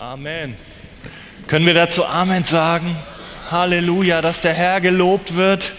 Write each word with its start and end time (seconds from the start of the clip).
Amen. 0.00 0.54
Können 1.46 1.66
wir 1.66 1.74
dazu 1.74 2.06
Amen 2.06 2.44
sagen? 2.44 2.96
Halleluja, 3.50 4.22
dass 4.22 4.40
der 4.40 4.54
Herr 4.54 4.80
gelobt 4.80 5.36
wird. 5.36 5.74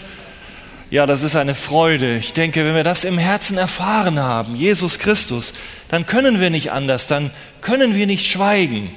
Ja, 0.90 1.06
das 1.06 1.24
ist 1.24 1.34
eine 1.34 1.56
Freude. 1.56 2.18
Ich 2.18 2.32
denke, 2.32 2.64
wenn 2.64 2.76
wir 2.76 2.84
das 2.84 3.02
im 3.02 3.18
Herzen 3.18 3.58
erfahren 3.58 4.20
haben, 4.20 4.54
Jesus 4.54 5.00
Christus, 5.00 5.54
dann 5.88 6.06
können 6.06 6.40
wir 6.40 6.50
nicht 6.50 6.70
anders, 6.70 7.08
dann 7.08 7.32
können 7.62 7.96
wir 7.96 8.06
nicht 8.06 8.30
schweigen. 8.30 8.92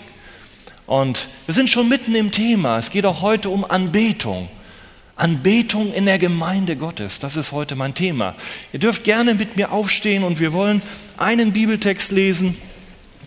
Und 0.86 1.28
wir 1.48 1.56
sind 1.56 1.72
schon 1.72 1.90
mitten 1.90 2.14
im 2.14 2.32
Thema. 2.32 2.78
Es 2.78 2.92
geht 2.92 3.08
auch 3.08 3.24
heute 3.24 3.50
um 3.50 3.66
Anbetung. 3.66 4.48
Anbetung 5.16 5.92
in 5.92 6.06
der 6.06 6.20
Gemeinde 6.20 6.76
Gottes, 6.76 7.18
das 7.18 7.36
ist 7.36 7.52
heute 7.52 7.76
mein 7.76 7.96
Thema. 7.96 8.36
Ihr 8.74 8.80
dürft 8.80 9.04
gerne 9.04 9.34
mit 9.34 9.56
mir 9.56 9.72
aufstehen 9.72 10.24
und 10.24 10.40
wir 10.40 10.54
wollen 10.54 10.84
einen 11.18 11.52
Bibeltext 11.52 12.12
lesen, 12.12 12.56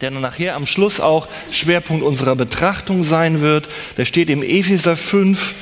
der 0.01 0.11
nachher 0.11 0.55
am 0.55 0.67
Schluss 0.67 1.01
auch 1.01 1.29
Schwerpunkt 1.51 2.05
unserer 2.05 2.37
Betrachtung 2.37 3.05
sein 3.05 3.41
wird. 3.41 3.69
Der 3.97 4.05
steht 4.05 4.30
im 4.30 4.43
Epheser 4.43 4.97
5, 4.97 5.55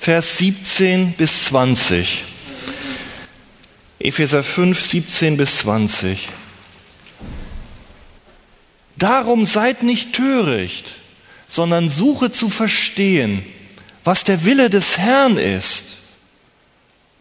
Vers 0.00 0.38
17 0.38 1.12
bis 1.12 1.46
20. 1.46 2.24
Epheser 3.98 4.42
5, 4.44 4.80
17 4.80 5.36
bis 5.36 5.58
20. 5.58 6.28
Darum 8.96 9.46
seid 9.46 9.82
nicht 9.82 10.12
töricht, 10.12 10.86
sondern 11.48 11.88
suche 11.88 12.30
zu 12.30 12.48
verstehen, 12.48 13.44
was 14.04 14.24
der 14.24 14.44
Wille 14.44 14.70
des 14.70 14.98
Herrn 14.98 15.36
ist. 15.36 15.96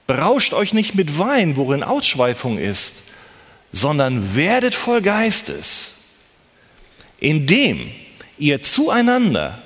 Berauscht 0.05 0.53
euch 0.53 0.73
nicht 0.73 0.95
mit 0.95 1.19
Wein, 1.19 1.57
worin 1.57 1.83
Ausschweifung 1.83 2.57
ist, 2.57 2.95
sondern 3.73 4.35
werdet 4.35 4.73
voll 4.73 5.01
Geistes, 5.01 5.86
indem 7.19 7.91
ihr 8.37 8.61
zueinander 8.61 9.61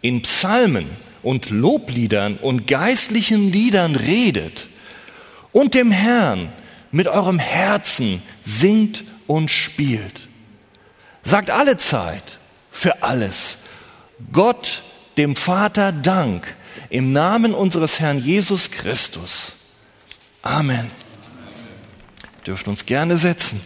in 0.00 0.22
Psalmen 0.22 0.86
und 1.22 1.50
Lobliedern 1.50 2.36
und 2.36 2.66
geistlichen 2.66 3.50
Liedern 3.50 3.96
redet 3.96 4.66
und 5.52 5.74
dem 5.74 5.90
Herrn 5.90 6.52
mit 6.92 7.08
eurem 7.08 7.38
Herzen 7.38 8.22
singt 8.42 9.04
und 9.26 9.50
spielt. 9.50 10.28
Sagt 11.22 11.50
alle 11.50 11.78
Zeit 11.78 12.38
für 12.70 13.02
alles 13.02 13.58
Gott, 14.32 14.82
dem 15.16 15.36
Vater, 15.36 15.90
Dank 15.92 16.54
im 16.90 17.12
Namen 17.12 17.54
unseres 17.54 17.98
Herrn 18.00 18.18
Jesus 18.18 18.70
Christus. 18.70 19.52
Amen. 20.42 20.90
Dürft 22.46 22.68
uns 22.68 22.84
gerne 22.84 23.16
setzen. 23.16 23.60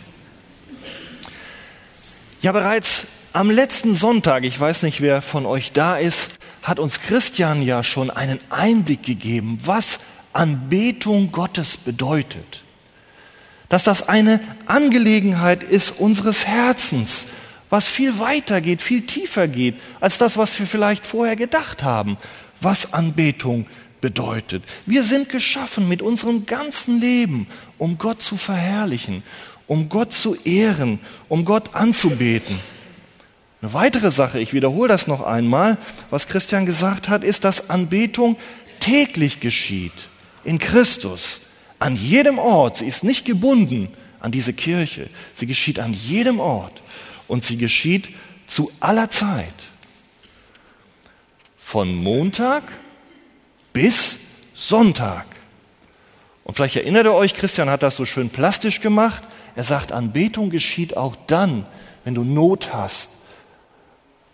Ja, 2.40 2.52
bereits 2.52 3.06
am 3.38 3.52
letzten 3.52 3.94
Sonntag, 3.94 4.42
ich 4.42 4.58
weiß 4.58 4.82
nicht, 4.82 5.00
wer 5.00 5.22
von 5.22 5.46
euch 5.46 5.70
da 5.70 5.96
ist, 5.96 6.32
hat 6.64 6.80
uns 6.80 7.00
Christian 7.00 7.62
ja 7.62 7.84
schon 7.84 8.10
einen 8.10 8.40
Einblick 8.50 9.04
gegeben, 9.04 9.60
was 9.62 10.00
Anbetung 10.32 11.30
Gottes 11.30 11.76
bedeutet. 11.76 12.64
Dass 13.68 13.84
das 13.84 14.08
eine 14.08 14.40
Angelegenheit 14.66 15.62
ist 15.62 16.00
unseres 16.00 16.48
Herzens, 16.48 17.26
was 17.70 17.86
viel 17.86 18.18
weiter 18.18 18.60
geht, 18.60 18.82
viel 18.82 19.02
tiefer 19.02 19.46
geht, 19.46 19.76
als 20.00 20.18
das, 20.18 20.36
was 20.36 20.58
wir 20.58 20.66
vielleicht 20.66 21.06
vorher 21.06 21.36
gedacht 21.36 21.84
haben, 21.84 22.16
was 22.60 22.92
Anbetung 22.92 23.68
bedeutet. 24.00 24.64
Wir 24.84 25.04
sind 25.04 25.28
geschaffen 25.28 25.88
mit 25.88 26.02
unserem 26.02 26.44
ganzen 26.44 26.98
Leben, 26.98 27.46
um 27.78 27.98
Gott 27.98 28.20
zu 28.20 28.36
verherrlichen, 28.36 29.22
um 29.68 29.88
Gott 29.88 30.12
zu 30.12 30.34
ehren, 30.42 30.98
um 31.28 31.44
Gott 31.44 31.76
anzubeten. 31.76 32.58
Eine 33.60 33.72
weitere 33.72 34.10
Sache, 34.10 34.38
ich 34.38 34.52
wiederhole 34.52 34.88
das 34.88 35.06
noch 35.06 35.22
einmal, 35.22 35.78
was 36.10 36.28
Christian 36.28 36.64
gesagt 36.64 37.08
hat, 37.08 37.24
ist, 37.24 37.44
dass 37.44 37.70
Anbetung 37.70 38.36
täglich 38.78 39.40
geschieht 39.40 40.08
in 40.44 40.58
Christus, 40.58 41.40
an 41.80 41.96
jedem 41.96 42.38
Ort. 42.38 42.76
Sie 42.78 42.86
ist 42.86 43.04
nicht 43.04 43.24
gebunden 43.24 43.88
an 44.20 44.32
diese 44.32 44.52
Kirche. 44.52 45.08
Sie 45.34 45.46
geschieht 45.46 45.80
an 45.80 45.92
jedem 45.92 46.40
Ort 46.40 46.80
und 47.26 47.44
sie 47.44 47.56
geschieht 47.56 48.08
zu 48.46 48.70
aller 48.80 49.10
Zeit. 49.10 49.52
Von 51.56 51.94
Montag 51.94 52.62
bis 53.72 54.16
Sonntag. 54.54 55.26
Und 56.44 56.54
vielleicht 56.54 56.76
erinnert 56.76 57.04
ihr 57.04 57.12
euch, 57.12 57.34
Christian 57.34 57.68
hat 57.68 57.82
das 57.82 57.96
so 57.96 58.04
schön 58.04 58.30
plastisch 58.30 58.80
gemacht. 58.80 59.22
Er 59.54 59.64
sagt, 59.64 59.92
Anbetung 59.92 60.50
geschieht 60.50 60.96
auch 60.96 61.14
dann, 61.26 61.66
wenn 62.04 62.14
du 62.14 62.24
Not 62.24 62.72
hast. 62.72 63.10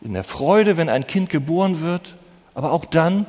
In 0.05 0.13
der 0.13 0.23
Freude, 0.23 0.77
wenn 0.77 0.89
ein 0.89 1.07
Kind 1.07 1.31
geboren 1.31 1.81
wird, 1.81 2.15
aber 2.55 2.73
auch 2.73 2.85
dann, 2.85 3.27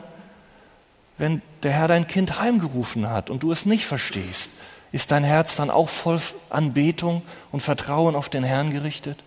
wenn 1.17 1.41
der 1.63 1.71
Herr 1.71 1.87
dein 1.87 2.05
Kind 2.05 2.39
heimgerufen 2.39 3.09
hat 3.09 3.29
und 3.29 3.43
du 3.43 3.51
es 3.51 3.65
nicht 3.65 3.85
verstehst, 3.85 4.49
ist 4.91 5.11
dein 5.11 5.23
Herz 5.23 5.55
dann 5.55 5.71
auch 5.71 5.89
voll 5.89 6.19
Anbetung 6.49 7.21
und 7.51 7.61
Vertrauen 7.61 8.15
auf 8.15 8.29
den 8.29 8.43
Herrn 8.43 8.71
gerichtet? 8.71 9.23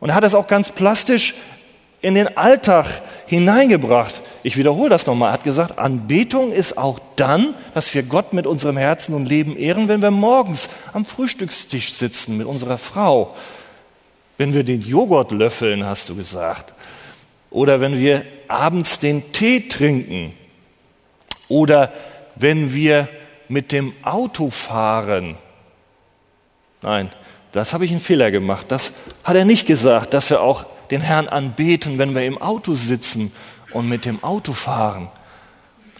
Und 0.00 0.10
er 0.10 0.14
hat 0.14 0.24
es 0.24 0.34
auch 0.34 0.48
ganz 0.48 0.70
plastisch 0.70 1.34
in 2.00 2.14
den 2.14 2.36
Alltag 2.36 2.86
hineingebracht. 3.26 4.20
Ich 4.42 4.56
wiederhole 4.56 4.88
das 4.88 5.06
nochmal. 5.06 5.30
Er 5.30 5.34
hat 5.34 5.44
gesagt, 5.44 5.78
Anbetung 5.78 6.52
ist 6.52 6.78
auch 6.78 7.00
dann, 7.16 7.54
dass 7.74 7.92
wir 7.92 8.02
Gott 8.02 8.32
mit 8.32 8.46
unserem 8.46 8.76
Herzen 8.76 9.14
und 9.14 9.26
Leben 9.26 9.56
ehren, 9.56 9.88
wenn 9.88 10.00
wir 10.00 10.10
morgens 10.10 10.68
am 10.92 11.04
Frühstückstisch 11.04 11.92
sitzen 11.92 12.36
mit 12.36 12.46
unserer 12.46 12.78
Frau. 12.78 13.34
Wenn 14.38 14.54
wir 14.54 14.64
den 14.64 14.80
Joghurt 14.80 15.32
löffeln, 15.32 15.84
hast 15.84 16.08
du 16.08 16.14
gesagt. 16.16 16.72
Oder 17.50 17.80
wenn 17.80 17.98
wir 17.98 18.24
abends 18.46 18.98
den 19.00 19.32
Tee 19.32 19.68
trinken. 19.68 20.32
Oder 21.48 21.92
wenn 22.36 22.72
wir 22.72 23.08
mit 23.48 23.72
dem 23.72 23.92
Auto 24.02 24.48
fahren. 24.48 25.36
Nein, 26.82 27.10
das 27.52 27.74
habe 27.74 27.84
ich 27.84 27.90
einen 27.90 28.00
Fehler 28.00 28.30
gemacht. 28.30 28.66
Das 28.68 28.92
hat 29.24 29.34
er 29.34 29.44
nicht 29.44 29.66
gesagt, 29.66 30.14
dass 30.14 30.30
wir 30.30 30.40
auch 30.40 30.66
den 30.90 31.00
Herrn 31.00 31.28
anbeten, 31.28 31.98
wenn 31.98 32.14
wir 32.14 32.24
im 32.24 32.40
Auto 32.40 32.74
sitzen 32.74 33.32
und 33.72 33.88
mit 33.88 34.04
dem 34.04 34.22
Auto 34.22 34.52
fahren. 34.52 35.08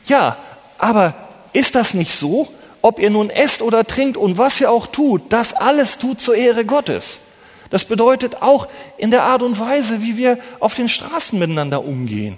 Ja, 0.05 0.37
aber 0.79 1.15
ist 1.53 1.75
das 1.75 1.95
nicht 1.95 2.13
so? 2.13 2.49
Ob 2.81 3.01
ihr 3.01 3.11
nun 3.11 3.31
esst 3.31 3.63
oder 3.63 3.85
trinkt 3.85 4.17
und 4.17 4.39
was 4.39 4.61
ihr 4.61 4.71
auch 4.71 4.87
tut, 4.87 5.33
das 5.33 5.53
alles 5.53 5.99
tut 5.99 6.21
zur 6.21 6.37
Ehre 6.37 6.65
Gottes. 6.65 7.19
Das 7.71 7.85
bedeutet 7.85 8.43
auch 8.43 8.69
in 8.97 9.11
der 9.11 9.25
Art 9.25 9.43
und 9.43 9.59
Weise, 9.59 10.03
wie 10.03 10.17
wir 10.17 10.39
auf 10.61 10.75
den 10.75 10.89
Straßen 10.89 11.39
miteinander 11.39 11.85
umgehen. 11.85 12.37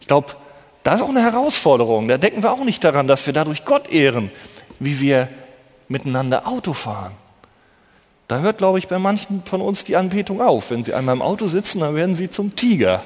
Ich 0.00 0.06
glaube, 0.06 0.36
das 0.82 0.96
ist 0.96 1.02
auch 1.02 1.10
eine 1.10 1.22
Herausforderung. 1.22 2.08
Da 2.08 2.16
denken 2.16 2.42
wir 2.42 2.52
auch 2.52 2.64
nicht 2.64 2.82
daran, 2.84 3.06
dass 3.06 3.26
wir 3.26 3.32
dadurch 3.32 3.64
Gott 3.64 3.90
ehren, 3.90 4.30
wie 4.78 5.00
wir 5.00 5.28
miteinander 5.88 6.46
Auto 6.46 6.72
fahren. 6.72 7.12
Da 8.28 8.38
hört, 8.38 8.58
glaube 8.58 8.78
ich, 8.78 8.86
bei 8.86 8.98
manchen 8.98 9.42
von 9.44 9.60
uns 9.60 9.82
die 9.82 9.96
Anbetung 9.96 10.40
auf. 10.40 10.70
Wenn 10.70 10.84
sie 10.84 10.94
einmal 10.94 11.16
im 11.16 11.22
Auto 11.22 11.48
sitzen, 11.48 11.80
dann 11.80 11.96
werden 11.96 12.14
sie 12.14 12.30
zum 12.30 12.54
Tiger. 12.54 13.02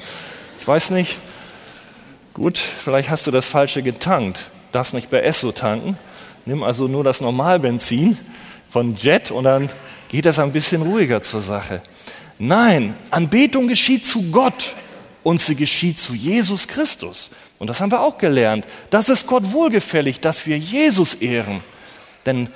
Ich 0.60 0.68
weiß 0.68 0.90
nicht, 0.90 1.18
gut, 2.34 2.58
vielleicht 2.58 3.08
hast 3.08 3.26
du 3.26 3.30
das 3.30 3.46
Falsche 3.46 3.82
getankt. 3.82 4.38
Darfst 4.70 4.92
nicht 4.92 5.08
bei 5.08 5.20
Esso 5.20 5.52
tanken. 5.52 5.96
Nimm 6.44 6.62
also 6.62 6.88
nur 6.88 7.04
das 7.04 7.22
Normalbenzin 7.22 8.18
von 8.70 8.96
Jet 8.96 9.30
und 9.30 9.44
dann 9.44 9.70
geht 10.08 10.24
das 10.24 10.38
ein 10.38 10.52
bisschen 10.52 10.82
ruhiger 10.82 11.22
zur 11.22 11.40
Sache. 11.40 11.82
Nein, 12.38 12.96
Anbetung 13.10 13.68
geschieht 13.68 14.06
zu 14.06 14.30
Gott 14.30 14.74
und 15.22 15.40
sie 15.40 15.54
geschieht 15.54 15.98
zu 15.98 16.14
Jesus 16.14 16.68
Christus. 16.68 17.30
Und 17.58 17.68
das 17.68 17.80
haben 17.80 17.90
wir 17.90 18.00
auch 18.00 18.18
gelernt. 18.18 18.66
Das 18.90 19.08
ist 19.08 19.26
Gott 19.26 19.52
wohlgefällig, 19.52 20.20
dass 20.20 20.46
wir 20.46 20.58
Jesus 20.58 21.14
ehren. 21.14 21.60
Denn 22.26 22.48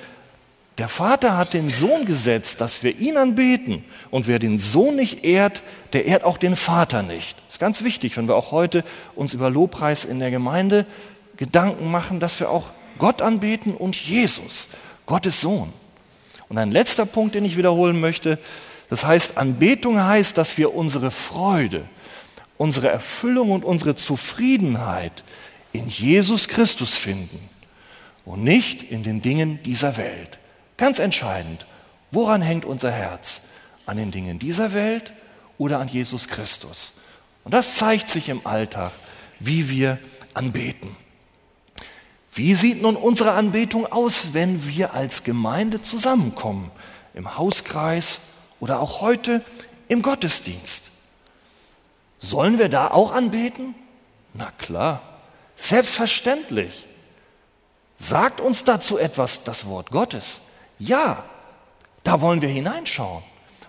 der 0.77 0.87
Vater 0.87 1.35
hat 1.35 1.53
den 1.53 1.67
Sohn 1.67 2.05
gesetzt, 2.05 2.61
dass 2.61 2.83
wir 2.83 2.97
ihn 2.97 3.17
anbeten. 3.17 3.83
Und 4.11 4.27
wer 4.27 4.39
den 4.39 4.57
Sohn 4.57 4.95
nicht 4.95 5.25
ehrt, 5.25 5.61
der 5.91 6.05
ehrt 6.05 6.23
auch 6.23 6.37
den 6.37 6.55
Vater 6.55 7.03
nicht. 7.03 7.37
Das 7.47 7.55
ist 7.55 7.59
ganz 7.59 7.83
wichtig, 7.83 8.15
wenn 8.15 8.27
wir 8.27 8.35
auch 8.35 8.51
heute 8.51 8.83
uns 9.15 9.33
über 9.33 9.49
Lobpreis 9.49 10.05
in 10.05 10.19
der 10.19 10.31
Gemeinde 10.31 10.85
Gedanken 11.37 11.91
machen, 11.91 12.19
dass 12.19 12.39
wir 12.39 12.49
auch 12.49 12.65
Gott 12.97 13.21
anbeten 13.21 13.73
und 13.73 13.95
Jesus, 13.95 14.67
Gottes 15.05 15.41
Sohn. 15.41 15.73
Und 16.49 16.57
ein 16.57 16.71
letzter 16.71 17.05
Punkt, 17.05 17.35
den 17.35 17.45
ich 17.45 17.57
wiederholen 17.57 17.99
möchte, 17.99 18.39
das 18.89 19.05
heißt, 19.05 19.37
Anbetung 19.37 20.03
heißt, 20.03 20.37
dass 20.37 20.57
wir 20.57 20.73
unsere 20.73 21.11
Freude, 21.11 21.85
unsere 22.57 22.89
Erfüllung 22.89 23.51
und 23.51 23.63
unsere 23.63 23.95
Zufriedenheit 23.95 25.23
in 25.71 25.87
Jesus 25.87 26.47
Christus 26.47 26.95
finden 26.95 27.49
und 28.25 28.43
nicht 28.43 28.83
in 28.91 29.03
den 29.03 29.21
Dingen 29.21 29.61
dieser 29.63 29.95
Welt. 29.97 30.39
Ganz 30.77 30.97
entscheidend, 30.99 31.65
woran 32.11 32.41
hängt 32.41 32.65
unser 32.65 32.91
Herz? 32.91 33.41
An 33.85 33.97
den 33.97 34.11
Dingen 34.11 34.39
dieser 34.39 34.73
Welt 34.73 35.13
oder 35.57 35.79
an 35.79 35.87
Jesus 35.87 36.27
Christus? 36.27 36.93
Und 37.43 37.53
das 37.53 37.75
zeigt 37.75 38.09
sich 38.09 38.29
im 38.29 38.45
Alltag, 38.45 38.91
wie 39.39 39.69
wir 39.69 39.97
anbeten. 40.33 40.95
Wie 42.39 42.55
sieht 42.55 42.81
nun 42.81 42.95
unsere 42.95 43.33
Anbetung 43.33 43.85
aus, 43.85 44.27
wenn 44.31 44.65
wir 44.65 44.93
als 44.93 45.25
Gemeinde 45.25 45.81
zusammenkommen? 45.81 46.71
Im 47.13 47.37
Hauskreis 47.37 48.21
oder 48.61 48.79
auch 48.79 49.01
heute 49.01 49.43
im 49.89 50.01
Gottesdienst? 50.01 50.83
Sollen 52.21 52.57
wir 52.57 52.69
da 52.69 52.91
auch 52.91 53.11
anbeten? 53.11 53.75
Na 54.33 54.53
klar, 54.57 55.01
selbstverständlich. 55.57 56.87
Sagt 57.97 58.39
uns 58.39 58.63
dazu 58.63 58.97
etwas 58.97 59.43
das 59.43 59.65
Wort 59.65 59.91
Gottes? 59.91 60.39
Ja, 60.77 61.25
da 62.05 62.21
wollen 62.21 62.41
wir 62.41 62.47
hineinschauen. 62.47 63.21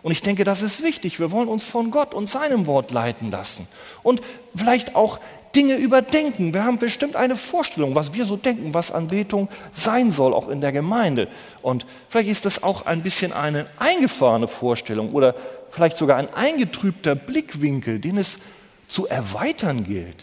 Und 0.03 0.13
ich 0.13 0.23
denke, 0.23 0.45
das 0.45 0.63
ist 0.63 0.81
wichtig. 0.81 1.19
Wir 1.19 1.33
wollen 1.33 1.49
uns 1.49 1.65
von 1.65 1.91
Gott 1.91 2.15
und 2.15 2.29
seinem 2.29 2.69
Wort 2.69 2.93
leiten 2.93 3.33
lassen. 3.33 3.67
Und 4.05 4.23
vielleicht 4.55 4.95
auch 4.95 5.19
Dinge 5.55 5.76
überdenken. 5.76 6.55
Wir 6.55 6.64
haben 6.64 6.79
bestimmt 6.79 7.17
eine 7.17 7.37
Vorstellung, 7.37 7.94
was 7.94 8.14
wir 8.14 8.25
so 8.25 8.37
denken, 8.37 8.73
was 8.73 8.93
Anbetung 8.93 9.49
sein 9.73 10.12
soll, 10.12 10.32
auch 10.32 10.49
in 10.49 10.61
der 10.61 10.73
Gemeinde. 10.73 11.29
Und 11.62 11.87
vielleicht 12.08 12.31
ist 12.31 12.44
das 12.44 12.62
auch 12.62 12.87
ein 12.87 13.02
bisschen 13.02 13.32
eine 13.32 13.67
eingefahrene 13.79 14.49
Vorstellung 14.49 15.12
oder 15.12 15.35
vielleicht 15.70 15.97
sogar 15.97 16.19
ein 16.19 16.32
eingetrübter 16.32 17.14
Blickwinkel, 17.14 17.99
den 17.99 18.19
es 18.19 18.38
zu 18.87 19.06
erweitern 19.06 19.85
gilt, 19.85 20.23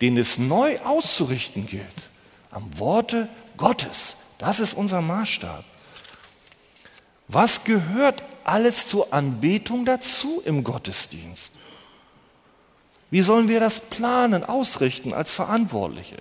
den 0.00 0.16
es 0.16 0.38
neu 0.38 0.78
auszurichten 0.80 1.66
gilt. 1.66 1.84
Am 2.50 2.78
Worte 2.78 3.28
Gottes. 3.56 4.14
Das 4.38 4.60
ist 4.60 4.74
unser 4.74 5.02
Maßstab. 5.02 5.64
Was 7.26 7.64
gehört 7.64 8.22
alles 8.44 8.88
zur 8.88 9.12
Anbetung 9.12 9.84
dazu 9.84 10.40
im 10.44 10.64
Gottesdienst? 10.64 11.52
Wie 13.10 13.22
sollen 13.22 13.48
wir 13.48 13.60
das 13.60 13.80
planen, 13.80 14.44
ausrichten 14.44 15.14
als 15.14 15.32
Verantwortliche? 15.32 16.16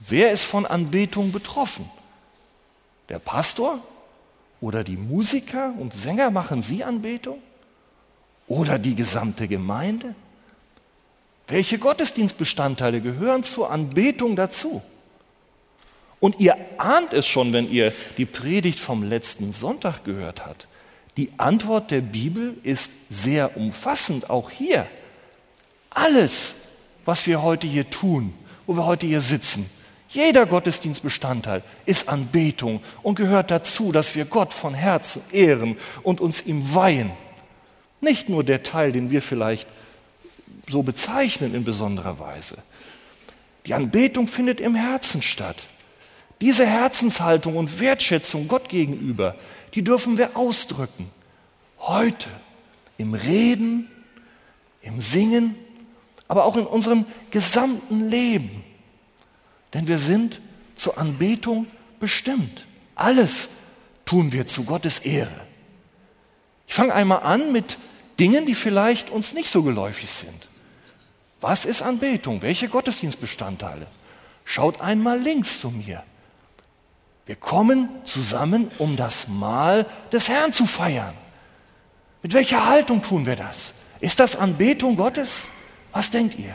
Wer 0.00 0.32
ist 0.32 0.44
von 0.44 0.66
Anbetung 0.66 1.30
betroffen? 1.32 1.88
Der 3.08 3.18
Pastor 3.18 3.78
oder 4.60 4.82
die 4.82 4.96
Musiker 4.96 5.72
und 5.78 5.94
Sänger 5.94 6.30
machen 6.30 6.62
sie 6.62 6.82
Anbetung? 6.82 7.40
Oder 8.48 8.78
die 8.78 8.96
gesamte 8.96 9.46
Gemeinde? 9.46 10.14
Welche 11.46 11.78
Gottesdienstbestandteile 11.78 13.00
gehören 13.00 13.44
zur 13.44 13.70
Anbetung 13.70 14.36
dazu? 14.36 14.82
Und 16.18 16.38
ihr 16.38 16.56
ahnt 16.78 17.12
es 17.12 17.26
schon, 17.26 17.52
wenn 17.52 17.70
ihr 17.70 17.92
die 18.18 18.26
Predigt 18.26 18.78
vom 18.78 19.02
letzten 19.02 19.52
Sonntag 19.52 20.04
gehört 20.04 20.44
habt. 20.44 20.68
Die 21.16 21.32
Antwort 21.38 21.90
der 21.90 22.02
Bibel 22.02 22.56
ist 22.62 22.90
sehr 23.08 23.56
umfassend, 23.56 24.30
auch 24.30 24.50
hier. 24.50 24.86
Alles, 25.90 26.54
was 27.04 27.26
wir 27.26 27.42
heute 27.42 27.66
hier 27.66 27.90
tun, 27.90 28.32
wo 28.66 28.76
wir 28.76 28.86
heute 28.86 29.06
hier 29.06 29.20
sitzen, 29.20 29.68
jeder 30.08 30.46
Gottesdienstbestandteil 30.46 31.62
ist 31.86 32.08
Anbetung 32.08 32.80
und 33.02 33.14
gehört 33.14 33.50
dazu, 33.50 33.92
dass 33.92 34.16
wir 34.16 34.24
Gott 34.24 34.52
von 34.52 34.74
Herzen 34.74 35.22
ehren 35.30 35.76
und 36.02 36.20
uns 36.20 36.46
ihm 36.46 36.74
weihen. 36.74 37.12
Nicht 38.00 38.28
nur 38.28 38.42
der 38.42 38.62
Teil, 38.62 38.92
den 38.92 39.10
wir 39.10 39.22
vielleicht 39.22 39.68
so 40.68 40.82
bezeichnen 40.82 41.54
in 41.54 41.64
besonderer 41.64 42.18
Weise. 42.18 42.58
Die 43.66 43.74
Anbetung 43.74 44.26
findet 44.26 44.60
im 44.60 44.74
Herzen 44.74 45.22
statt. 45.22 45.56
Diese 46.40 46.66
Herzenshaltung 46.66 47.56
und 47.56 47.80
Wertschätzung 47.80 48.48
Gott 48.48 48.68
gegenüber, 48.68 49.36
die 49.74 49.84
dürfen 49.84 50.18
wir 50.18 50.36
ausdrücken. 50.36 51.10
Heute 51.78 52.28
im 52.98 53.14
Reden, 53.14 53.88
im 54.82 55.00
Singen 55.00 55.54
aber 56.30 56.44
auch 56.44 56.56
in 56.56 56.64
unserem 56.64 57.06
gesamten 57.32 58.08
Leben. 58.08 58.62
Denn 59.74 59.88
wir 59.88 59.98
sind 59.98 60.40
zur 60.76 60.96
Anbetung 60.96 61.66
bestimmt. 61.98 62.68
Alles 62.94 63.48
tun 64.06 64.30
wir 64.30 64.46
zu 64.46 64.62
Gottes 64.62 65.00
Ehre. 65.00 65.48
Ich 66.68 66.74
fange 66.74 66.94
einmal 66.94 67.24
an 67.24 67.50
mit 67.50 67.78
Dingen, 68.20 68.46
die 68.46 68.54
vielleicht 68.54 69.10
uns 69.10 69.32
nicht 69.32 69.50
so 69.50 69.64
geläufig 69.64 70.08
sind. 70.08 70.48
Was 71.40 71.64
ist 71.64 71.82
Anbetung? 71.82 72.42
Welche 72.42 72.68
Gottesdienstbestandteile? 72.68 73.88
Schaut 74.44 74.80
einmal 74.80 75.18
links 75.18 75.60
zu 75.60 75.70
mir. 75.70 76.04
Wir 77.26 77.34
kommen 77.34 77.88
zusammen, 78.04 78.70
um 78.78 78.94
das 78.94 79.26
Mahl 79.26 79.84
des 80.12 80.28
Herrn 80.28 80.52
zu 80.52 80.66
feiern. 80.66 81.14
Mit 82.22 82.34
welcher 82.34 82.68
Haltung 82.68 83.02
tun 83.02 83.26
wir 83.26 83.34
das? 83.34 83.72
Ist 83.98 84.20
das 84.20 84.36
Anbetung 84.36 84.94
Gottes? 84.94 85.48
Was 85.92 86.10
denkt 86.10 86.38
ihr? 86.38 86.54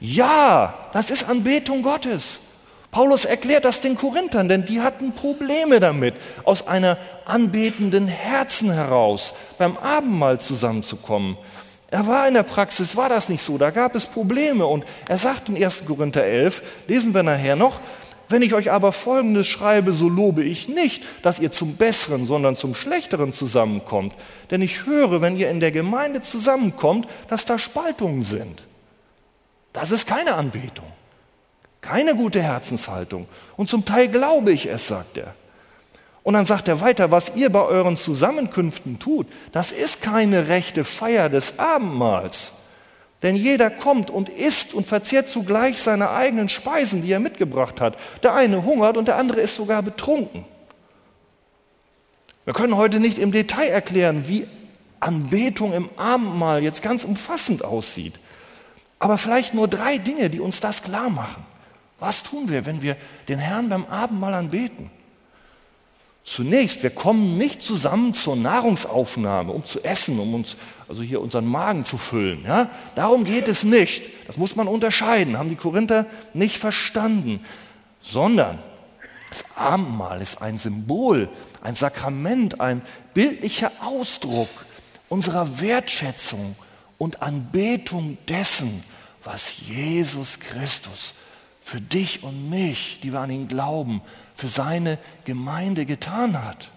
Ja, 0.00 0.74
das 0.92 1.10
ist 1.10 1.28
Anbetung 1.28 1.82
Gottes. 1.82 2.40
Paulus 2.90 3.24
erklärt 3.24 3.64
das 3.64 3.80
den 3.80 3.96
Korinthern, 3.96 4.48
denn 4.48 4.64
die 4.64 4.80
hatten 4.80 5.12
Probleme 5.12 5.80
damit, 5.80 6.14
aus 6.44 6.66
einer 6.66 6.96
anbetenden 7.26 8.08
Herzen 8.08 8.72
heraus 8.72 9.34
beim 9.58 9.76
Abendmahl 9.76 10.40
zusammenzukommen. 10.40 11.36
Er 11.90 12.06
war 12.06 12.26
in 12.26 12.34
der 12.34 12.42
Praxis, 12.42 12.96
war 12.96 13.08
das 13.08 13.28
nicht 13.28 13.42
so, 13.42 13.58
da 13.58 13.70
gab 13.70 13.94
es 13.94 14.06
Probleme 14.06 14.66
und 14.66 14.84
er 15.08 15.18
sagt 15.18 15.48
in 15.48 15.62
1. 15.62 15.84
Korinther 15.86 16.24
11, 16.24 16.62
lesen 16.88 17.14
wir 17.14 17.22
nachher 17.22 17.56
noch, 17.56 17.80
wenn 18.28 18.42
ich 18.42 18.54
euch 18.54 18.72
aber 18.72 18.92
Folgendes 18.92 19.46
schreibe, 19.46 19.92
so 19.92 20.08
lobe 20.08 20.42
ich 20.42 20.68
nicht, 20.68 21.04
dass 21.22 21.38
ihr 21.38 21.52
zum 21.52 21.76
Besseren, 21.76 22.26
sondern 22.26 22.56
zum 22.56 22.74
Schlechteren 22.74 23.32
zusammenkommt. 23.32 24.14
Denn 24.50 24.62
ich 24.62 24.86
höre, 24.86 25.20
wenn 25.20 25.36
ihr 25.36 25.50
in 25.50 25.60
der 25.60 25.72
Gemeinde 25.72 26.22
zusammenkommt, 26.22 27.06
dass 27.28 27.44
da 27.44 27.58
Spaltungen 27.58 28.22
sind. 28.22 28.62
Das 29.72 29.92
ist 29.92 30.06
keine 30.06 30.34
Anbetung, 30.34 30.90
keine 31.80 32.14
gute 32.14 32.42
Herzenshaltung. 32.42 33.28
Und 33.56 33.68
zum 33.68 33.84
Teil 33.84 34.08
glaube 34.08 34.52
ich 34.52 34.66
es, 34.66 34.88
sagt 34.88 35.18
er. 35.18 35.34
Und 36.22 36.34
dann 36.34 36.46
sagt 36.46 36.66
er 36.66 36.80
weiter, 36.80 37.12
was 37.12 37.36
ihr 37.36 37.50
bei 37.50 37.62
euren 37.62 37.96
Zusammenkünften 37.96 38.98
tut, 38.98 39.28
das 39.52 39.70
ist 39.70 40.02
keine 40.02 40.48
rechte 40.48 40.82
Feier 40.82 41.28
des 41.28 41.60
Abendmahls 41.60 42.55
denn 43.26 43.34
jeder 43.34 43.70
kommt 43.70 44.08
und 44.08 44.28
isst 44.28 44.72
und 44.72 44.86
verzehrt 44.86 45.28
zugleich 45.28 45.80
seine 45.80 46.10
eigenen 46.10 46.48
Speisen, 46.48 47.02
die 47.02 47.10
er 47.10 47.18
mitgebracht 47.18 47.80
hat. 47.80 47.96
Der 48.22 48.34
eine 48.34 48.64
hungert 48.64 48.96
und 48.96 49.08
der 49.08 49.16
andere 49.16 49.40
ist 49.40 49.56
sogar 49.56 49.82
betrunken. 49.82 50.44
Wir 52.44 52.54
können 52.54 52.76
heute 52.76 53.00
nicht 53.00 53.18
im 53.18 53.32
Detail 53.32 53.66
erklären, 53.66 54.28
wie 54.28 54.46
Anbetung 55.00 55.72
im 55.72 55.90
Abendmahl 55.96 56.62
jetzt 56.62 56.82
ganz 56.82 57.02
umfassend 57.02 57.64
aussieht. 57.64 58.14
Aber 59.00 59.18
vielleicht 59.18 59.54
nur 59.54 59.66
drei 59.66 59.98
Dinge, 59.98 60.30
die 60.30 60.38
uns 60.38 60.60
das 60.60 60.84
klar 60.84 61.10
machen. 61.10 61.44
Was 61.98 62.22
tun 62.22 62.48
wir, 62.48 62.64
wenn 62.64 62.80
wir 62.80 62.96
den 63.26 63.40
Herrn 63.40 63.68
beim 63.68 63.86
Abendmahl 63.86 64.34
anbeten? 64.34 64.88
Zunächst, 66.26 66.82
wir 66.82 66.90
kommen 66.90 67.38
nicht 67.38 67.62
zusammen 67.62 68.12
zur 68.12 68.34
Nahrungsaufnahme, 68.34 69.52
um 69.52 69.64
zu 69.64 69.84
essen, 69.84 70.18
um 70.18 70.34
uns 70.34 70.56
also 70.88 71.00
hier 71.02 71.20
unseren 71.20 71.46
Magen 71.46 71.84
zu 71.84 71.98
füllen. 71.98 72.44
Ja? 72.44 72.68
Darum 72.96 73.22
geht 73.22 73.46
es 73.46 73.62
nicht. 73.62 74.02
Das 74.26 74.36
muss 74.36 74.56
man 74.56 74.66
unterscheiden, 74.66 75.38
haben 75.38 75.48
die 75.48 75.54
Korinther 75.54 76.04
nicht 76.34 76.58
verstanden, 76.58 77.44
sondern 78.02 78.58
das 79.30 79.44
Abendmahl 79.56 80.20
ist 80.20 80.42
ein 80.42 80.58
Symbol, 80.58 81.28
ein 81.62 81.76
Sakrament, 81.76 82.60
ein 82.60 82.82
bildlicher 83.14 83.70
Ausdruck 83.80 84.48
unserer 85.08 85.60
Wertschätzung 85.60 86.56
und 86.98 87.22
Anbetung 87.22 88.18
dessen, 88.28 88.82
was 89.22 89.58
Jesus 89.68 90.40
Christus 90.40 91.14
für 91.66 91.80
dich 91.80 92.22
und 92.22 92.48
mich, 92.48 93.00
die 93.02 93.12
wir 93.12 93.18
an 93.18 93.30
ihn 93.32 93.48
glauben, 93.48 94.00
für 94.36 94.46
seine 94.46 94.98
Gemeinde 95.24 95.84
getan 95.84 96.40
hat. 96.44 96.70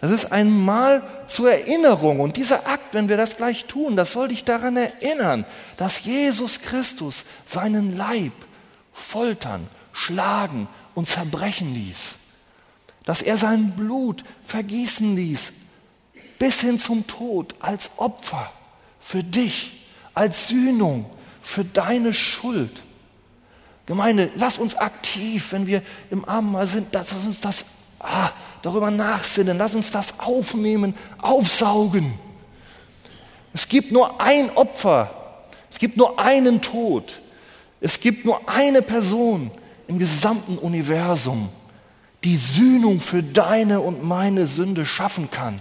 Das 0.00 0.12
ist 0.12 0.30
ein 0.30 0.64
Mal 0.64 1.02
zur 1.26 1.50
Erinnerung. 1.50 2.20
Und 2.20 2.36
dieser 2.36 2.68
Akt, 2.68 2.94
wenn 2.94 3.08
wir 3.08 3.16
das 3.16 3.36
gleich 3.36 3.64
tun, 3.64 3.96
das 3.96 4.12
soll 4.12 4.28
dich 4.28 4.44
daran 4.44 4.76
erinnern, 4.76 5.44
dass 5.76 6.04
Jesus 6.04 6.60
Christus 6.60 7.24
seinen 7.46 7.96
Leib 7.96 8.30
foltern, 8.92 9.66
schlagen 9.92 10.68
und 10.94 11.08
zerbrechen 11.08 11.74
ließ. 11.74 12.14
Dass 13.06 13.22
er 13.22 13.36
sein 13.36 13.72
Blut 13.72 14.22
vergießen 14.46 15.16
ließ, 15.16 15.52
bis 16.38 16.60
hin 16.60 16.78
zum 16.78 17.08
Tod, 17.08 17.56
als 17.58 17.90
Opfer 17.96 18.52
für 19.00 19.24
dich, 19.24 19.84
als 20.14 20.46
Sühnung 20.46 21.06
für 21.42 21.64
deine 21.64 22.14
Schuld. 22.14 22.84
Gemeinde, 23.90 24.30
lass 24.36 24.56
uns 24.56 24.76
aktiv, 24.76 25.50
wenn 25.50 25.66
wir 25.66 25.82
im 26.12 26.24
Abendmahl 26.24 26.64
sind, 26.68 26.86
lass 26.92 27.12
uns 27.12 27.40
das 27.40 27.64
ah, 27.98 28.30
darüber 28.62 28.88
nachsinnen, 28.88 29.58
lass 29.58 29.74
uns 29.74 29.90
das 29.90 30.20
aufnehmen, 30.20 30.94
aufsaugen. 31.18 32.14
Es 33.52 33.68
gibt 33.68 33.90
nur 33.90 34.20
ein 34.20 34.56
Opfer, 34.56 35.10
es 35.72 35.80
gibt 35.80 35.96
nur 35.96 36.20
einen 36.20 36.62
Tod, 36.62 37.20
es 37.80 37.98
gibt 37.98 38.24
nur 38.24 38.48
eine 38.48 38.80
Person 38.80 39.50
im 39.88 39.98
gesamten 39.98 40.56
Universum, 40.56 41.48
die 42.22 42.36
Sühnung 42.36 43.00
für 43.00 43.24
deine 43.24 43.80
und 43.80 44.04
meine 44.04 44.46
Sünde 44.46 44.86
schaffen 44.86 45.32
kann 45.32 45.58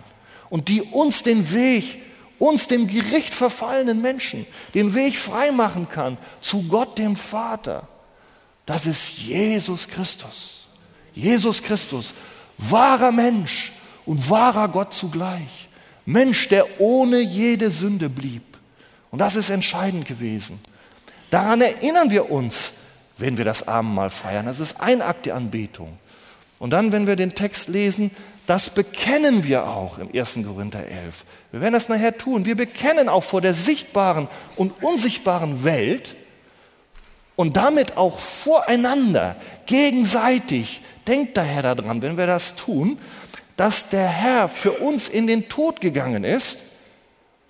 und 0.51 0.67
die 0.67 0.83
uns 0.83 1.23
den 1.23 1.51
Weg, 1.51 1.99
uns 2.37 2.67
dem 2.67 2.85
Gericht 2.85 3.33
verfallenen 3.33 4.03
Menschen, 4.03 4.45
den 4.75 4.93
Weg 4.93 5.17
freimachen 5.17 5.89
kann 5.89 6.19
zu 6.41 6.61
Gott 6.67 6.99
dem 6.99 7.15
Vater. 7.15 7.87
Das 8.69 8.85
ist 8.85 9.17
Jesus 9.17 9.87
Christus. 9.87 10.67
Jesus 11.15 11.63
Christus, 11.63 12.13
wahrer 12.59 13.11
Mensch 13.11 13.71
und 14.05 14.29
wahrer 14.29 14.67
Gott 14.67 14.93
zugleich. 14.93 15.67
Mensch, 16.05 16.49
der 16.49 16.79
ohne 16.79 17.19
jede 17.19 17.71
Sünde 17.71 18.09
blieb. 18.09 18.43
Und 19.09 19.17
das 19.17 19.35
ist 19.35 19.49
entscheidend 19.49 20.07
gewesen. 20.07 20.59
Daran 21.31 21.61
erinnern 21.61 22.11
wir 22.11 22.29
uns, 22.29 22.73
wenn 23.17 23.39
wir 23.39 23.45
das 23.45 23.67
Abendmahl 23.67 24.11
feiern. 24.11 24.45
Das 24.45 24.59
ist 24.59 24.79
ein 24.79 25.01
Akt 25.01 25.25
der 25.25 25.33
Anbetung. 25.33 25.97
Und 26.59 26.69
dann, 26.69 26.91
wenn 26.91 27.07
wir 27.07 27.15
den 27.15 27.33
Text 27.33 27.69
lesen, 27.69 28.11
das 28.45 28.69
bekennen 28.69 29.45
wir 29.45 29.65
auch 29.65 29.97
im 29.97 30.11
1. 30.13 30.37
Korinther 30.45 30.85
11. 30.85 31.25
Wir 31.51 31.61
werden 31.61 31.73
das 31.73 31.89
nachher 31.89 32.15
tun. 32.15 32.45
Wir 32.45 32.55
bekennen 32.55 33.09
auch 33.09 33.23
vor 33.23 33.41
der 33.41 33.55
sichtbaren 33.55 34.27
und 34.55 34.83
unsichtbaren 34.83 35.63
Welt 35.63 36.15
und 37.39 37.55
damit 37.55 37.95
auch 37.95 38.19
voreinander, 38.19 39.37
gegenseitig. 39.65 40.81
Denkt 41.07 41.37
daher 41.37 41.73
daran, 41.73 42.01
wenn 42.01 42.17
wir 42.17 42.27
das 42.27 42.57
tun, 42.57 42.97
dass 43.55 43.87
der 43.87 44.09
Herr 44.09 44.49
für 44.49 44.73
uns 44.73 45.07
in 45.07 45.25
den 45.25 45.47
Tod 45.47 45.79
gegangen 45.79 46.25
ist 46.25 46.57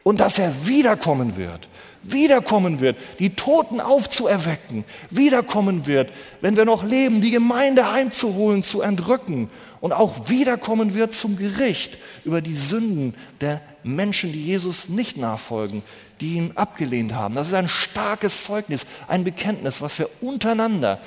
und 0.03 0.19
dass 0.19 0.37
er 0.37 0.67
wiederkommen 0.67 1.37
wird. 1.37 1.67
Wiederkommen 2.03 2.81
wird, 2.81 2.97
die 3.17 3.31
Toten 3.31 3.81
aufzuerwecken, 3.81 4.85
wiederkommen 5.09 5.87
wird, 5.87 6.11
wenn 6.39 6.55
wir 6.55 6.65
noch 6.65 6.83
leben, 6.83 7.21
die 7.21 7.31
Gemeinde 7.31 7.91
heimzuholen, 7.91 8.61
zu 8.61 8.81
entrücken 8.81 9.49
und 9.81 9.91
auch 9.91 10.29
wiederkommen 10.29 10.93
wird 10.93 11.15
zum 11.15 11.35
Gericht 11.35 11.97
über 12.25 12.41
die 12.41 12.53
Sünden 12.53 13.15
der 13.41 13.59
Menschen, 13.81 14.33
die 14.33 14.43
Jesus 14.43 14.87
nicht 14.87 15.17
nachfolgen, 15.17 15.81
die 16.19 16.35
ihn 16.35 16.51
abgelehnt 16.55 17.13
haben. 17.13 17.35
Das 17.35 17.47
ist 17.47 17.53
ein 17.53 17.69
starkes 17.69 18.43
Zeugnis, 18.43 18.85
ein 19.07 19.23
Bekenntnis, 19.23 19.81
was 19.81 19.97
wir 19.99 20.09
untereinander 20.21 20.99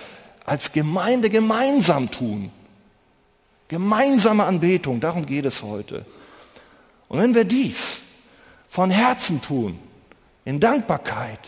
als 0.44 0.72
Gemeinde 0.72 1.30
gemeinsam 1.30 2.10
tun. 2.10 2.50
Gemeinsame 3.68 4.44
Anbetung, 4.44 5.00
darum 5.00 5.24
geht 5.24 5.44
es 5.44 5.62
heute. 5.62 6.04
Und 7.08 7.20
wenn 7.20 7.34
wir 7.34 7.44
dies 7.44 8.00
von 8.68 8.90
Herzen 8.90 9.40
tun, 9.40 9.78
in 10.44 10.60
Dankbarkeit 10.60 11.38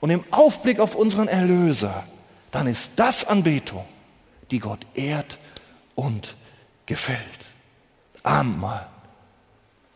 und 0.00 0.10
im 0.10 0.24
Aufblick 0.30 0.80
auf 0.80 0.94
unseren 0.94 1.28
Erlöser, 1.28 2.04
dann 2.50 2.66
ist 2.66 2.92
das 2.96 3.24
Anbetung, 3.24 3.84
die 4.50 4.58
Gott 4.58 4.86
ehrt 4.94 5.38
und 5.94 6.34
gefällt. 6.86 7.20
Abendmahl. 8.22 8.86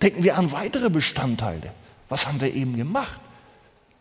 Denken 0.02 0.22
wir 0.22 0.38
an 0.38 0.52
weitere 0.52 0.88
Bestandteile. 0.88 1.72
Was 2.10 2.26
haben 2.26 2.40
wir 2.40 2.54
eben 2.54 2.76
gemacht? 2.76 3.18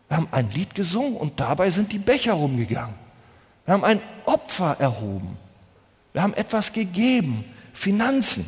Wir 0.08 0.18
haben 0.18 0.28
ein 0.32 0.50
Lied 0.50 0.74
gesungen 0.74 1.16
und 1.16 1.40
dabei 1.40 1.70
sind 1.70 1.92
die 1.92 1.98
Becher 1.98 2.34
rumgegangen. 2.34 2.94
Wir 3.64 3.74
haben 3.74 3.84
ein 3.84 4.00
Opfer 4.26 4.76
erhoben. 4.78 5.38
Wir 6.12 6.22
haben 6.22 6.34
etwas 6.34 6.72
gegeben, 6.72 7.44
Finanzen. 7.72 8.44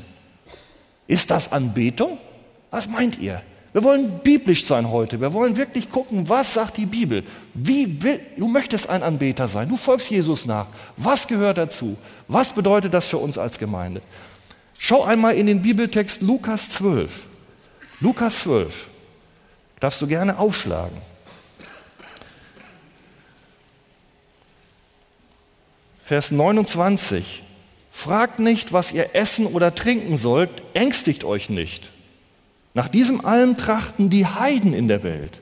Ist 1.07 1.31
das 1.31 1.53
Anbetung? 1.53 2.19
Was 2.71 2.89
meint 2.89 3.19
ihr? 3.19 3.41
Wir 3.73 3.85
wollen 3.85 4.19
biblisch 4.19 4.67
sein 4.67 4.91
heute. 4.91 5.21
Wir 5.21 5.33
wollen 5.33 5.57
wirklich 5.57 5.91
gucken, 5.91 6.29
was 6.29 6.55
sagt 6.55 6.77
die 6.77 6.87
Bibel. 6.87 7.25
Wie 7.55 8.03
will, 8.03 8.21
du 8.37 8.49
möchtest 8.49 8.91
ein 8.91 9.03
Anbeter 9.03 9.49
sein. 9.49 9.69
Du 9.69 9.77
folgst 9.77 10.11
Jesus 10.11 10.45
nach. 10.45 10.67
Was 10.97 11.27
gehört 11.27 11.59
dazu? 11.59 11.97
Was 12.29 12.51
bedeutet 12.51 12.93
das 12.93 13.07
für 13.07 13.19
uns 13.19 13.39
als 13.39 13.59
Gemeinde? 13.59 14.03
Schau 14.79 15.05
einmal 15.05 15.37
in 15.37 15.47
den 15.47 15.63
Bibeltext 15.63 16.21
Lukas 16.21 16.71
12. 16.71 17.27
Lukas 18.01 18.41
12. 18.41 18.89
Darfst 19.83 20.01
du 20.01 20.07
gerne 20.07 20.39
aufschlagen. 20.39 20.97
Vers 26.05 26.31
29. 26.31 27.43
Fragt 27.91 28.39
nicht, 28.39 28.73
was 28.73 28.93
ihr 28.93 29.17
essen 29.17 29.45
oder 29.45 29.75
trinken 29.75 30.19
sollt, 30.19 30.63
ängstigt 30.75 31.25
euch 31.25 31.51
nicht. 31.51 31.91
Nach 32.75 32.87
diesem 32.87 33.25
allem 33.25 33.57
trachten 33.57 34.09
die 34.09 34.25
Heiden 34.25 34.73
in 34.73 34.87
der 34.87 35.03
Welt. 35.03 35.41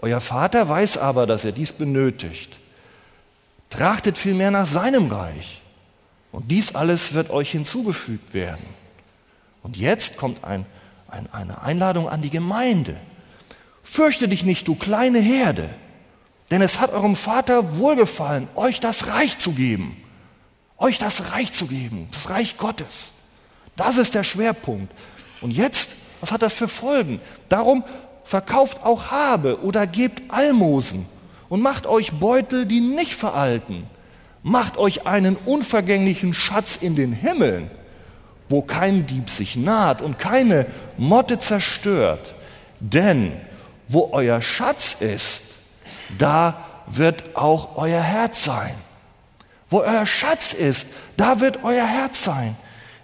Euer 0.00 0.22
Vater 0.22 0.66
weiß 0.66 0.96
aber, 0.96 1.26
dass 1.26 1.44
er 1.44 1.52
dies 1.52 1.72
benötigt. 1.72 2.56
Trachtet 3.68 4.16
vielmehr 4.16 4.50
nach 4.50 4.64
seinem 4.64 5.12
Reich. 5.12 5.60
Und 6.32 6.50
dies 6.50 6.74
alles 6.74 7.12
wird 7.12 7.28
euch 7.28 7.50
hinzugefügt 7.50 8.32
werden. 8.32 8.64
Und 9.62 9.76
jetzt 9.76 10.16
kommt 10.16 10.42
ein, 10.42 10.64
ein, 11.10 11.30
eine 11.34 11.60
Einladung 11.60 12.08
an 12.08 12.22
die 12.22 12.30
Gemeinde. 12.30 12.96
Fürchte 13.90 14.28
dich 14.28 14.44
nicht, 14.44 14.68
du 14.68 14.74
kleine 14.74 15.18
Herde, 15.18 15.68
denn 16.50 16.62
es 16.62 16.78
hat 16.78 16.92
eurem 16.92 17.16
Vater 17.16 17.78
wohlgefallen, 17.78 18.48
euch 18.54 18.80
das 18.80 19.08
Reich 19.08 19.38
zu 19.38 19.52
geben. 19.52 19.96
Euch 20.76 20.98
das 20.98 21.32
Reich 21.32 21.52
zu 21.52 21.66
geben, 21.66 22.08
das 22.12 22.30
Reich 22.30 22.56
Gottes. 22.56 23.10
Das 23.76 23.96
ist 23.96 24.14
der 24.14 24.22
Schwerpunkt. 24.22 24.92
Und 25.40 25.50
jetzt 25.50 25.88
was 26.20 26.32
hat 26.32 26.42
das 26.42 26.54
für 26.54 26.68
Folgen? 26.68 27.20
Darum 27.48 27.84
verkauft 28.24 28.84
auch 28.84 29.10
Habe 29.10 29.62
oder 29.62 29.86
gebt 29.86 30.22
Almosen 30.28 31.06
und 31.48 31.62
macht 31.62 31.86
euch 31.86 32.12
Beutel, 32.12 32.66
die 32.66 32.80
nicht 32.80 33.14
veralten. 33.14 33.84
Macht 34.42 34.76
euch 34.76 35.06
einen 35.06 35.36
unvergänglichen 35.36 36.34
Schatz 36.34 36.76
in 36.80 36.96
den 36.96 37.12
Himmeln, 37.12 37.70
wo 38.48 38.62
kein 38.62 39.06
Dieb 39.06 39.30
sich 39.30 39.56
naht 39.56 40.02
und 40.02 40.18
keine 40.18 40.66
Motte 40.96 41.38
zerstört. 41.38 42.34
Denn 42.80 43.32
wo 43.88 44.10
euer 44.12 44.40
Schatz 44.42 44.96
ist, 45.00 45.42
da 46.18 46.64
wird 46.86 47.36
auch 47.36 47.76
euer 47.76 48.00
Herz 48.00 48.44
sein. 48.44 48.74
Wo 49.68 49.80
euer 49.80 50.06
Schatz 50.06 50.52
ist, 50.52 50.88
da 51.16 51.40
wird 51.40 51.64
euer 51.64 51.86
Herz 51.86 52.24
sein. 52.24 52.56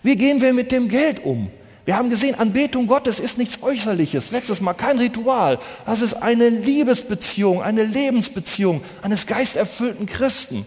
Wie 0.03 0.17
gehen 0.17 0.41
wir 0.41 0.53
mit 0.53 0.73
dem 0.73 0.89
Geld 0.89 1.25
um? 1.25 1.51
Wir 1.85 1.97
haben 1.97 2.09
gesehen, 2.09 2.35
Anbetung 2.39 2.87
Gottes 2.87 3.21
ist 3.21 3.37
nichts 3.37 3.63
Äußerliches. 3.63 4.31
Letztes 4.31 4.63
Mal 4.63 4.73
kein 4.73 4.99
Ritual. 4.99 5.59
Das 5.85 6.01
ist 6.01 6.15
eine 6.15 6.49
Liebesbeziehung, 6.49 7.63
eine 7.63 7.83
Lebensbeziehung 7.83 8.83
eines 9.03 9.27
geisterfüllten 9.27 10.07
Christen. 10.07 10.67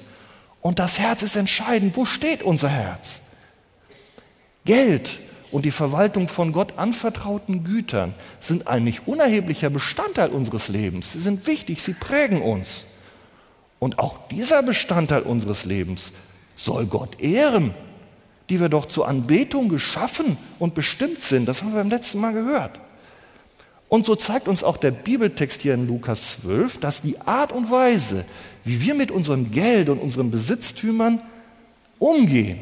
Und 0.62 0.78
das 0.78 1.00
Herz 1.00 1.24
ist 1.24 1.36
entscheidend. 1.36 1.98
Wo 1.98 2.06
steht 2.06 2.44
unser 2.44 2.70
Herz? 2.70 3.22
Geld 4.66 5.10
und 5.52 5.66
die 5.66 5.72
Verwaltung 5.72 6.28
von 6.28 6.52
Gott 6.52 6.78
anvertrauten 6.78 7.64
Gütern 7.64 8.14
sind 8.40 8.68
ein 8.68 8.84
nicht 8.84 9.08
unerheblicher 9.08 9.70
Bestandteil 9.70 10.30
unseres 10.30 10.68
Lebens. 10.68 11.14
Sie 11.14 11.20
sind 11.20 11.48
wichtig, 11.48 11.82
sie 11.82 11.94
prägen 11.94 12.42
uns. 12.42 12.86
Und 13.80 14.00
auch 14.00 14.28
dieser 14.30 14.64
Bestandteil 14.64 15.22
unseres 15.22 15.66
Lebens 15.66 16.12
soll 16.56 16.86
Gott 16.86 17.20
ehren 17.20 17.74
die 18.50 18.60
wir 18.60 18.70
doch 18.70 18.86
zur 18.86 19.08
Anbetung 19.08 19.70
geschaffen 19.70 20.38
und 20.60 20.74
bestimmt 20.74 21.22
sind. 21.24 21.48
Das 21.48 21.62
haben 21.62 21.74
wir 21.74 21.80
beim 21.80 21.90
letzten 21.90 22.20
Mal 22.20 22.34
gehört. 22.34 22.80
Und 23.90 24.06
so 24.06 24.16
zeigt 24.16 24.48
uns 24.48 24.64
auch 24.64 24.78
der 24.78 24.92
Bibeltext 24.92 25.62
hier 25.62 25.74
in 25.74 25.88
Lukas 25.88 26.42
12, 26.42 26.80
dass 26.80 27.02
die 27.02 27.20
Art 27.22 27.52
und 27.52 27.72
Weise, 27.72 28.26
wie 28.64 28.82
wir 28.82 28.96
mit 28.96 29.12
unserem 29.12 29.52
Geld 29.52 29.90
und 29.90 30.00
unseren 30.00 30.30
Besitztümern 30.30 31.22
umgehen, 32.00 32.60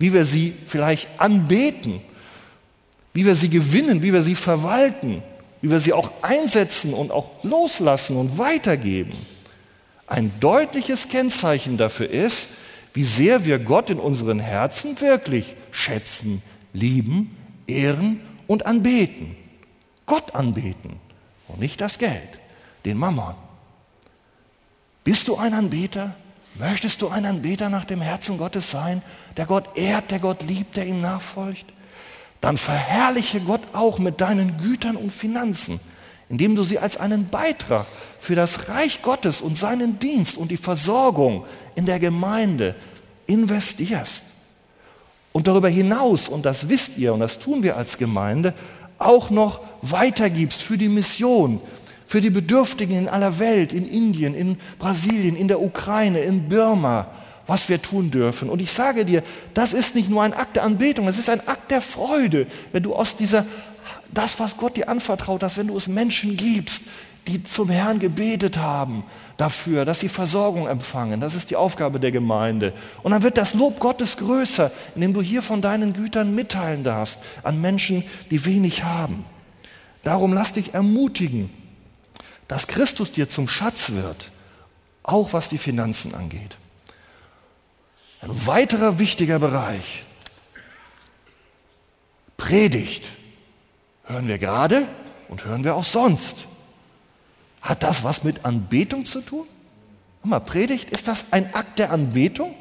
wie 0.00 0.12
wir 0.14 0.24
sie 0.24 0.54
vielleicht 0.66 1.20
anbeten, 1.20 2.00
wie 3.12 3.26
wir 3.26 3.34
sie 3.36 3.50
gewinnen, 3.50 4.02
wie 4.02 4.12
wir 4.12 4.22
sie 4.22 4.34
verwalten, 4.34 5.22
wie 5.60 5.70
wir 5.70 5.78
sie 5.78 5.92
auch 5.92 6.10
einsetzen 6.22 6.94
und 6.94 7.12
auch 7.12 7.30
loslassen 7.44 8.16
und 8.16 8.38
weitergeben, 8.38 9.14
ein 10.06 10.32
deutliches 10.40 11.08
Kennzeichen 11.10 11.76
dafür 11.76 12.10
ist, 12.10 12.48
wie 12.94 13.04
sehr 13.04 13.44
wir 13.44 13.58
Gott 13.58 13.90
in 13.90 14.00
unseren 14.00 14.40
Herzen 14.40 15.00
wirklich 15.00 15.54
schätzen, 15.70 16.42
lieben, 16.72 17.36
ehren 17.66 18.20
und 18.46 18.64
anbeten. 18.64 19.36
Gott 20.06 20.34
anbeten 20.34 20.98
und 21.46 21.60
nicht 21.60 21.80
das 21.80 21.98
Geld, 21.98 22.40
den 22.86 22.96
Mammon. 22.96 23.34
Bist 25.04 25.28
du 25.28 25.36
ein 25.36 25.52
Anbeter? 25.52 26.14
Möchtest 26.54 27.02
du 27.02 27.08
ein 27.08 27.26
Anbeter 27.26 27.68
nach 27.68 27.84
dem 27.84 28.00
Herzen 28.00 28.38
Gottes 28.38 28.70
sein, 28.70 29.02
der 29.36 29.46
Gott 29.46 29.76
ehrt, 29.76 30.10
der 30.10 30.18
Gott 30.18 30.42
liebt, 30.42 30.76
der 30.76 30.86
ihm 30.86 31.00
nachfolgt? 31.00 31.66
Dann 32.40 32.56
verherrliche 32.56 33.40
Gott 33.40 33.60
auch 33.72 33.98
mit 33.98 34.20
deinen 34.20 34.58
Gütern 34.58 34.96
und 34.96 35.12
Finanzen, 35.12 35.78
indem 36.28 36.56
du 36.56 36.64
sie 36.64 36.78
als 36.78 36.96
einen 36.96 37.28
Beitrag 37.28 37.86
für 38.18 38.34
das 38.34 38.68
Reich 38.68 39.02
Gottes 39.02 39.40
und 39.40 39.58
seinen 39.58 39.98
Dienst 39.98 40.36
und 40.36 40.50
die 40.50 40.56
Versorgung 40.56 41.44
in 41.74 41.86
der 41.86 41.98
Gemeinde 41.98 42.74
investierst. 43.26 44.24
Und 45.32 45.46
darüber 45.46 45.68
hinaus, 45.68 46.28
und 46.28 46.46
das 46.46 46.68
wisst 46.68 46.98
ihr 46.98 47.14
und 47.14 47.20
das 47.20 47.38
tun 47.38 47.62
wir 47.62 47.76
als 47.76 47.98
Gemeinde, 47.98 48.54
auch 48.98 49.30
noch 49.30 49.60
weitergibst 49.82 50.62
für 50.62 50.76
die 50.76 50.88
Mission, 50.88 51.60
für 52.04 52.20
die 52.20 52.30
Bedürftigen 52.30 52.96
in 52.96 53.08
aller 53.08 53.38
Welt, 53.38 53.72
in 53.72 53.86
Indien, 53.86 54.34
in 54.34 54.58
Brasilien, 54.78 55.36
in 55.36 55.48
der 55.48 55.62
Ukraine, 55.62 56.20
in 56.20 56.48
Burma, 56.48 57.06
was 57.50 57.68
wir 57.68 57.82
tun 57.82 58.12
dürfen. 58.12 58.48
Und 58.48 58.62
ich 58.62 58.70
sage 58.70 59.04
dir, 59.04 59.24
das 59.54 59.72
ist 59.72 59.96
nicht 59.96 60.08
nur 60.08 60.22
ein 60.22 60.34
Akt 60.34 60.54
der 60.54 60.62
Anbetung, 60.62 61.08
es 61.08 61.18
ist 61.18 61.28
ein 61.28 61.48
Akt 61.48 61.72
der 61.72 61.80
Freude, 61.80 62.46
wenn 62.70 62.84
du 62.84 62.94
aus 62.94 63.16
dieser, 63.16 63.44
das, 64.14 64.38
was 64.38 64.56
Gott 64.56 64.76
dir 64.76 64.88
anvertraut 64.88 65.42
hast, 65.42 65.58
wenn 65.58 65.66
du 65.66 65.76
es 65.76 65.88
Menschen 65.88 66.36
gibst, 66.36 66.84
die 67.26 67.42
zum 67.42 67.68
Herrn 67.68 67.98
gebetet 67.98 68.58
haben 68.58 69.02
dafür, 69.36 69.84
dass 69.84 69.98
sie 69.98 70.08
Versorgung 70.08 70.68
empfangen. 70.68 71.20
Das 71.20 71.34
ist 71.34 71.50
die 71.50 71.56
Aufgabe 71.56 71.98
der 71.98 72.12
Gemeinde. 72.12 72.72
Und 73.02 73.10
dann 73.10 73.24
wird 73.24 73.36
das 73.36 73.54
Lob 73.54 73.80
Gottes 73.80 74.16
größer, 74.16 74.70
indem 74.94 75.12
du 75.12 75.20
hier 75.20 75.42
von 75.42 75.60
deinen 75.60 75.92
Gütern 75.92 76.36
mitteilen 76.36 76.84
darfst 76.84 77.18
an 77.42 77.60
Menschen, 77.60 78.04
die 78.30 78.44
wenig 78.44 78.84
haben. 78.84 79.24
Darum 80.04 80.32
lass 80.34 80.52
dich 80.52 80.72
ermutigen, 80.72 81.50
dass 82.46 82.68
Christus 82.68 83.10
dir 83.10 83.28
zum 83.28 83.48
Schatz 83.48 83.90
wird, 83.90 84.30
auch 85.02 85.32
was 85.32 85.48
die 85.48 85.58
Finanzen 85.58 86.14
angeht. 86.14 86.59
Ein 88.22 88.46
weiterer 88.46 88.98
wichtiger 88.98 89.38
Bereich. 89.38 90.02
Predigt. 92.36 93.06
Hören 94.04 94.28
wir 94.28 94.38
gerade 94.38 94.86
und 95.28 95.44
hören 95.44 95.64
wir 95.64 95.74
auch 95.74 95.84
sonst. 95.84 96.36
Hat 97.62 97.82
das 97.82 98.04
was 98.04 98.24
mit 98.24 98.44
Anbetung 98.44 99.04
zu 99.04 99.20
tun? 99.20 99.46
Mal, 100.22 100.40
Predigt, 100.40 100.90
ist 100.90 101.08
das 101.08 101.26
ein 101.30 101.54
Akt 101.54 101.78
der 101.78 101.92
Anbetung? 101.92 102.54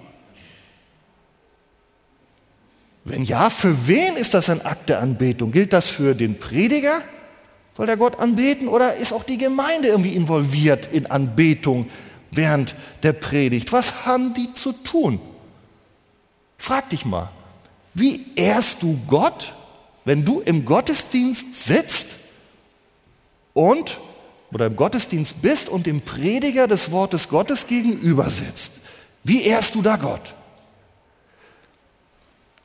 Wenn 3.04 3.24
ja, 3.24 3.50
für 3.50 3.88
wen 3.88 4.16
ist 4.16 4.34
das 4.34 4.50
ein 4.50 4.66
Akt 4.66 4.90
der 4.90 5.02
Anbetung? 5.02 5.52
Gilt 5.52 5.74
das 5.74 5.88
für 5.88 6.16
den 6.16 6.40
Prediger? 6.40 7.02
Soll 7.76 7.86
der 7.86 7.98
Gott 7.98 8.20
anbeten 8.20 8.68
oder 8.68 8.96
ist 8.96 9.12
auch 9.12 9.24
die 9.24 9.38
Gemeinde 9.38 9.88
irgendwie 9.90 10.14
involviert 10.14 10.88
in 10.92 11.08
Anbetung 11.08 11.90
während 12.32 12.76
der 13.04 13.14
Predigt? 13.14 13.72
Was 13.72 14.06
haben 14.06 14.34
die 14.34 14.54
zu 14.54 14.72
tun? 14.72 15.20
Frag 16.60 16.90
dich 16.90 17.06
mal, 17.06 17.30
wie 17.94 18.26
ehrst 18.36 18.84
du 18.84 19.00
Gott, 19.08 19.54
wenn 20.06 20.26
du 20.26 20.42
im 20.42 20.66
Gottesdienst 20.66 21.66
sitzt 21.66 22.08
und 23.54 24.00
oder 24.52 24.68
im 24.68 24.76
Gottesdienst 24.76 25.42
bist 25.42 25.70
und 25.70 25.86
dem 25.86 26.02
Prediger 26.02 26.68
des 26.68 26.92
Wortes 26.92 27.30
Gottes 27.30 27.66
gegenüber 27.66 28.30
sitzt? 28.30 28.74
Wie 29.24 29.44
ehrst 29.44 29.74
du 29.76 29.82
da 29.82 29.96
Gott? 29.96 30.36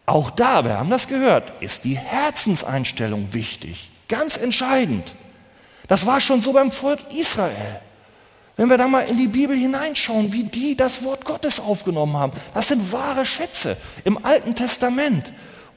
Auch 0.06 0.30
da, 0.30 0.64
wir 0.64 0.76
haben 0.78 0.90
das 0.90 1.08
gehört, 1.08 1.52
ist 1.62 1.84
die 1.84 1.96
Herzenseinstellung 1.96 3.32
wichtig, 3.32 3.90
ganz 4.08 4.36
entscheidend. 4.36 5.14
Das 5.86 6.04
war 6.04 6.20
schon 6.20 6.40
so 6.40 6.52
beim 6.52 6.72
Volk 6.72 6.98
Israel. 7.16 7.80
Wenn 8.56 8.70
wir 8.70 8.78
da 8.78 8.86
mal 8.86 9.00
in 9.08 9.18
die 9.18 9.26
Bibel 9.26 9.56
hineinschauen, 9.56 10.32
wie 10.32 10.44
die 10.44 10.76
das 10.76 11.02
Wort 11.02 11.24
Gottes 11.24 11.58
aufgenommen 11.58 12.16
haben, 12.16 12.32
das 12.54 12.68
sind 12.68 12.92
wahre 12.92 13.26
Schätze 13.26 13.76
im 14.04 14.24
Alten 14.24 14.54
Testament. 14.54 15.24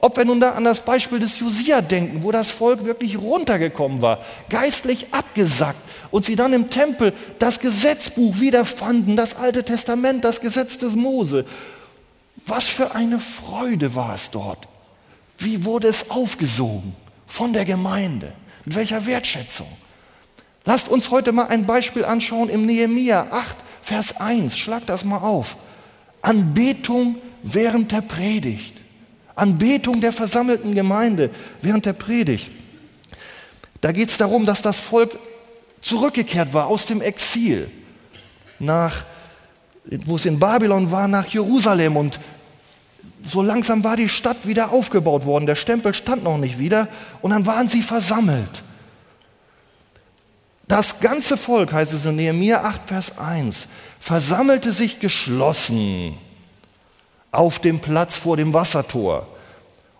Ob 0.00 0.16
wir 0.16 0.24
nun 0.24 0.38
da 0.40 0.50
an 0.52 0.62
das 0.62 0.84
Beispiel 0.84 1.18
des 1.18 1.40
Josia 1.40 1.80
denken, 1.80 2.22
wo 2.22 2.30
das 2.30 2.48
Volk 2.48 2.84
wirklich 2.84 3.18
runtergekommen 3.18 4.00
war, 4.00 4.24
geistlich 4.48 5.08
abgesackt 5.10 5.80
und 6.12 6.24
sie 6.24 6.36
dann 6.36 6.52
im 6.52 6.70
Tempel 6.70 7.12
das 7.40 7.58
Gesetzbuch 7.58 8.38
wiederfanden, 8.38 9.16
das 9.16 9.34
Alte 9.34 9.64
Testament, 9.64 10.24
das 10.24 10.40
Gesetz 10.40 10.78
des 10.78 10.94
Mose. 10.94 11.44
Was 12.46 12.64
für 12.64 12.94
eine 12.94 13.18
Freude 13.18 13.96
war 13.96 14.14
es 14.14 14.30
dort. 14.30 14.68
Wie 15.36 15.64
wurde 15.64 15.88
es 15.88 16.10
aufgesogen 16.10 16.94
von 17.26 17.52
der 17.52 17.64
Gemeinde? 17.64 18.32
Mit 18.64 18.76
welcher 18.76 19.04
Wertschätzung? 19.04 19.66
Lasst 20.68 20.90
uns 20.90 21.10
heute 21.10 21.32
mal 21.32 21.46
ein 21.46 21.64
Beispiel 21.64 22.04
anschauen 22.04 22.50
im 22.50 22.66
Nehemia 22.66 23.28
8, 23.30 23.56
Vers 23.80 24.20
1. 24.20 24.54
Schlag 24.58 24.84
das 24.84 25.02
mal 25.02 25.16
auf. 25.16 25.56
Anbetung 26.20 27.16
während 27.42 27.90
der 27.90 28.02
Predigt. 28.02 28.76
Anbetung 29.34 30.02
der 30.02 30.12
versammelten 30.12 30.74
Gemeinde 30.74 31.30
während 31.62 31.86
der 31.86 31.94
Predigt. 31.94 32.50
Da 33.80 33.92
geht 33.92 34.10
es 34.10 34.18
darum, 34.18 34.44
dass 34.44 34.60
das 34.60 34.76
Volk 34.76 35.12
zurückgekehrt 35.80 36.52
war 36.52 36.66
aus 36.66 36.84
dem 36.84 37.00
Exil, 37.00 37.70
nach, 38.58 39.06
wo 40.04 40.16
es 40.16 40.26
in 40.26 40.38
Babylon 40.38 40.90
war, 40.90 41.08
nach 41.08 41.28
Jerusalem. 41.28 41.96
Und 41.96 42.20
so 43.24 43.40
langsam 43.40 43.82
war 43.84 43.96
die 43.96 44.10
Stadt 44.10 44.46
wieder 44.46 44.70
aufgebaut 44.70 45.24
worden. 45.24 45.46
Der 45.46 45.56
Stempel 45.56 45.94
stand 45.94 46.24
noch 46.24 46.36
nicht 46.36 46.58
wieder. 46.58 46.88
Und 47.22 47.30
dann 47.30 47.46
waren 47.46 47.70
sie 47.70 47.80
versammelt. 47.80 48.64
Das 50.68 51.00
ganze 51.00 51.38
Volk, 51.38 51.72
heißt 51.72 51.94
es 51.94 52.04
in 52.04 52.16
Nehemiah 52.16 52.62
8, 52.62 52.80
Vers 52.86 53.18
1, 53.18 53.66
versammelte 54.00 54.70
sich 54.70 55.00
geschlossen 55.00 56.16
auf 57.32 57.58
dem 57.58 57.80
Platz 57.80 58.16
vor 58.16 58.36
dem 58.36 58.52
Wassertor. 58.52 59.26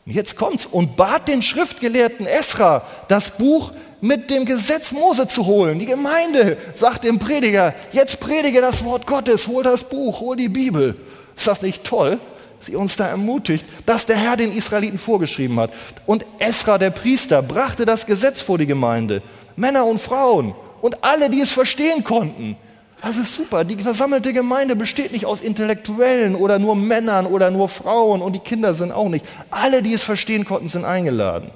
Und 0.04 0.12
jetzt 0.12 0.36
kommt's 0.36 0.66
und 0.66 0.96
bat 0.96 1.26
den 1.26 1.40
Schriftgelehrten 1.40 2.26
Esra, 2.26 2.86
das 3.08 3.30
Buch 3.30 3.72
mit 4.02 4.30
dem 4.30 4.44
Gesetz 4.44 4.92
Mose 4.92 5.26
zu 5.26 5.46
holen. 5.46 5.78
Die 5.78 5.86
Gemeinde 5.86 6.58
sagt 6.74 7.04
dem 7.04 7.18
Prediger, 7.18 7.74
jetzt 7.92 8.20
predige 8.20 8.60
das 8.60 8.84
Wort 8.84 9.06
Gottes, 9.06 9.48
hol 9.48 9.62
das 9.62 9.84
Buch, 9.84 10.20
hol 10.20 10.36
die 10.36 10.50
Bibel. 10.50 10.96
Ist 11.34 11.46
das 11.46 11.62
nicht 11.62 11.84
toll? 11.84 12.20
Sie 12.60 12.76
uns 12.76 12.96
da 12.96 13.06
ermutigt, 13.06 13.64
dass 13.86 14.06
der 14.06 14.16
Herr 14.16 14.36
den 14.36 14.52
Israeliten 14.52 14.98
vorgeschrieben 14.98 15.58
hat. 15.60 15.70
Und 16.06 16.26
Esra, 16.38 16.76
der 16.76 16.90
Priester, 16.90 17.40
brachte 17.40 17.86
das 17.86 18.04
Gesetz 18.04 18.40
vor 18.40 18.58
die 18.58 18.66
Gemeinde. 18.66 19.22
Männer 19.58 19.84
und 19.86 20.00
Frauen 20.00 20.54
und 20.80 21.02
alle, 21.02 21.28
die 21.30 21.40
es 21.40 21.50
verstehen 21.50 22.04
konnten. 22.04 22.56
Das 23.02 23.16
ist 23.16 23.34
super. 23.34 23.64
Die 23.64 23.76
versammelte 23.76 24.32
Gemeinde 24.32 24.76
besteht 24.76 25.12
nicht 25.12 25.26
aus 25.26 25.40
Intellektuellen 25.40 26.34
oder 26.34 26.58
nur 26.58 26.76
Männern 26.76 27.26
oder 27.26 27.50
nur 27.50 27.68
Frauen 27.68 28.22
und 28.22 28.32
die 28.32 28.40
Kinder 28.40 28.74
sind 28.74 28.92
auch 28.92 29.08
nicht. 29.08 29.24
Alle, 29.50 29.82
die 29.82 29.92
es 29.92 30.02
verstehen 30.02 30.44
konnten, 30.44 30.68
sind 30.68 30.84
eingeladen. 30.84 31.50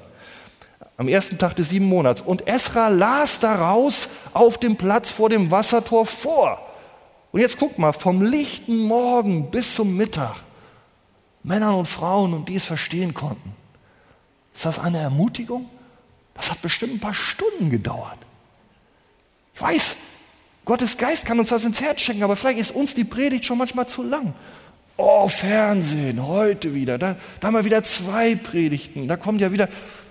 Am 0.97 1.09
ersten 1.09 1.39
Tag 1.39 1.57
des 1.57 1.71
sieben 1.71 1.89
Monats. 1.89 2.21
Und 2.21 2.47
Esra 2.47 2.89
las 2.89 3.41
daraus 3.41 4.09
auf 4.33 4.59
dem 4.59 4.77
Platz 4.77 5.11
vor 5.11 5.29
dem 5.29 5.51
Wassertor 5.51 6.07
vor. 6.07 6.61
Und 7.33 7.41
jetzt 7.41 7.59
guck 7.59 7.79
mal, 7.79 7.93
vom 7.93 8.23
lichten 8.23 8.79
Morgen 8.79 9.51
bis 9.51 9.75
zum 9.75 9.97
Mittag. 9.97 10.37
Männern 11.43 11.75
und 11.75 11.87
Frauen 11.87 12.35
und 12.35 12.49
die 12.49 12.57
es 12.57 12.65
verstehen 12.65 13.15
konnten. 13.15 13.55
Ist 14.55 14.67
das 14.67 14.79
eine 14.79 14.99
Ermutigung? 14.99 15.69
Das 16.35 16.51
hat 16.51 16.63
bestimmt 16.63 16.95
ein 16.95 17.01
paar 17.01 17.15
Stunden 17.15 17.71
gedauert. 17.71 18.19
Ich 19.55 19.61
weiß, 19.61 19.97
Gottes 20.65 20.97
Geist 20.97 21.27
kann 21.27 21.39
uns 21.39 21.49
das 21.49 21.65
ins 21.65 21.81
Herz 21.81 22.01
schenken, 22.01 22.23
aber 22.23 22.37
vielleicht 22.37 22.59
ist 22.59 22.71
uns 22.71 22.95
die 22.95 23.05
Predigt 23.05 23.45
schon 23.45 23.59
manchmal 23.59 23.89
zu 23.89 24.03
lang. 24.03 24.35
Oh, 24.97 25.27
Fernsehen, 25.27 26.25
heute 26.27 26.75
wieder. 26.75 26.99
Da, 26.99 27.17
da 27.41 27.47
haben 27.49 27.55
wir 27.55 27.65
wieder 27.65 27.83
zwei 27.83 28.37
Predigten. 28.37 29.09
Da 29.09 29.17
kommt 29.17 29.41
ja 29.41 29.51
wieder, 29.51 29.69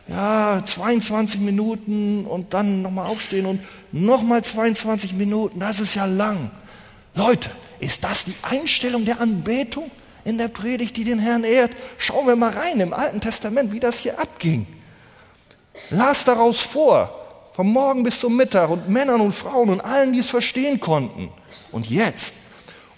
ja, 0.07 0.62
22 0.65 1.39
Minuten 1.39 2.25
und 2.25 2.53
dann 2.53 2.81
nochmal 2.81 3.07
aufstehen 3.07 3.45
und 3.45 3.62
nochmal 3.91 4.43
22 4.43 5.13
Minuten. 5.13 5.60
Das 5.60 5.79
ist 5.79 5.95
ja 5.95 6.05
lang. 6.05 6.51
Leute, 7.15 7.49
ist 7.79 8.03
das 8.03 8.25
die 8.25 8.36
Einstellung 8.41 9.05
der 9.05 9.21
Anbetung 9.21 9.89
in 10.25 10.38
der 10.38 10.49
Predigt, 10.49 10.97
die 10.97 11.03
den 11.03 11.19
Herrn 11.19 11.43
ehrt? 11.43 11.71
Schauen 11.97 12.27
wir 12.27 12.36
mal 12.36 12.51
rein 12.51 12.79
im 12.79 12.93
Alten 12.93 13.21
Testament, 13.21 13.71
wie 13.71 13.79
das 13.79 13.99
hier 13.99 14.19
abging. 14.19 14.67
Las 15.91 16.23
daraus 16.23 16.62
vor, 16.62 17.13
vom 17.51 17.71
Morgen 17.71 18.04
bis 18.04 18.19
zum 18.19 18.38
Mittag 18.38 18.69
und 18.69 18.89
Männern 18.89 19.19
und 19.19 19.34
Frauen 19.34 19.69
und 19.69 19.82
allen, 19.82 20.13
die 20.13 20.19
es 20.19 20.30
verstehen 20.30 20.80
konnten. 20.80 21.30
Und 21.71 21.89
jetzt, 21.89 22.34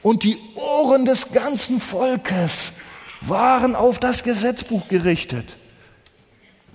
und 0.03 0.23
die 0.23 0.37
Ohren 0.55 1.05
des 1.05 1.31
ganzen 1.31 1.79
Volkes 1.79 2.73
waren 3.21 3.75
auf 3.75 3.99
das 3.99 4.23
Gesetzbuch 4.23 4.87
gerichtet. 4.89 5.57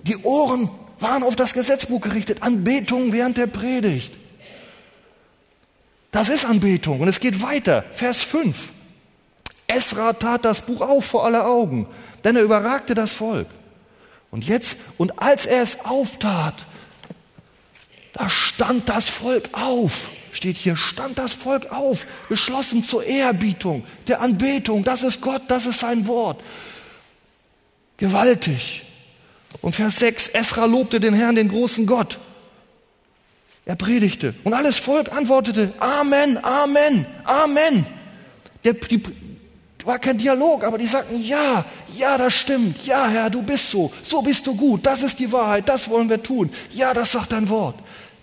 Die 0.03 0.17
Ohren 0.17 0.69
waren 0.99 1.23
auf 1.23 1.37
das 1.37 1.53
Gesetzbuch 1.53 2.01
gerichtet, 2.01 2.43
Anbetung 2.43 3.13
während 3.13 3.37
der 3.37 3.47
Predigt. 3.47 4.11
Das 6.11 6.27
ist 6.27 6.43
Anbetung 6.45 6.99
und 6.99 7.07
es 7.07 7.19
geht 7.19 7.41
weiter. 7.41 7.85
Vers 7.93 8.17
5. 8.17 8.73
Esra 9.67 10.13
tat 10.13 10.43
das 10.43 10.61
Buch 10.61 10.81
auf 10.81 11.05
vor 11.05 11.25
aller 11.25 11.47
Augen, 11.47 11.87
denn 12.23 12.35
er 12.35 12.43
überragte 12.43 12.95
das 12.95 13.11
Volk. 13.11 13.47
Und 14.31 14.45
jetzt, 14.45 14.77
und 14.97 15.19
als 15.19 15.45
er 15.45 15.61
es 15.63 15.79
auftat, 15.85 16.65
da 18.13 18.29
stand 18.29 18.89
das 18.89 19.07
Volk 19.07 19.49
auf. 19.53 20.09
Steht 20.31 20.57
hier, 20.57 20.75
stand 20.75 21.17
das 21.17 21.33
Volk 21.33 21.71
auf, 21.71 22.05
geschlossen 22.27 22.83
zur 22.83 23.03
Ehrerbietung, 23.03 23.83
der 24.07 24.21
Anbetung. 24.21 24.83
Das 24.83 25.01
ist 25.01 25.21
Gott, 25.21 25.43
das 25.47 25.65
ist 25.65 25.79
sein 25.79 26.05
Wort. 26.05 26.41
Gewaltig. 27.97 28.83
Und 29.61 29.75
Vers 29.75 29.97
6, 29.97 30.29
Esra 30.29 30.65
lobte 30.65 30.99
den 30.99 31.13
Herrn, 31.13 31.35
den 31.35 31.49
großen 31.49 31.85
Gott. 31.85 32.19
Er 33.65 33.75
predigte 33.75 34.33
und 34.43 34.53
alles 34.53 34.77
Volk 34.77 35.11
antwortete, 35.11 35.73
Amen, 35.79 36.43
Amen, 36.43 37.05
Amen. 37.23 37.85
Der, 38.63 38.73
die, 38.73 39.01
war 39.85 39.99
kein 39.99 40.17
Dialog, 40.17 40.63
aber 40.63 40.77
die 40.77 40.85
sagten, 40.85 41.21
ja, 41.23 41.63
ja, 41.95 42.17
das 42.17 42.33
stimmt, 42.33 42.85
ja, 42.85 43.07
Herr, 43.07 43.29
du 43.29 43.41
bist 43.41 43.69
so, 43.69 43.91
so 44.03 44.21
bist 44.21 44.45
du 44.45 44.55
gut, 44.55 44.85
das 44.85 45.01
ist 45.01 45.17
die 45.19 45.31
Wahrheit, 45.31 45.69
das 45.69 45.89
wollen 45.89 46.09
wir 46.09 46.21
tun. 46.21 46.49
Ja, 46.71 46.93
das 46.93 47.11
sagt 47.13 47.31
dein 47.31 47.49
Wort. 47.49 47.75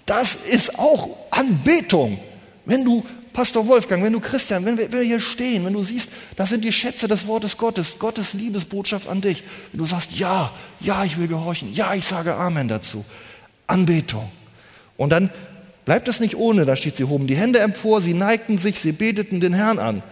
Das 0.05 0.37
ist 0.37 0.79
auch 0.79 1.09
Anbetung. 1.31 2.19
Wenn 2.65 2.85
du, 2.85 3.05
Pastor 3.33 3.67
Wolfgang, 3.67 4.03
wenn 4.03 4.13
du 4.13 4.21
Christian, 4.21 4.65
wenn 4.65 4.79
wir, 4.79 4.91
wenn 4.91 5.01
wir 5.01 5.07
hier 5.07 5.21
stehen, 5.21 5.65
wenn 5.65 5.73
du 5.73 5.83
siehst, 5.83 6.11
das 6.37 6.51
sind 6.51 6.63
die 6.63 6.73
Schätze 6.73 7.09
des 7.09 7.27
Wortes 7.27 7.57
Gottes, 7.57 7.99
Gottes 7.99 8.33
Liebesbotschaft 8.33 9.09
an 9.09 9.21
dich. 9.21 9.43
Wenn 9.73 9.79
du 9.79 9.87
sagst, 9.87 10.13
ja, 10.13 10.53
ja, 10.81 11.05
ich 11.05 11.19
will 11.19 11.27
gehorchen, 11.27 11.73
ja, 11.75 11.95
ich 11.95 12.05
sage 12.05 12.35
Amen 12.35 12.69
dazu. 12.69 13.05
Anbetung. 13.67 14.31
Und 14.97 15.11
dann 15.11 15.31
bleibt 15.85 16.09
es 16.09 16.21
nicht 16.21 16.37
ohne, 16.37 16.65
da 16.65 16.77
steht, 16.77 16.97
sie 16.97 17.05
hoben 17.05 17.27
die 17.27 17.37
Hände 17.37 17.59
empor, 17.59 18.01
sie 18.01 18.15
neigten 18.15 18.59
sich, 18.59 18.79
sie 18.79 18.93
beteten 18.93 19.41
den 19.41 19.55
Herrn 19.55 19.79
an. 19.79 20.03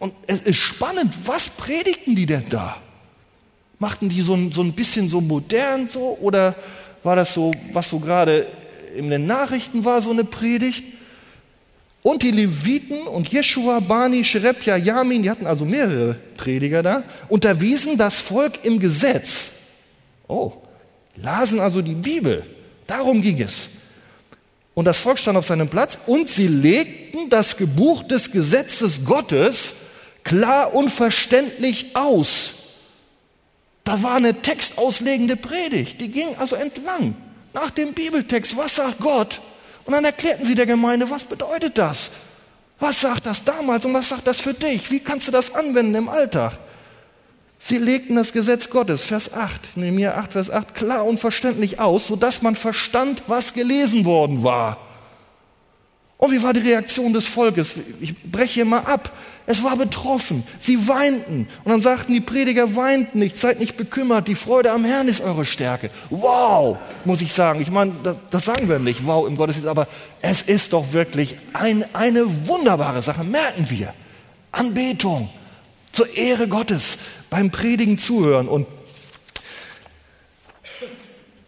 Und 0.00 0.14
es 0.26 0.40
ist 0.40 0.56
spannend, 0.56 1.14
was 1.26 1.50
predigten 1.50 2.16
die 2.16 2.24
denn 2.24 2.48
da? 2.48 2.78
Machten 3.78 4.08
die 4.08 4.22
so 4.22 4.34
ein, 4.34 4.50
so 4.50 4.62
ein 4.62 4.72
bisschen 4.72 5.08
so 5.10 5.20
modern 5.20 5.88
so 5.88 6.18
oder 6.20 6.56
war 7.02 7.16
das 7.16 7.34
so, 7.34 7.50
was 7.72 7.88
so 7.90 8.00
gerade 8.00 8.46
in 8.96 9.10
den 9.10 9.26
Nachrichten 9.26 9.84
war, 9.84 10.00
so 10.00 10.10
eine 10.10 10.24
Predigt. 10.24 10.84
Und 12.02 12.22
die 12.22 12.30
Leviten 12.30 13.02
und 13.02 13.28
Jeschua, 13.28 13.80
Bani, 13.80 14.24
Sherebja, 14.24 14.76
Yamin, 14.76 15.22
die 15.22 15.30
hatten 15.30 15.46
also 15.46 15.66
mehrere 15.66 16.14
Prediger 16.38 16.82
da, 16.82 17.02
unterwiesen 17.28 17.98
das 17.98 18.14
Volk 18.14 18.64
im 18.64 18.80
Gesetz. 18.80 19.48
Oh, 20.26 20.52
lasen 21.16 21.60
also 21.60 21.82
die 21.82 21.94
Bibel. 21.94 22.46
Darum 22.86 23.20
ging 23.20 23.42
es. 23.42 23.68
Und 24.72 24.86
das 24.86 24.96
Volk 24.96 25.18
stand 25.18 25.36
auf 25.36 25.46
seinem 25.46 25.68
Platz 25.68 25.98
und 26.06 26.30
sie 26.30 26.46
legten 26.46 27.28
das 27.28 27.58
Gebuch 27.58 28.02
des 28.04 28.32
Gesetzes 28.32 29.04
Gottes 29.04 29.74
klar 30.24 30.74
und 30.74 30.90
verständlich 30.90 31.94
aus. 31.94 32.52
Da 33.84 34.02
war 34.02 34.14
eine 34.14 34.42
textauslegende 34.42 35.36
Predigt, 35.36 36.00
die 36.00 36.08
ging 36.08 36.36
also 36.38 36.56
entlang 36.56 37.16
nach 37.52 37.70
dem 37.70 37.92
Bibeltext. 37.92 38.56
Was 38.56 38.76
sagt 38.76 38.98
Gott? 38.98 39.40
Und 39.84 39.94
dann 39.94 40.04
erklärten 40.04 40.44
sie 40.44 40.54
der 40.54 40.66
Gemeinde, 40.66 41.10
was 41.10 41.24
bedeutet 41.24 41.78
das? 41.78 42.10
Was 42.78 43.00
sagt 43.00 43.26
das 43.26 43.44
damals 43.44 43.84
und 43.84 43.94
was 43.94 44.08
sagt 44.08 44.26
das 44.26 44.40
für 44.40 44.54
dich? 44.54 44.90
Wie 44.90 45.00
kannst 45.00 45.28
du 45.28 45.32
das 45.32 45.54
anwenden 45.54 45.94
im 45.94 46.08
Alltag? 46.08 46.58
Sie 47.62 47.76
legten 47.76 48.16
das 48.16 48.32
Gesetz 48.32 48.70
Gottes, 48.70 49.02
Vers 49.02 49.32
8, 49.34 49.76
Nehemiah 49.76 50.14
8, 50.14 50.32
Vers 50.32 50.50
8, 50.50 50.74
klar 50.74 51.04
und 51.04 51.20
verständlich 51.20 51.78
aus, 51.78 52.06
sodass 52.06 52.40
man 52.40 52.56
verstand, 52.56 53.24
was 53.26 53.52
gelesen 53.52 54.06
worden 54.06 54.42
war. 54.42 54.78
Und 56.16 56.32
wie 56.32 56.42
war 56.42 56.54
die 56.54 56.60
Reaktion 56.60 57.12
des 57.12 57.26
Volkes? 57.26 57.74
Ich 58.00 58.14
breche 58.22 58.64
mal 58.64 58.80
ab. 58.80 59.10
Es 59.50 59.64
war 59.64 59.76
betroffen. 59.76 60.44
Sie 60.60 60.86
weinten. 60.86 61.48
Und 61.64 61.72
dann 61.72 61.80
sagten 61.80 62.12
die 62.12 62.20
Prediger, 62.20 62.76
weint 62.76 63.16
nicht, 63.16 63.36
seid 63.36 63.58
nicht 63.58 63.76
bekümmert. 63.76 64.28
Die 64.28 64.36
Freude 64.36 64.70
am 64.70 64.84
Herrn 64.84 65.08
ist 65.08 65.20
eure 65.20 65.44
Stärke. 65.44 65.90
Wow, 66.08 66.78
muss 67.04 67.20
ich 67.20 67.32
sagen. 67.32 67.60
Ich 67.60 67.68
meine, 67.68 67.90
das, 68.04 68.14
das 68.30 68.44
sagen 68.44 68.68
wir 68.68 68.78
nicht, 68.78 69.04
wow 69.04 69.26
im 69.26 69.36
Gottesdienst, 69.36 69.68
aber 69.68 69.88
es 70.22 70.42
ist 70.42 70.72
doch 70.72 70.92
wirklich 70.92 71.36
ein, 71.52 71.84
eine 71.94 72.46
wunderbare 72.46 73.02
Sache. 73.02 73.24
Merken 73.24 73.68
wir. 73.70 73.92
Anbetung 74.52 75.30
zur 75.90 76.16
Ehre 76.16 76.46
Gottes 76.46 76.96
beim 77.28 77.50
Predigen 77.50 77.98
zuhören. 77.98 78.46
Und 78.46 78.68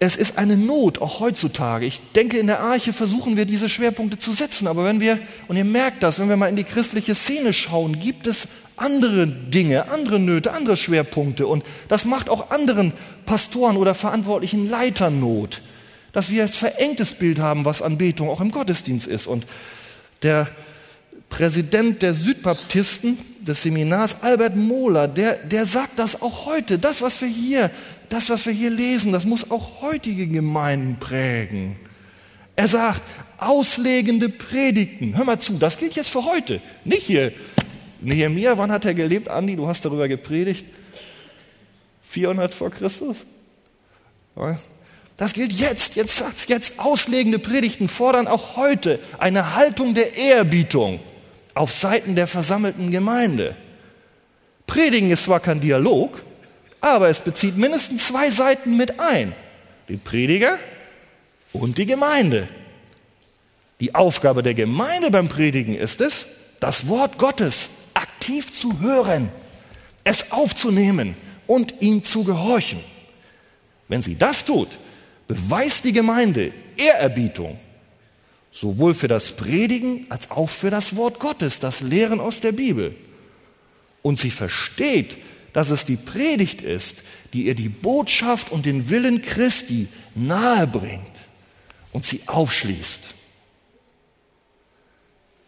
es 0.02 0.16
ist 0.16 0.36
eine 0.36 0.56
Not, 0.56 1.00
auch 1.00 1.20
heutzutage. 1.20 1.86
Ich 1.86 2.00
denke, 2.16 2.36
in 2.36 2.48
der 2.48 2.58
Arche 2.58 2.92
versuchen 2.92 3.36
wir 3.36 3.44
diese 3.44 3.68
Schwerpunkte 3.68 4.18
zu 4.18 4.32
setzen. 4.32 4.66
Aber 4.66 4.84
wenn 4.84 4.98
wir, 4.98 5.16
und 5.46 5.56
ihr 5.56 5.64
merkt 5.64 6.02
das, 6.02 6.18
wenn 6.18 6.28
wir 6.28 6.36
mal 6.36 6.48
in 6.48 6.56
die 6.56 6.64
christliche 6.64 7.14
Szene 7.14 7.52
schauen, 7.52 8.00
gibt 8.00 8.26
es 8.26 8.48
andere 8.74 9.28
Dinge, 9.28 9.88
andere 9.92 10.18
Nöte, 10.18 10.52
andere 10.54 10.76
Schwerpunkte. 10.76 11.46
Und 11.46 11.64
das 11.86 12.04
macht 12.04 12.28
auch 12.28 12.50
anderen 12.50 12.92
Pastoren 13.26 13.76
oder 13.76 13.94
verantwortlichen 13.94 14.68
Leitern 14.68 15.20
Not, 15.20 15.62
dass 16.12 16.30
wir 16.30 16.42
ein 16.42 16.48
verengtes 16.48 17.12
Bild 17.12 17.38
haben, 17.38 17.64
was 17.64 17.80
Anbetung 17.80 18.28
auch 18.28 18.40
im 18.40 18.50
Gottesdienst 18.50 19.06
ist. 19.06 19.28
Und 19.28 19.46
der 20.24 20.48
Präsident 21.28 22.02
der 22.02 22.14
Südbaptisten 22.14 23.18
des 23.40 23.62
Seminars, 23.62 24.16
Albert 24.20 24.56
Mohler, 24.56 25.06
der, 25.06 25.34
der 25.44 25.64
sagt 25.64 26.00
das 26.00 26.20
auch 26.20 26.44
heute. 26.44 26.80
Das, 26.80 27.02
was 27.02 27.20
wir 27.20 27.28
hier, 27.28 27.70
das, 28.12 28.28
was 28.28 28.44
wir 28.46 28.52
hier 28.52 28.70
lesen, 28.70 29.12
das 29.12 29.24
muss 29.24 29.50
auch 29.50 29.80
heutige 29.80 30.26
Gemeinden 30.26 30.96
prägen. 31.00 31.76
Er 32.54 32.68
sagt, 32.68 33.00
auslegende 33.38 34.28
Predigten. 34.28 35.16
Hör 35.16 35.24
mal 35.24 35.38
zu, 35.38 35.54
das 35.54 35.78
gilt 35.78 35.94
jetzt 35.94 36.10
für 36.10 36.24
heute. 36.24 36.60
Nicht 36.84 37.04
hier. 37.04 37.32
Nehemiah, 38.00 38.58
wann 38.58 38.70
hat 38.70 38.84
er 38.84 38.94
gelebt? 38.94 39.28
Andi, 39.28 39.56
du 39.56 39.66
hast 39.66 39.84
darüber 39.84 40.08
gepredigt. 40.08 40.66
400 42.08 42.52
vor 42.52 42.70
Christus? 42.70 43.24
Das 45.16 45.32
gilt 45.32 45.52
jetzt, 45.52 45.94
jetzt, 45.94 46.22
jetzt 46.48 46.78
auslegende 46.78 47.38
Predigten 47.38 47.88
fordern 47.88 48.26
auch 48.26 48.56
heute 48.56 48.98
eine 49.18 49.54
Haltung 49.54 49.94
der 49.94 50.16
Ehrerbietung 50.16 51.00
auf 51.54 51.72
Seiten 51.72 52.14
der 52.16 52.26
versammelten 52.26 52.90
Gemeinde. 52.90 53.54
Predigen 54.66 55.10
ist 55.10 55.24
zwar 55.24 55.40
kein 55.40 55.60
Dialog, 55.60 56.22
aber 56.82 57.08
es 57.08 57.20
bezieht 57.20 57.56
mindestens 57.56 58.08
zwei 58.08 58.30
Seiten 58.30 58.76
mit 58.76 59.00
ein. 59.00 59.34
Den 59.88 60.00
Prediger 60.00 60.58
und 61.54 61.78
die 61.78 61.86
Gemeinde. 61.86 62.48
Die 63.80 63.94
Aufgabe 63.94 64.42
der 64.42 64.52
Gemeinde 64.52 65.10
beim 65.10 65.30
Predigen 65.30 65.74
ist 65.74 66.02
es, 66.02 66.26
das 66.60 66.86
Wort 66.88 67.16
Gottes 67.16 67.70
aktiv 67.94 68.52
zu 68.52 68.80
hören, 68.80 69.30
es 70.04 70.30
aufzunehmen 70.30 71.16
und 71.46 71.80
ihm 71.80 72.04
zu 72.04 72.24
gehorchen. 72.24 72.80
Wenn 73.88 74.02
sie 74.02 74.16
das 74.16 74.44
tut, 74.44 74.68
beweist 75.26 75.84
die 75.84 75.92
Gemeinde 75.92 76.52
Ehrerbietung 76.76 77.58
Sowohl 78.52 78.92
für 78.92 79.08
das 79.08 79.30
Predigen 79.30 80.06
als 80.10 80.30
auch 80.30 80.50
für 80.50 80.68
das 80.68 80.94
Wort 80.94 81.18
Gottes, 81.18 81.58
das 81.58 81.80
Lehren 81.80 82.20
aus 82.20 82.40
der 82.40 82.52
Bibel. 82.52 82.94
Und 84.02 84.20
sie 84.20 84.30
versteht, 84.30 85.16
dass 85.52 85.70
es 85.70 85.84
die 85.84 85.96
Predigt 85.96 86.62
ist, 86.62 86.98
die 87.32 87.44
ihr 87.46 87.54
die 87.54 87.68
Botschaft 87.68 88.50
und 88.50 88.66
den 88.66 88.88
Willen 88.88 89.22
Christi 89.22 89.88
nahe 90.14 90.66
bringt 90.66 91.12
und 91.92 92.04
sie 92.04 92.20
aufschließt. 92.26 93.00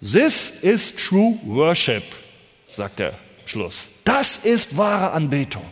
This 0.01 0.53
is 0.61 0.95
true 0.95 1.39
worship, 1.45 2.05
sagt 2.77 2.99
der 2.99 3.19
Schluss. 3.47 3.89
Das 4.05 4.37
ist 4.43 4.77
wahre 4.77 5.13
Anbetung. 5.13 5.65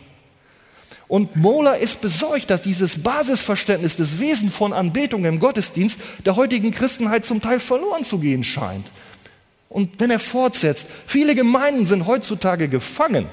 Und 1.07 1.35
Mohler 1.35 1.77
ist 1.77 2.01
besorgt, 2.01 2.49
dass 2.49 2.61
dieses 2.61 3.03
Basisverständnis 3.03 3.95
des 3.95 4.19
Wesens 4.19 4.55
von 4.55 4.73
Anbetung 4.73 5.25
im 5.25 5.39
Gottesdienst 5.39 5.99
der 6.25 6.35
heutigen 6.35 6.71
Christenheit 6.71 7.25
zum 7.25 7.41
Teil 7.41 7.59
verloren 7.59 8.03
zu 8.03 8.17
gehen 8.17 8.43
scheint. 8.43 8.87
Und 9.69 9.99
wenn 9.99 10.09
er 10.09 10.19
fortsetzt, 10.19 10.87
viele 11.05 11.35
Gemeinden 11.35 11.85
sind 11.85 12.07
heutzutage 12.07 12.67
gefangen 12.67 13.27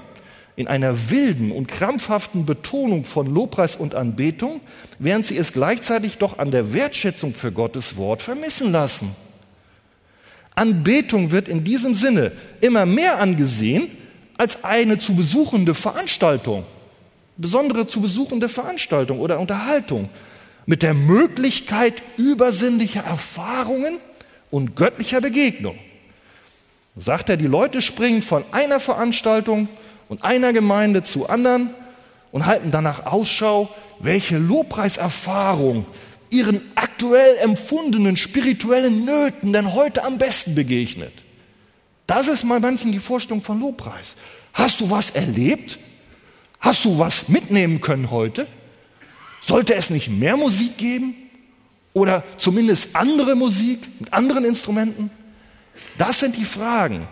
in 0.61 0.69
einer 0.69 1.11
wilden 1.11 1.51
und 1.53 1.69
krampfhaften 1.69 2.47
Betonung 2.47 3.05
von 3.05 3.27
Lobpreis 3.27 3.77
und 3.77 3.95
Anbetung, 3.95 4.61
während 4.99 5.27
sie 5.27 5.37
es 5.37 5.53
gleichzeitig 5.53 6.19
doch 6.19 6.39
an 6.39 6.51
der 6.51 6.73
Wertschätzung 6.73 7.35
für 7.35 7.51
Gottes 7.51 7.97
Wort 7.97 8.23
vermissen 8.23 8.71
lassen. 8.71 9.15
Anbetung 10.55 11.31
wird 11.31 11.49
in 11.49 11.65
diesem 11.65 11.95
Sinne 11.95 12.33
immer 12.61 12.87
mehr 12.87 13.19
angesehen 13.19 13.89
als 14.37 14.63
eine 14.63 14.99
zu 14.99 15.15
besuchende 15.15 15.75
Veranstaltung 15.75 16.65
besondere 17.41 17.87
zu 17.87 18.01
besuchende 18.01 18.49
Veranstaltung 18.49 19.21
oder 19.21 19.41
Unterhaltung 19.41 20.11
mit 20.67 20.83
der 20.83 20.95
Möglichkeit 20.95 22.03
übersinnlicher 22.17 23.03
Erfahrungen 23.03 23.99
und 24.51 24.77
göttlicher 24.77 25.21
Begegnung. 25.21 25.79
Sagt 26.97 27.31
er, 27.31 27.37
die 27.37 27.47
Leute 27.47 27.83
springen 27.83 28.21
von 28.21 28.45
einer 28.53 28.79
Veranstaltung 28.79 29.69
und 30.11 30.25
einer 30.25 30.53
Gemeinde 30.53 31.05
zu 31.05 31.29
anderen 31.29 31.71
und 32.33 32.45
halten 32.45 32.73
danach 32.73 33.07
Ausschau, 33.07 33.73
welche 34.01 34.39
Lobpreiserfahrung 34.39 35.87
ihren 36.31 36.61
aktuell 36.75 37.39
empfundenen 37.39 38.17
spirituellen 38.17 39.05
Nöten 39.05 39.53
denn 39.53 39.73
heute 39.73 40.03
am 40.03 40.19
besten 40.19 40.57
begegnet. 40.57 41.13
Das 42.09 42.27
ist 42.27 42.45
mal 42.45 42.59
manchen 42.59 42.91
die 42.91 42.99
Vorstellung 42.99 43.41
von 43.41 43.61
Lobpreis. 43.61 44.17
Hast 44.53 44.81
du 44.81 44.91
was 44.91 45.11
erlebt? 45.11 45.79
Hast 46.59 46.85
du 46.85 46.99
was 46.99 47.29
mitnehmen 47.29 47.81
können 47.81 48.11
heute? 48.11 48.49
Sollte 49.43 49.77
es 49.77 49.91
nicht 49.91 50.09
mehr 50.09 50.37
Musik 50.37 50.77
geben? 50.77 51.15
Oder 51.93 52.25
zumindest 52.37 52.97
andere 52.97 53.37
Musik 53.37 53.89
mit 54.01 54.13
anderen 54.13 54.45
Instrumenten? 54.45 55.11
Das 55.99 56.19
sind 56.19 56.37
die 56.37 56.45
Fragen, 56.45 57.07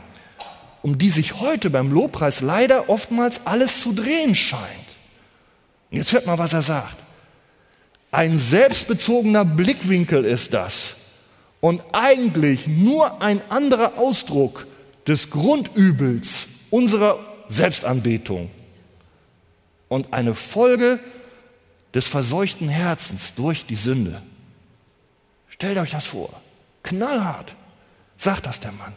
um 0.83 0.99
die 0.99 1.11
sich 1.11 1.41
heute 1.41 1.71
beim 1.71 1.93
Lobpreis 1.93 2.41
leider 2.41 2.89
oftmals 2.89 3.47
alles 3.47 3.81
zu 3.81 3.93
drehen 3.93 4.35
scheint. 4.35 4.89
Und 5.91 5.99
jetzt 5.99 6.13
hört 6.13 6.27
mal, 6.27 6.39
was 6.39 6.53
er 6.53 6.63
sagt. 6.63 6.97
Ein 8.11 8.39
selbstbezogener 8.39 9.45
Blickwinkel 9.45 10.25
ist 10.25 10.55
das 10.55 10.95
und 11.61 11.83
eigentlich 11.93 12.67
nur 12.67 13.21
ein 13.21 13.43
anderer 13.51 13.99
Ausdruck 13.99 14.67
des 15.07 15.31
Grundübels 15.31 16.47
unserer 16.71 17.19
Selbstanbetung 17.49 18.51
und 19.89 20.13
eine 20.13 20.35
Folge 20.35 21.01
des 21.95 22.07
verseuchten 22.07 22.69
Herzens 22.69 23.35
durch 23.35 23.67
die 23.67 23.77
Sünde. 23.77 24.23
Stellt 25.49 25.79
euch 25.79 25.91
das 25.91 26.05
vor. 26.05 26.41
Knallhart, 26.83 27.55
sagt 28.17 28.47
das 28.47 28.61
der 28.61 28.73
Mann. 28.73 28.93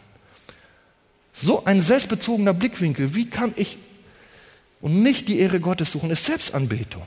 So 1.32 1.64
ein 1.64 1.82
selbstbezogener 1.82 2.54
Blickwinkel, 2.54 3.14
wie 3.14 3.28
kann 3.28 3.52
ich 3.56 3.78
und 4.80 5.02
nicht 5.02 5.28
die 5.28 5.38
Ehre 5.38 5.60
Gottes 5.60 5.92
suchen, 5.92 6.10
ist 6.10 6.26
Selbstanbetung. 6.26 7.02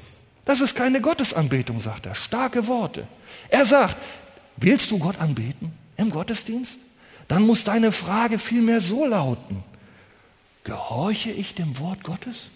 Das 0.46 0.62
ist 0.62 0.76
keine 0.76 1.02
Gottesanbetung, 1.02 1.82
sagt 1.82 2.06
er. 2.06 2.16
Starke 2.16 2.68
Worte. 2.68 3.08
Er 3.50 3.66
sagt, 3.66 3.98
willst 4.58 4.92
du 4.92 5.00
Gott 5.00 5.20
anbeten 5.20 5.74
im 5.98 6.10
Gottesdienst? 6.10 6.78
Dann 7.28 7.44
muss 7.44 7.64
deine 7.64 7.92
Frage 7.92 8.40
vielmehr 8.40 8.82
so 8.82 9.06
lauten, 9.06 9.64
gehorche 10.64 11.32
ich 11.32 11.56
dem 11.56 11.80
Wort 11.80 12.04
Gottes? 12.04 12.50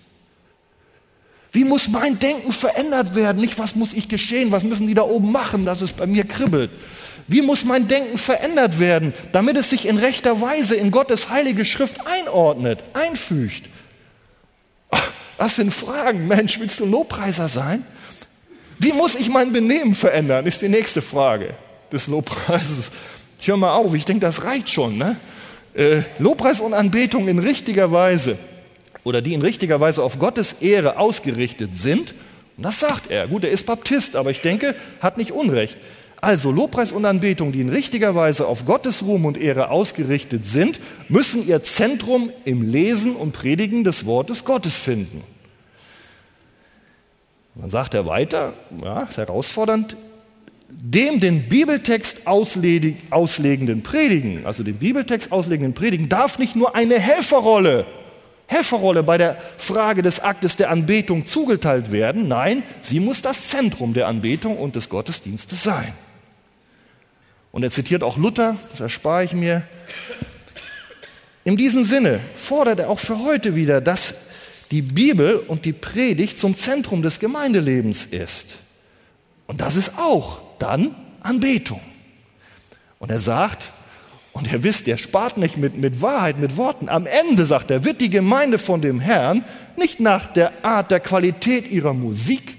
Wie 1.51 1.63
muss 1.63 1.87
mein 1.87 2.19
Denken 2.19 2.51
verändert 2.51 3.15
werden? 3.15 3.41
Nicht, 3.41 3.57
was 3.57 3.75
muss 3.75 3.93
ich 3.93 4.07
geschehen? 4.07 4.51
Was 4.51 4.63
müssen 4.63 4.87
die 4.87 4.93
da 4.93 5.01
oben 5.01 5.31
machen, 5.31 5.65
dass 5.65 5.81
es 5.81 5.91
bei 5.91 6.05
mir 6.05 6.23
kribbelt? 6.23 6.69
Wie 7.27 7.41
muss 7.41 7.63
mein 7.63 7.87
Denken 7.87 8.17
verändert 8.17 8.79
werden, 8.79 9.13
damit 9.31 9.57
es 9.57 9.69
sich 9.69 9.87
in 9.87 9.97
rechter 9.97 10.41
Weise 10.41 10.75
in 10.75 10.91
Gottes 10.91 11.29
heilige 11.29 11.65
Schrift 11.65 11.95
einordnet, 12.05 12.79
einfügt? 12.93 13.69
Das 15.37 15.55
sind 15.55 15.73
Fragen. 15.73 16.27
Mensch, 16.27 16.59
willst 16.59 16.79
du 16.79 16.85
Lobpreiser 16.85 17.47
sein? 17.47 17.85
Wie 18.77 18.93
muss 18.93 19.15
ich 19.15 19.29
mein 19.29 19.51
Benehmen 19.51 19.93
verändern, 19.93 20.45
ist 20.45 20.61
die 20.61 20.69
nächste 20.69 21.01
Frage 21.01 21.53
des 21.91 22.07
Lobpreises. 22.07 22.91
Ich 23.39 23.47
höre 23.47 23.57
mal 23.57 23.73
auf, 23.73 23.93
ich 23.93 24.05
denke, 24.05 24.21
das 24.21 24.43
reicht 24.43 24.69
schon. 24.69 24.97
Ne? 24.97 25.17
Äh, 25.73 26.01
Lobpreis 26.17 26.59
und 26.59 26.73
Anbetung 26.73 27.27
in 27.27 27.39
richtiger 27.39 27.91
Weise 27.91 28.37
oder 29.03 29.21
die 29.21 29.33
in 29.33 29.41
richtiger 29.41 29.79
Weise 29.79 30.03
auf 30.03 30.19
Gottes 30.19 30.53
Ehre 30.61 30.97
ausgerichtet 30.97 31.75
sind. 31.75 32.13
Und 32.57 32.63
das 32.63 32.79
sagt 32.79 33.09
er. 33.09 33.27
Gut, 33.27 33.43
er 33.43 33.51
ist 33.51 33.65
Baptist, 33.65 34.15
aber 34.15 34.31
ich 34.31 34.41
denke, 34.41 34.75
hat 35.01 35.17
nicht 35.17 35.31
Unrecht. 35.31 35.77
Also 36.21 36.51
Lobpreis 36.51 36.91
und 36.91 37.05
Anbetung, 37.05 37.53
die 37.53 37.61
in 37.61 37.69
richtiger 37.69 38.13
Weise 38.13 38.45
auf 38.45 38.65
Gottes 38.65 39.03
Ruhm 39.03 39.25
und 39.25 39.37
Ehre 39.37 39.69
ausgerichtet 39.69 40.45
sind, 40.45 40.79
müssen 41.07 41.47
ihr 41.47 41.63
Zentrum 41.63 42.31
im 42.43 42.69
Lesen 42.69 43.15
und 43.15 43.31
Predigen 43.31 43.85
des 43.85 44.05
Wortes 44.05 44.43
Gottes 44.43 44.75
finden. 44.75 45.23
Dann 47.55 47.69
sagt 47.69 47.93
er 47.93 48.05
weiter, 48.05 48.53
ja, 48.83 49.03
ist 49.03 49.17
herausfordernd, 49.17 49.95
dem 50.69 51.19
den 51.19 51.49
Bibeltext 51.49 52.27
auslegenden 52.27 53.81
Predigen, 53.81 54.45
also 54.45 54.63
den 54.63 54.75
Bibeltext 54.75 55.31
auslegenden 55.31 55.73
Predigen, 55.73 56.09
darf 56.09 56.37
nicht 56.37 56.55
nur 56.55 56.75
eine 56.75 56.99
Helferrolle, 56.99 57.85
Helferrolle 58.49 59.03
bei 59.03 59.19
der 59.19 59.37
Frage 59.59 60.01
des 60.01 60.21
Aktes 60.21 60.57
der 60.57 60.71
Anbetung 60.71 61.27
zugeteilt 61.27 61.91
werden. 61.91 62.27
Nein, 62.27 62.63
sie 62.81 62.99
muss 62.99 63.21
das 63.21 63.47
Zentrum 63.47 63.93
der 63.93 64.07
Anbetung 64.07 64.57
und 64.57 64.75
des 64.75 64.89
Gottesdienstes 64.89 65.61
sein. 65.61 65.93
Und 67.51 67.61
er 67.61 67.69
zitiert 67.69 68.01
auch 68.01 68.17
Luther, 68.17 68.57
das 68.71 68.79
erspare 68.79 69.23
ich 69.23 69.33
mir. 69.33 69.61
In 71.43 71.57
diesem 71.57 71.85
Sinne 71.85 72.21
fordert 72.33 72.79
er 72.79 72.89
auch 72.89 72.97
für 72.97 73.19
heute 73.19 73.53
wieder, 73.53 73.81
dass 73.81 74.15
die 74.71 74.81
Bibel 74.81 75.35
und 75.35 75.65
die 75.65 75.73
Predigt 75.73 76.39
zum 76.39 76.57
Zentrum 76.57 77.03
des 77.03 77.19
Gemeindelebens 77.19 78.05
ist. 78.05 78.47
Und 79.45 79.61
das 79.61 79.75
ist 79.75 79.99
auch 79.99 80.41
dann 80.57 80.95
Anbetung. 81.21 81.81
Und 82.97 83.11
er 83.11 83.19
sagt, 83.19 83.71
und 84.39 84.49
ihr 84.49 84.63
wisst, 84.63 84.87
er 84.87 84.97
spart 84.97 85.37
nicht 85.37 85.57
mit, 85.57 85.77
mit 85.77 86.01
Wahrheit, 86.01 86.39
mit 86.39 86.55
Worten. 86.55 86.87
Am 86.87 87.05
Ende, 87.05 87.45
sagt 87.45 87.71
er, 87.71 87.83
wird 87.83 87.99
die 87.99 88.09
Gemeinde 88.09 88.57
von 88.57 88.81
dem 88.81 89.01
Herrn 89.01 89.43
nicht 89.75 89.99
nach 89.99 90.31
der 90.31 90.63
Art 90.63 90.91
der 90.91 91.01
Qualität 91.01 91.69
ihrer 91.69 91.93
Musik, 91.93 92.55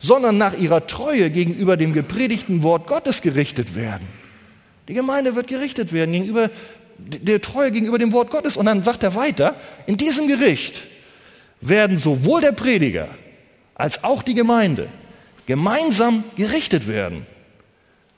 sondern 0.00 0.38
nach 0.38 0.58
ihrer 0.58 0.88
Treue 0.88 1.30
gegenüber 1.30 1.76
dem 1.76 1.92
gepredigten 1.92 2.64
Wort 2.64 2.88
Gottes 2.88 3.22
gerichtet 3.22 3.76
werden. 3.76 4.08
Die 4.88 4.94
Gemeinde 4.94 5.36
wird 5.36 5.46
gerichtet 5.46 5.92
werden 5.92 6.10
gegenüber 6.10 6.50
der 6.98 7.40
Treue 7.40 7.70
gegenüber 7.70 7.98
dem 7.98 8.12
Wort 8.12 8.30
Gottes. 8.30 8.56
Und 8.56 8.66
dann 8.66 8.82
sagt 8.82 9.04
er 9.04 9.14
weiter, 9.14 9.54
in 9.86 9.96
diesem 9.96 10.26
Gericht 10.26 10.74
werden 11.60 11.96
sowohl 11.96 12.40
der 12.40 12.52
Prediger 12.52 13.08
als 13.76 14.02
auch 14.02 14.24
die 14.24 14.34
Gemeinde 14.34 14.88
gemeinsam 15.46 16.24
gerichtet 16.36 16.88
werden. 16.88 17.24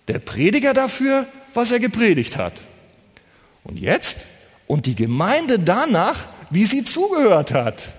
Der 0.09 0.18
Prediger 0.18 0.72
dafür, 0.72 1.27
was 1.53 1.70
er 1.70 1.79
gepredigt 1.79 2.38
hat. 2.38 2.55
Und 3.64 3.79
jetzt? 3.79 4.18
Und 4.66 4.87
die 4.87 4.94
Gemeinde 4.94 5.59
danach, 5.59 6.16
wie 6.51 6.64
sie 6.64 6.85
zugehört 6.85 7.53
hat. 7.53 7.90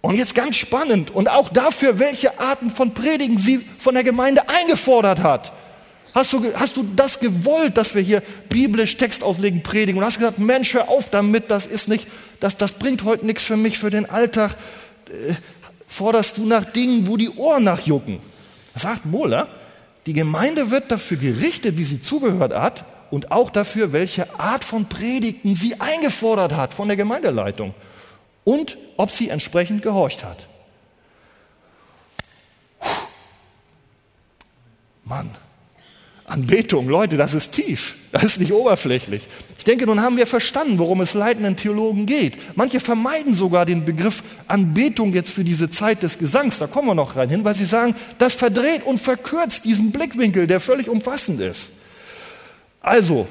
Und 0.00 0.16
jetzt 0.16 0.34
ganz 0.34 0.56
spannend. 0.56 1.10
Und 1.10 1.30
auch 1.30 1.48
dafür, 1.48 1.98
welche 1.98 2.38
Arten 2.40 2.70
von 2.70 2.94
Predigen 2.94 3.38
sie 3.38 3.64
von 3.78 3.94
der 3.94 4.04
Gemeinde 4.04 4.48
eingefordert 4.48 5.22
hat. 5.22 5.52
Hast 6.14 6.32
du, 6.32 6.52
hast 6.54 6.76
du 6.76 6.82
das 6.94 7.20
gewollt, 7.20 7.78
dass 7.78 7.94
wir 7.94 8.02
hier 8.02 8.22
biblisch 8.48 8.96
Text 8.98 9.22
auslegen, 9.22 9.62
predigen? 9.62 9.98
Und 9.98 10.04
hast 10.04 10.18
gesagt, 10.18 10.38
Mensch, 10.38 10.74
hör 10.74 10.88
auf 10.88 11.08
damit, 11.08 11.50
das 11.50 11.64
ist 11.64 11.88
nicht, 11.88 12.06
das, 12.38 12.56
das 12.56 12.72
bringt 12.72 13.04
heute 13.04 13.24
nichts 13.24 13.42
für 13.42 13.56
mich, 13.56 13.78
für 13.78 13.90
den 13.90 14.10
Alltag. 14.10 14.56
Äh, 15.08 15.34
forderst 15.86 16.36
du 16.36 16.44
nach 16.44 16.64
Dingen, 16.64 17.06
wo 17.06 17.16
die 17.16 17.30
Ohren 17.30 17.64
nachjucken? 17.64 18.18
Sagt 18.74 19.06
Mohler, 19.06 19.48
die 20.04 20.12
Gemeinde 20.12 20.70
wird 20.70 20.90
dafür 20.90 21.16
gerichtet, 21.16 21.78
wie 21.78 21.84
sie 21.84 22.02
zugehört 22.02 22.52
hat 22.54 22.84
und 23.12 23.30
auch 23.30 23.50
dafür, 23.50 23.92
welche 23.92 24.40
Art 24.40 24.64
von 24.64 24.86
Predigten 24.86 25.54
sie 25.54 25.78
eingefordert 25.78 26.54
hat 26.54 26.72
von 26.72 26.88
der 26.88 26.96
Gemeindeleitung 26.96 27.74
und 28.42 28.78
ob 28.96 29.10
sie 29.10 29.28
entsprechend 29.28 29.82
gehorcht 29.82 30.24
hat. 30.24 30.48
Mann, 35.04 35.28
Anbetung, 36.24 36.88
Leute, 36.88 37.18
das 37.18 37.34
ist 37.34 37.52
tief, 37.52 37.96
das 38.12 38.24
ist 38.24 38.40
nicht 38.40 38.54
oberflächlich. 38.54 39.28
Ich 39.58 39.64
denke, 39.64 39.84
nun 39.84 40.00
haben 40.00 40.16
wir 40.16 40.26
verstanden, 40.26 40.78
worum 40.78 41.02
es 41.02 41.12
leitenden 41.12 41.58
Theologen 41.58 42.06
geht. 42.06 42.38
Manche 42.56 42.80
vermeiden 42.80 43.34
sogar 43.34 43.66
den 43.66 43.84
Begriff 43.84 44.22
Anbetung 44.48 45.12
jetzt 45.12 45.32
für 45.32 45.44
diese 45.44 45.68
Zeit 45.68 46.02
des 46.02 46.18
Gesangs, 46.18 46.58
da 46.58 46.66
kommen 46.66 46.88
wir 46.88 46.94
noch 46.94 47.14
rein 47.14 47.28
hin, 47.28 47.44
weil 47.44 47.56
sie 47.56 47.66
sagen, 47.66 47.94
das 48.16 48.32
verdreht 48.32 48.86
und 48.86 49.02
verkürzt 49.02 49.66
diesen 49.66 49.92
Blickwinkel, 49.92 50.46
der 50.46 50.60
völlig 50.60 50.88
umfassend 50.88 51.42
ist. 51.42 51.68
Also, 52.82 53.28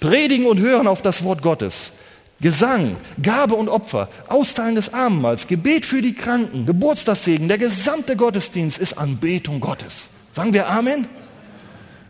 predigen 0.00 0.46
und 0.46 0.58
hören 0.58 0.86
auf 0.86 1.02
das 1.02 1.24
Wort 1.24 1.42
Gottes. 1.42 1.92
Gesang, 2.40 2.96
Gabe 3.20 3.54
und 3.54 3.68
Opfer, 3.68 4.08
Austeilen 4.28 4.76
des 4.76 4.94
Abendmahls, 4.94 5.48
Gebet 5.48 5.84
für 5.84 6.02
die 6.02 6.14
Kranken, 6.14 6.66
Geburtstagssegen, 6.66 7.48
der 7.48 7.58
gesamte 7.58 8.14
Gottesdienst 8.16 8.78
ist 8.78 8.96
Anbetung 8.96 9.58
Gottes. 9.58 10.04
Sagen 10.34 10.52
wir 10.52 10.68
Amen? 10.68 11.06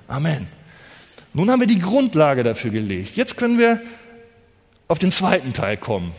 Amen. 0.06 0.46
Nun 1.32 1.50
haben 1.50 1.60
wir 1.60 1.66
die 1.66 1.80
Grundlage 1.80 2.42
dafür 2.42 2.70
gelegt. 2.70 3.16
Jetzt 3.16 3.36
können 3.36 3.58
wir 3.58 3.80
auf 4.86 4.98
den 4.98 5.12
zweiten 5.12 5.52
Teil 5.52 5.76
kommen. 5.76 6.12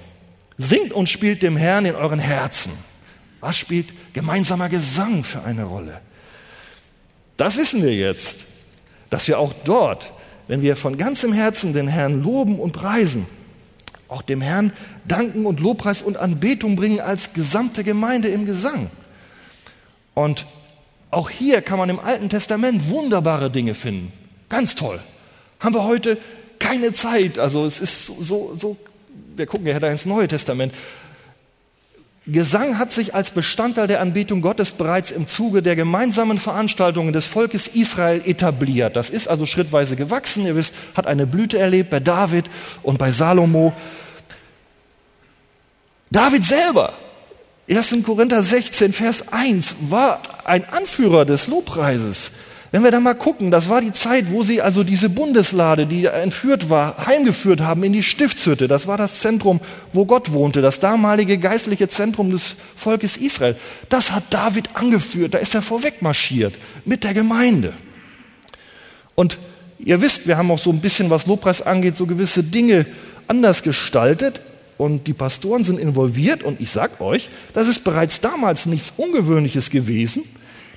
Singt 0.58 0.92
und 0.92 1.08
spielt 1.10 1.44
dem 1.44 1.58
Herrn 1.58 1.86
in 1.86 1.96
euren 1.96 2.20
Herzen. 2.20 2.72
Was 3.42 3.58
spielt 3.58 3.90
gemeinsamer 4.14 4.70
Gesang 4.70 5.24
für 5.24 5.44
eine 5.44 5.64
Rolle? 5.64 6.02
Das 7.38 7.58
wissen 7.58 7.84
wir 7.84 7.96
jetzt, 7.96 8.46
dass 9.10 9.28
wir 9.28 9.40
auch 9.40 9.54
dort, 9.64 10.12
wenn 10.50 10.64
wir 10.64 10.76
von 10.76 10.98
ganzem 10.98 11.32
Herzen 11.32 11.74
den 11.74 11.88
Herrn 11.88 12.24
loben 12.24 12.60
und 12.60 12.72
preisen, 12.72 13.28
auch 14.08 14.24
dem 14.24 14.42
Herrn 14.42 14.74
danken 15.08 15.46
und 15.46 15.60
Lobpreis 15.60 16.02
und 16.02 16.18
Anbetung 16.18 16.76
bringen 16.76 17.00
als 17.00 17.34
gesamte 17.34 17.84
Gemeinde 17.84 18.30
im 18.30 18.48
Gesang. 18.48 18.90
Und 20.16 20.48
auch 21.12 21.30
hier 21.30 21.62
kann 21.62 21.78
man 21.78 21.90
im 21.90 22.00
Alten 22.00 22.30
Testament 22.30 22.90
wunderbare 22.90 23.52
Dinge 23.52 23.76
finden. 23.76 24.12
Ganz 24.50 24.74
toll. 24.74 25.00
Haben 25.60 25.76
wir 25.76 25.84
heute 25.84 26.18
keine 26.58 26.94
Zeit. 26.94 27.38
Also 27.38 27.68
es 27.68 27.80
ist 27.80 28.08
so, 28.08 28.56
so 28.60 28.76
wir 29.36 29.46
gucken 29.46 29.68
ja 29.68 29.80
da 29.80 29.88
ins 29.92 30.08
Neue 30.08 30.28
Testament. 30.28 30.74
Gesang 32.32 32.78
hat 32.78 32.92
sich 32.92 33.16
als 33.16 33.32
Bestandteil 33.32 33.88
der 33.88 34.02
Anbetung 34.02 34.42
Gottes 34.42 34.72
bereits 34.72 35.12
im 35.12 35.28
Zuge 35.28 35.62
der 35.62 35.76
gemeinsamen 35.76 36.40
Veranstaltungen 36.40 37.14
des 37.14 37.26
Volkes 37.26 37.68
Israel 37.68 38.22
etabliert. 38.26 38.96
Das 38.96 39.10
ist 39.10 39.28
also 39.28 39.46
schrittweise 39.46 39.96
gewachsen. 39.96 40.46
Ihr 40.46 40.56
wisst, 40.56 40.74
hat 40.96 41.08
eine 41.08 41.26
Blüte 41.26 41.58
erlebt 41.58 41.90
bei 41.90 42.00
David 42.00 42.46
und 42.84 42.98
bei 42.98 43.12
Salomo. 43.12 43.74
David 46.12 46.46
selber 46.46 46.94
1. 47.70 47.98
Korinther 48.04 48.44
16, 48.44 48.94
Vers 48.94 49.32
1 49.32 49.76
war 49.90 50.22
ein 50.46 50.68
Anführer 50.68 51.26
des 51.26 51.48
Lobpreises. 51.48 52.32
Wenn 52.72 52.84
wir 52.84 52.92
da 52.92 53.00
mal 53.00 53.16
gucken, 53.16 53.50
das 53.50 53.68
war 53.68 53.82
die 53.82 53.94
Zeit, 53.94 54.32
wo 54.32 54.44
sie 54.44 54.62
also 54.62 54.84
diese 54.84 55.10
Bundeslade, 55.10 55.88
die 55.88 56.06
entführt 56.06 56.70
war, 56.70 57.08
heimgeführt 57.08 57.62
haben 57.62 57.84
in 57.84 57.94
die 57.94 58.04
Stiftshütte. 58.04 58.68
Das 58.68 58.86
war 58.86 58.98
das 58.98 59.22
Zentrum, 59.22 59.60
wo 59.92 60.06
Gott 60.06 60.32
wohnte, 60.34 60.62
das 60.62 60.80
damalige 60.80 61.40
geistliche 61.40 61.88
Zentrum 61.88 62.30
des 62.30 62.56
Volkes 62.76 63.18
Israel. 63.18 63.56
Das 63.90 64.12
hat 64.12 64.24
David 64.30 64.70
angeführt, 64.76 65.34
da 65.34 65.40
ist 65.40 65.56
er 65.56 65.64
vorweg 65.64 66.04
marschiert 66.04 66.54
mit 66.86 67.04
der 67.04 67.16
Gemeinde. 67.16 67.74
Und 69.16 69.40
ihr 69.80 70.00
wisst, 70.02 70.28
wir 70.28 70.38
haben 70.38 70.52
auch 70.52 70.60
so 70.60 70.70
ein 70.70 70.80
bisschen, 70.80 71.10
was 71.10 71.26
Lobpreis 71.26 71.64
angeht, 71.64 71.98
so 71.98 72.06
gewisse 72.06 72.44
Dinge 72.44 72.86
anders 73.28 73.64
gestaltet 73.64 74.42
und 74.78 75.08
die 75.08 75.14
Pastoren 75.14 75.64
sind 75.64 75.80
involviert 75.80 76.44
und 76.44 76.62
ich 76.62 76.70
sage 76.70 77.02
euch, 77.02 77.30
das 77.54 77.68
ist 77.68 77.84
bereits 77.84 78.22
damals 78.22 78.66
nichts 78.66 78.94
Ungewöhnliches 78.96 79.72
gewesen, 79.72 80.24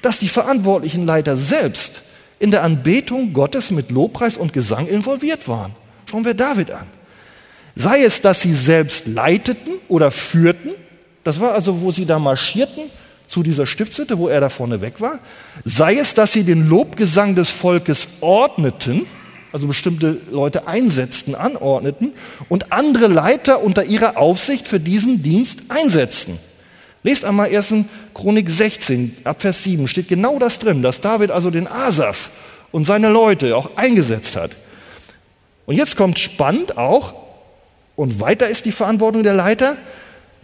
dass 0.02 0.18
die 0.18 0.28
verantwortlichen 0.28 1.06
Leiter 1.06 1.36
selbst 1.36 2.02
in 2.38 2.50
der 2.50 2.64
Anbetung 2.64 3.32
Gottes 3.32 3.70
mit 3.70 3.90
Lobpreis 3.90 4.36
und 4.36 4.52
Gesang 4.52 4.88
involviert 4.88 5.46
waren. 5.48 5.74
Schauen 6.06 6.24
wir 6.24 6.34
David 6.34 6.72
an. 6.72 6.86
Sei 7.76 8.02
es, 8.02 8.20
dass 8.20 8.42
sie 8.42 8.52
selbst 8.52 9.06
leiteten 9.06 9.74
oder 9.88 10.10
führten, 10.10 10.70
das 11.24 11.40
war 11.40 11.54
also, 11.54 11.80
wo 11.80 11.92
sie 11.92 12.04
da 12.04 12.18
marschierten 12.18 12.84
zu 13.28 13.42
dieser 13.42 13.64
Stiftshütte, 13.64 14.18
wo 14.18 14.28
er 14.28 14.40
da 14.40 14.48
vorne 14.48 14.80
weg 14.80 15.00
war, 15.00 15.20
sei 15.64 15.96
es, 15.96 16.14
dass 16.14 16.32
sie 16.32 16.42
den 16.42 16.68
Lobgesang 16.68 17.34
des 17.34 17.48
Volkes 17.48 18.08
ordneten, 18.20 19.06
also 19.52 19.66
bestimmte 19.66 20.20
Leute 20.30 20.66
einsetzten, 20.66 21.34
anordneten 21.34 22.12
und 22.48 22.72
andere 22.72 23.06
Leiter 23.06 23.62
unter 23.62 23.84
ihrer 23.84 24.16
Aufsicht 24.16 24.66
für 24.66 24.80
diesen 24.80 25.22
Dienst 25.22 25.60
einsetzten. 25.68 26.38
Lest 27.02 27.24
einmal 27.24 27.54
1. 27.54 27.74
Chronik 28.14 28.48
16, 28.48 29.16
ab 29.24 29.42
Vers 29.42 29.64
7, 29.64 29.88
steht 29.88 30.08
genau 30.08 30.38
das 30.38 30.58
drin, 30.58 30.82
dass 30.82 31.00
David 31.00 31.30
also 31.30 31.50
den 31.50 31.66
Asaf 31.66 32.30
und 32.70 32.84
seine 32.84 33.08
Leute 33.08 33.56
auch 33.56 33.76
eingesetzt 33.76 34.36
hat. 34.36 34.52
Und 35.66 35.76
jetzt 35.76 35.96
kommt 35.96 36.18
spannend 36.18 36.78
auch, 36.78 37.14
und 37.96 38.20
weiter 38.20 38.48
ist 38.48 38.64
die 38.64 38.72
Verantwortung 38.72 39.22
der 39.22 39.34
Leiter, 39.34 39.76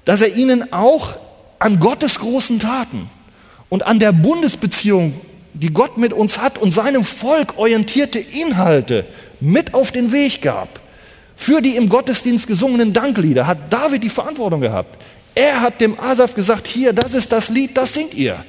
dass 0.05 0.21
er 0.21 0.35
ihnen 0.35 0.73
auch 0.73 1.17
an 1.59 1.81
Gottes 1.81 2.19
großen 2.19 2.59
Taten 2.59 3.09
und 3.69 3.87
an 3.87 3.99
der 3.99 4.13
Bundesbeziehung, 4.13 5.21
die 5.55 5.73
Gott 5.73 5.97
mit 5.97 6.13
uns 6.13 6.39
hat 6.41 6.59
und 6.59 6.73
seinem 6.73 7.05
Volk 7.05 7.57
orientierte 7.57 8.19
Inhalte 8.19 9.07
mit 9.41 9.75
auf 9.75 9.93
den 9.93 10.13
Weg 10.13 10.43
gab. 10.43 10.81
Für 11.37 11.61
die 11.61 11.77
im 11.77 11.89
Gottesdienst 11.89 12.47
gesungenen 12.47 12.93
Danklieder 12.93 13.47
hat 13.47 13.59
David 13.71 14.03
die 14.03 14.09
Verantwortung 14.09 14.61
gehabt. 14.61 15.03
Er 15.39 15.61
hat 15.61 15.81
dem 15.81 16.01
Asaf 16.01 16.35
gesagt, 16.35 16.67
hier, 16.67 16.93
das 16.93 17.15
ist 17.15 17.31
das 17.31 17.49
Lied, 17.49 17.77
das 17.77 17.95
singt 17.95 18.13
ihr. 18.13 18.45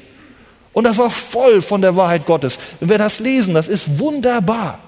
Und 0.73 0.85
das 0.85 0.97
war 0.97 1.11
voll 1.11 1.61
von 1.61 1.83
der 1.83 1.95
Wahrheit 1.95 2.25
Gottes. 2.25 2.57
Wenn 2.79 2.89
wir 2.89 2.97
das 2.97 3.19
lesen, 3.19 3.53
das 3.53 3.67
ist 3.67 3.99
wunderbar. 3.99 4.79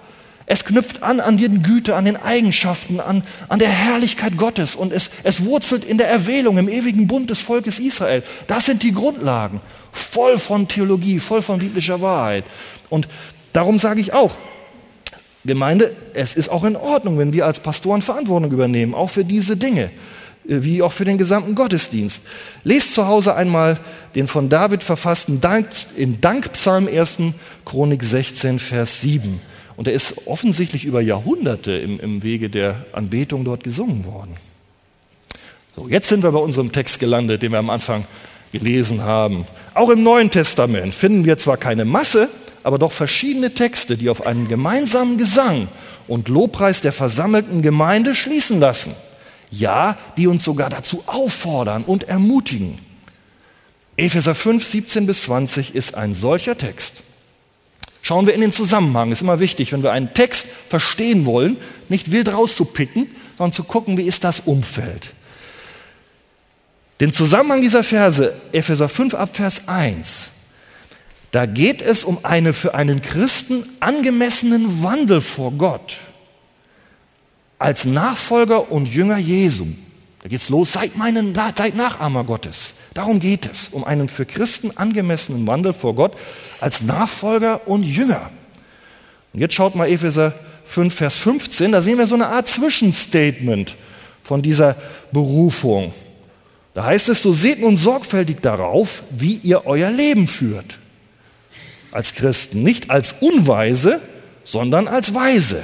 Es 0.48 0.66
knüpft 0.66 1.04
an 1.04 1.20
an 1.20 1.38
die 1.38 1.48
Güte, 1.48 1.96
an 1.96 2.06
den 2.06 2.18
Eigenschaften, 2.18 3.00
an, 3.00 3.22
an 3.50 3.60
der 3.60 3.70
Herrlichkeit 3.70 4.36
Gottes 4.36 4.76
und 4.76 4.92
es, 4.92 5.12
es 5.22 5.46
wurzelt 5.46 5.84
in 5.84 6.00
der 6.00 6.10
Erwählung, 6.10 6.58
im 6.58 6.70
ewigen 6.70 7.06
Bund 7.06 7.30
des 7.30 7.40
Volkes 7.40 7.78
Israel. 7.78 8.24
Das 8.48 8.66
sind 8.66 8.82
die 8.82 8.94
Grundlagen. 8.94 9.62
Voll 9.92 10.40
von 10.40 10.68
Theologie, 10.68 11.20
voll 11.20 11.44
von 11.44 11.60
biblischer 11.60 12.02
Wahrheit. 12.02 12.46
Und 12.90 13.08
darum 13.54 13.78
sage 13.78 14.02
ich 14.02 14.12
auch, 14.12 14.32
Gemeinde, 15.46 15.96
es 16.16 16.34
ist 16.34 16.50
auch 16.50 16.64
in 16.64 16.76
Ordnung, 16.76 17.20
wenn 17.20 17.32
wir 17.32 17.46
als 17.46 17.60
Pastoren 17.60 18.02
Verantwortung 18.02 18.52
übernehmen, 18.52 18.96
auch 18.96 19.12
für 19.12 19.24
diese 19.24 19.56
Dinge, 19.56 19.92
wie 20.44 20.82
auch 20.82 20.92
für 20.92 21.06
den 21.06 21.18
gesamten 21.18 21.56
Gottesdienst. 21.56 22.24
Lest 22.64 22.96
zu 22.96 23.08
Hause 23.08 23.36
einmal 23.36 23.80
den 24.16 24.28
von 24.28 24.50
David 24.50 24.84
verfassten 24.84 25.42
Dank, 25.42 25.68
in 25.96 26.22
Dankpsalm 26.22 26.88
1. 26.88 27.18
Chronik 27.66 28.04
16, 28.04 28.60
Vers 28.60 29.02
7. 29.02 29.40
Und 29.78 29.88
er 29.88 29.94
ist 29.94 30.28
offensichtlich 30.28 30.86
über 30.86 31.02
Jahrhunderte 31.02 31.72
im, 31.72 32.00
im 32.00 32.24
Wege 32.24 32.50
der 32.50 32.86
Anbetung 32.92 33.46
dort 33.46 33.64
gesungen 33.64 34.06
worden. 34.06 34.36
So, 35.76 35.88
jetzt 35.88 36.10
sind 36.10 36.24
wir 36.24 36.32
bei 36.32 36.40
unserem 36.40 36.72
Text 36.72 37.00
gelandet, 37.00 37.42
den 37.42 37.52
wir 37.52 37.60
am 37.60 37.70
Anfang 37.70 38.06
gelesen 38.52 39.04
haben. 39.04 39.46
Auch 39.74 39.90
im 39.90 40.04
Neuen 40.04 40.30
Testament 40.30 40.94
finden 40.94 41.26
wir 41.26 41.38
zwar 41.38 41.58
keine 41.58 41.86
Masse, 41.86 42.30
aber 42.64 42.78
doch 42.78 42.92
verschiedene 42.92 43.54
Texte, 43.54 43.98
die 43.98 44.10
auf 44.10 44.26
einen 44.26 44.48
gemeinsamen 44.48 45.18
Gesang 45.18 45.70
und 46.08 46.28
Lobpreis 46.28 46.82
der 46.82 46.92
versammelten 46.92 47.62
Gemeinde 47.62 48.16
schließen 48.16 48.60
lassen. 48.60 48.94
Ja, 49.52 49.98
die 50.16 50.28
uns 50.28 50.44
sogar 50.46 50.70
dazu 50.70 51.04
auffordern 51.06 51.84
und 51.84 52.06
ermutigen. 52.06 52.80
Epheser 53.98 54.34
5, 54.34 54.66
17 54.66 55.06
bis 55.06 55.24
20 55.24 55.76
ist 55.76 55.94
ein 55.96 56.16
solcher 56.16 56.58
Text. 56.58 56.96
Schauen 58.02 58.26
wir 58.26 58.34
in 58.34 58.42
den 58.42 58.54
Zusammenhang. 58.54 59.12
Ist 59.12 59.22
immer 59.22 59.40
wichtig, 59.40 59.74
wenn 59.74 59.84
wir 59.84 59.92
einen 59.92 60.14
Text 60.14 60.48
verstehen 60.70 61.26
wollen, 61.26 61.58
nicht 61.90 62.12
wild 62.12 62.30
rauszupicken, 62.30 63.10
sondern 63.38 63.54
zu 63.54 63.64
gucken, 63.64 63.98
wie 63.98 64.04
ist 64.04 64.24
das 64.24 64.40
Umfeld. 64.40 65.14
Den 67.00 67.14
Zusammenhang 67.14 67.62
dieser 67.62 67.84
Verse, 67.84 68.34
Epheser 68.54 68.88
5 68.88 69.14
ab 69.16 69.36
Vers 69.36 69.68
1, 69.68 70.30
da 71.32 71.46
geht 71.46 71.82
es 71.82 72.04
um 72.04 72.24
einen 72.24 72.54
für 72.54 72.74
einen 72.74 73.02
Christen 73.02 73.68
angemessenen 73.80 74.84
Wandel 74.84 75.22
vor 75.22 75.52
Gott 75.52 75.98
als 77.62 77.86
Nachfolger 77.86 78.72
und 78.72 78.88
Jünger 78.88 79.20
Jesu. 79.20 79.68
Da 80.24 80.30
geht's 80.30 80.50
los, 80.50 80.74
seid, 80.74 80.98
meinen, 80.98 81.36
seid 81.36 81.76
Nachahmer 81.76 82.24
Gottes. 82.24 82.74
Darum 82.96 83.20
geht 83.20 83.46
es, 83.46 83.70
um 83.72 83.84
einen 83.84 84.10
für 84.10 84.26
Christen 84.26 84.76
angemessenen 84.76 85.46
Wandel 85.46 85.74
vor 85.74 85.94
Gott 85.94 86.14
als 86.60 86.82
Nachfolger 86.82 87.68
und 87.68 87.84
Jünger. 87.84 88.32
Und 89.32 89.42
jetzt 89.42 89.54
schaut 89.54 89.76
mal 89.76 89.88
Epheser 89.88 90.34
5, 90.66 90.94
Vers 90.94 91.18
15, 91.18 91.72
da 91.72 91.84
sehen 91.84 92.00
wir 92.00 92.08
so 92.08 92.16
eine 92.16 92.30
Art 92.30 92.48
Zwischenstatement 92.48 93.76
von 94.24 94.42
dieser 94.42 94.76
Berufung. 95.12 95.94
Da 96.74 96.86
heißt 96.86 97.10
es, 97.10 97.22
so 97.22 97.32
seht 97.32 97.62
nun 97.62 97.78
sorgfältig 97.78 98.38
darauf, 98.42 99.04
wie 99.12 99.36
ihr 99.36 99.68
euer 99.68 99.92
Leben 99.92 100.28
führt 100.28 100.80
als 101.92 102.16
Christen, 102.16 102.64
nicht 102.64 102.90
als 102.90 103.14
Unweise, 103.20 104.02
sondern 104.46 104.88
als 104.88 105.14
Weise. 105.14 105.62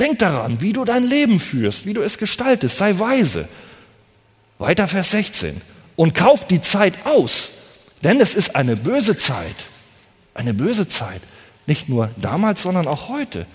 Denk 0.00 0.18
daran, 0.18 0.60
wie 0.60 0.72
du 0.72 0.84
dein 0.84 1.04
Leben 1.04 1.38
führst, 1.38 1.86
wie 1.86 1.92
du 1.92 2.00
es 2.00 2.18
gestaltest, 2.18 2.78
sei 2.78 2.98
weise. 2.98 3.48
Weiter 4.58 4.88
Vers 4.88 5.12
16. 5.12 5.60
Und 5.94 6.14
kauf 6.14 6.46
die 6.46 6.60
Zeit 6.60 6.94
aus, 7.04 7.50
denn 8.02 8.20
es 8.20 8.34
ist 8.34 8.56
eine 8.56 8.76
böse 8.76 9.16
Zeit. 9.16 9.54
Eine 10.34 10.54
böse 10.54 10.88
Zeit. 10.88 11.20
Nicht 11.66 11.88
nur 11.88 12.10
damals, 12.16 12.62
sondern 12.62 12.86
auch 12.86 13.08
heute. 13.08 13.46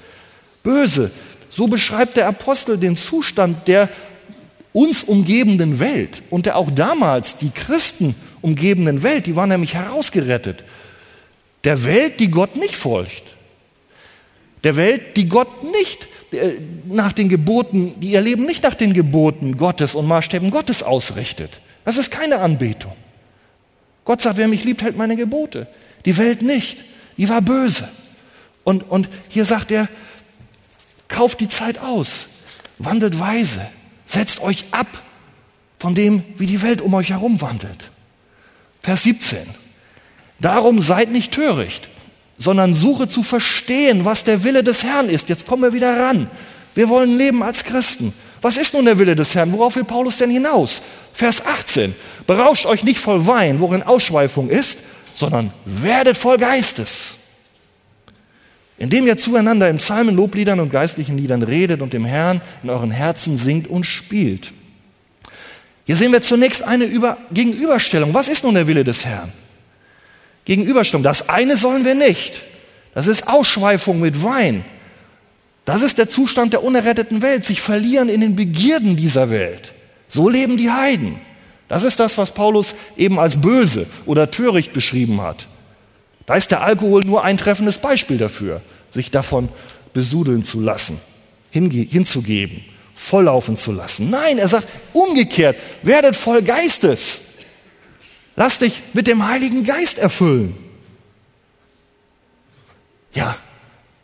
Böse. 0.62 1.12
So 1.50 1.68
beschreibt 1.68 2.16
der 2.16 2.28
Apostel 2.28 2.78
den 2.78 2.96
Zustand 2.96 3.68
der 3.68 3.90
uns 4.72 5.04
umgebenden 5.04 5.80
Welt 5.80 6.22
und 6.30 6.46
der 6.46 6.58
auch 6.58 6.70
damals 6.70 7.38
die 7.38 7.50
Christen 7.50 8.14
umgebenden 8.42 9.04
Welt, 9.04 9.26
die 9.26 9.36
waren 9.36 9.50
nämlich 9.50 9.74
herausgerettet 9.74 10.64
der 11.66 11.84
Welt, 11.84 12.20
die 12.20 12.30
Gott 12.30 12.56
nicht 12.56 12.76
folgt. 12.76 13.24
Der 14.64 14.76
Welt, 14.76 15.18
die 15.18 15.28
Gott 15.28 15.64
nicht 15.64 16.08
nach 16.86 17.14
den 17.14 17.30
Geboten, 17.30 18.00
die 18.00 18.12
ihr 18.12 18.22
Leben 18.22 18.46
nicht 18.46 18.64
nach 18.64 18.76
den 18.76 18.94
Geboten 18.94 19.58
Gottes 19.58 19.96
und 19.96 20.08
Maßstäben 20.08 20.52
Gottes 20.52 20.84
ausrichtet. 20.84 21.62
Das 21.84 21.98
ist 21.98 22.12
keine 22.12 22.40
Anbetung. 22.40 22.94
Gott 24.04 24.22
sagt, 24.22 24.38
wer 24.38 24.48
mich 24.48 24.64
liebt, 24.64 24.82
hält 24.82 24.98
meine 24.98 25.16
Gebote. 25.16 25.68
Die 26.06 26.18
Welt 26.18 26.42
nicht. 26.42 26.84
Die 27.18 27.30
war 27.30 27.42
böse. 27.42 27.88
Und, 28.64 28.90
und 28.90 29.08
hier 29.30 29.46
sagt 29.46 29.72
er, 29.72 29.88
kauft 31.08 31.40
die 31.40 31.48
Zeit 31.48 31.80
aus, 31.80 32.26
wandelt 32.78 33.20
weise, 33.20 33.66
setzt 34.08 34.42
euch 34.42 34.66
ab 34.72 35.04
von 35.80 35.96
dem, 35.96 36.24
wie 36.38 36.48
die 36.48 36.62
Welt 36.62 36.82
um 36.82 36.94
euch 36.94 37.12
herum 37.12 37.42
wandelt. 37.42 37.92
Vers 38.82 39.04
17. 39.04 39.38
Darum 40.40 40.82
seid 40.82 41.12
nicht 41.12 41.32
töricht, 41.32 41.88
sondern 42.38 42.74
suche 42.74 43.08
zu 43.08 43.24
verstehen, 43.24 44.06
was 44.06 44.24
der 44.24 44.44
Wille 44.44 44.64
des 44.64 44.84
Herrn 44.84 45.10
ist. 45.10 45.30
Jetzt 45.30 45.48
kommen 45.48 45.64
wir 45.64 45.74
wieder 45.74 45.98
ran. 46.00 46.30
Wir 46.74 46.90
wollen 46.90 47.18
leben 47.18 47.42
als 47.42 47.64
Christen. 47.64 48.14
Was 48.42 48.58
ist 48.58 48.74
nun 48.74 48.86
der 48.86 49.00
Wille 49.00 49.16
des 49.16 49.34
Herrn? 49.34 49.54
Worauf 49.54 49.76
will 49.76 49.86
Paulus 49.86 50.18
denn 50.18 50.30
hinaus? 50.30 50.82
Vers 51.14 51.46
18. 51.46 51.96
Berauscht 52.28 52.66
euch 52.66 52.84
nicht 52.84 53.00
voll 53.00 53.26
Wein, 53.26 53.60
worin 53.60 53.82
Ausschweifung 53.82 54.50
ist, 54.50 54.80
sondern 55.16 55.52
werdet 55.66 56.18
voll 56.18 56.38
Geistes. 56.38 57.16
Indem 58.78 59.08
ihr 59.08 59.18
zueinander 59.18 59.70
in 59.70 59.78
Psalmen, 59.78 60.16
Lobliedern 60.16 60.60
und 60.60 60.70
geistlichen 60.70 61.18
Liedern 61.18 61.44
redet 61.44 61.82
und 61.82 61.94
dem 61.94 62.04
Herrn 62.04 62.42
in 62.62 62.70
euren 62.70 62.92
Herzen 62.92 63.38
singt 63.38 63.68
und 63.70 63.86
spielt. 63.86 64.52
Hier 65.86 65.96
sehen 65.96 66.12
wir 66.12 66.22
zunächst 66.22 66.64
eine 66.64 66.84
Über 66.84 67.18
Gegenüberstellung. 67.32 68.14
Was 68.14 68.28
ist 68.28 68.44
nun 68.44 68.56
der 68.56 68.68
Wille 68.68 68.84
des 68.84 69.06
Herrn? 69.06 69.32
Gegenüberstellung. 70.46 71.04
Das 71.04 71.30
eine 71.30 71.58
sollen 71.58 71.86
wir 71.86 71.96
nicht. 71.96 72.42
Das 72.94 73.08
ist 73.08 73.28
Ausschweifung 73.28 74.00
mit 74.00 74.24
Wein. 74.24 74.64
Das 75.66 75.82
ist 75.82 75.98
der 75.98 76.08
Zustand 76.08 76.54
der 76.54 76.64
unerretteten 76.64 77.22
Welt, 77.22 77.46
sich 77.46 77.60
verlieren 77.60 78.08
in 78.08 78.22
den 78.22 78.36
Begierden 78.36 78.96
dieser 78.96 79.32
Welt. 79.32 79.74
So 80.08 80.30
leben 80.30 80.58
die 80.58 80.72
Heiden. 80.72 81.20
Das 81.68 81.84
ist 81.84 82.00
das, 82.00 82.18
was 82.18 82.32
Paulus 82.32 82.76
eben 82.96 83.20
als 83.20 83.42
böse 83.42 83.88
oder 84.06 84.30
töricht 84.30 84.72
beschrieben 84.72 85.22
hat. 85.22 85.48
Da 86.28 86.36
ist 86.36 86.52
der 86.52 86.62
Alkohol 86.62 87.04
nur 87.04 87.24
ein 87.24 87.38
treffendes 87.38 87.80
Beispiel 87.80 88.18
dafür, 88.18 88.62
sich 88.92 89.12
davon 89.12 89.50
besudeln 89.94 90.44
zu 90.44 90.60
lassen, 90.62 91.00
hinzugeben, 91.52 92.64
volllaufen 92.94 93.58
zu 93.58 93.72
lassen. 93.72 94.10
Nein, 94.10 94.38
er 94.38 94.48
sagt 94.48 94.68
umgekehrt, 94.94 95.58
werdet 95.82 96.16
voll 96.16 96.44
Geistes. 96.44 97.22
Lass 98.36 98.60
dich 98.60 98.82
mit 98.94 99.08
dem 99.08 99.28
Heiligen 99.28 99.64
Geist 99.64 99.98
erfüllen. 99.98 100.56
Ja, 103.14 103.36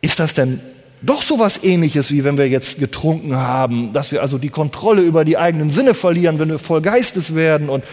ist 0.00 0.18
das 0.18 0.34
denn 0.34 0.60
doch 1.02 1.22
so 1.22 1.38
was 1.38 1.62
ähnliches, 1.62 2.10
wie 2.10 2.24
wenn 2.24 2.38
wir 2.38 2.48
jetzt 2.48 2.78
getrunken 2.78 3.36
haben, 3.36 3.92
dass 3.92 4.12
wir 4.12 4.22
also 4.22 4.38
die 4.38 4.48
Kontrolle 4.48 5.02
über 5.02 5.24
die 5.24 5.36
eigenen 5.36 5.70
Sinne 5.70 5.94
verlieren, 5.94 6.38
wenn 6.38 6.48
wir 6.48 6.58
voll 6.58 6.80
Geistes 6.80 7.34
werden 7.34 7.68
und 7.68 7.84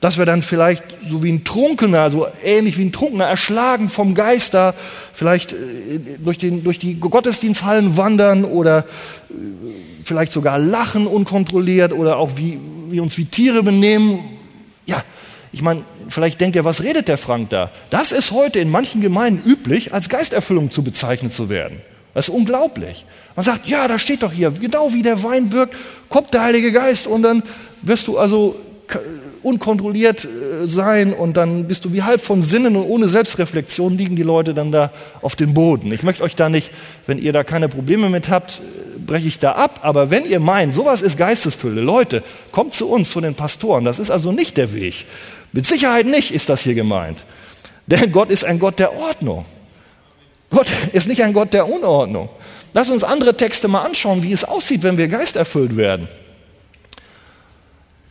dass 0.00 0.16
wir 0.16 0.24
dann 0.24 0.42
vielleicht 0.42 0.82
so 1.06 1.22
wie 1.22 1.30
ein 1.30 1.44
Trunkener, 1.44 2.10
so 2.10 2.26
ähnlich 2.42 2.78
wie 2.78 2.84
ein 2.84 2.92
Trunkener, 2.92 3.26
erschlagen 3.26 3.88
vom 3.88 4.14
Geist 4.14 4.54
da 4.54 4.74
vielleicht 5.12 5.52
äh, 5.52 5.56
durch, 6.18 6.38
den, 6.38 6.64
durch 6.64 6.78
die 6.78 6.98
Gottesdiensthallen 6.98 7.96
wandern 7.96 8.44
oder 8.44 8.78
äh, 8.78 9.32
vielleicht 10.04 10.32
sogar 10.32 10.58
lachen 10.58 11.06
unkontrolliert 11.06 11.92
oder 11.92 12.16
auch 12.16 12.36
wie, 12.36 12.58
wie 12.88 13.00
uns 13.00 13.18
wie 13.18 13.26
Tiere 13.26 13.62
benehmen. 13.62 14.20
Ja, 14.86 15.02
ich 15.52 15.62
meine, 15.62 15.82
vielleicht 16.08 16.40
denkt 16.40 16.56
ihr, 16.56 16.64
was 16.64 16.82
redet 16.82 17.08
der 17.08 17.18
Frank 17.18 17.50
da? 17.50 17.70
Das 17.90 18.12
ist 18.12 18.30
heute 18.30 18.60
in 18.60 18.70
manchen 18.70 19.00
Gemeinden 19.00 19.48
üblich, 19.48 19.92
als 19.92 20.08
Geisterfüllung 20.08 20.70
zu 20.70 20.82
bezeichnet 20.82 21.32
zu 21.32 21.48
werden. 21.48 21.80
Das 22.14 22.28
ist 22.28 22.34
unglaublich. 22.34 23.04
Man 23.36 23.44
sagt, 23.44 23.66
ja, 23.66 23.88
da 23.88 23.98
steht 23.98 24.22
doch 24.22 24.32
hier, 24.32 24.50
genau 24.50 24.92
wie 24.92 25.02
der 25.02 25.22
Wein 25.22 25.52
wirkt, 25.52 25.74
kommt 26.08 26.34
der 26.34 26.42
Heilige 26.42 26.72
Geist 26.72 27.06
und 27.06 27.22
dann 27.22 27.42
wirst 27.82 28.06
du 28.06 28.18
also 28.18 28.56
unkontrolliert 29.42 30.24
äh, 30.24 30.66
sein 30.66 31.12
und 31.12 31.36
dann 31.36 31.66
bist 31.66 31.84
du 31.84 31.92
wie 31.92 32.02
halb 32.02 32.20
von 32.20 32.42
Sinnen 32.42 32.76
und 32.76 32.84
ohne 32.84 33.08
Selbstreflexion 33.08 33.96
liegen 33.96 34.16
die 34.16 34.22
Leute 34.22 34.54
dann 34.54 34.72
da 34.72 34.90
auf 35.22 35.36
dem 35.36 35.54
Boden. 35.54 35.92
Ich 35.92 36.02
möchte 36.02 36.22
euch 36.22 36.36
da 36.36 36.48
nicht, 36.48 36.70
wenn 37.06 37.18
ihr 37.18 37.32
da 37.32 37.44
keine 37.44 37.68
Probleme 37.68 38.10
mit 38.10 38.28
habt, 38.28 38.60
breche 39.06 39.28
ich 39.28 39.38
da 39.38 39.52
ab. 39.52 39.80
Aber 39.82 40.10
wenn 40.10 40.26
ihr 40.26 40.40
meint, 40.40 40.74
sowas 40.74 41.02
ist 41.02 41.16
Geistesfülle, 41.16 41.80
Leute, 41.80 42.22
kommt 42.52 42.74
zu 42.74 42.88
uns, 42.88 43.10
zu 43.10 43.20
den 43.20 43.34
Pastoren. 43.34 43.84
Das 43.84 43.98
ist 43.98 44.10
also 44.10 44.32
nicht 44.32 44.56
der 44.56 44.74
Weg. 44.74 45.06
Mit 45.52 45.66
Sicherheit 45.66 46.06
nicht 46.06 46.32
ist 46.32 46.48
das 46.48 46.62
hier 46.62 46.74
gemeint. 46.74 47.18
Denn 47.86 48.12
Gott 48.12 48.30
ist 48.30 48.44
ein 48.44 48.58
Gott 48.58 48.78
der 48.78 48.92
Ordnung. 48.94 49.44
Gott 50.50 50.68
ist 50.92 51.08
nicht 51.08 51.22
ein 51.22 51.32
Gott 51.32 51.52
der 51.52 51.68
Unordnung. 51.68 52.28
Lass 52.72 52.88
uns 52.88 53.02
andere 53.02 53.36
Texte 53.36 53.68
mal 53.68 53.82
anschauen, 53.82 54.22
wie 54.22 54.32
es 54.32 54.44
aussieht, 54.44 54.82
wenn 54.82 54.98
wir 54.98 55.08
geisterfüllt 55.08 55.76
werden. 55.76 56.08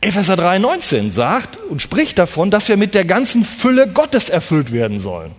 Epheser 0.02 0.34
3,19 0.34 1.10
sagt 1.10 1.58
und 1.68 1.82
spricht 1.82 2.18
davon, 2.18 2.50
dass 2.50 2.68
wir 2.68 2.76
mit 2.76 2.94
der 2.94 3.04
ganzen 3.04 3.44
Fülle 3.44 3.86
Gottes 3.88 4.30
erfüllt 4.30 4.72
werden 4.72 5.00
sollen. 5.00 5.32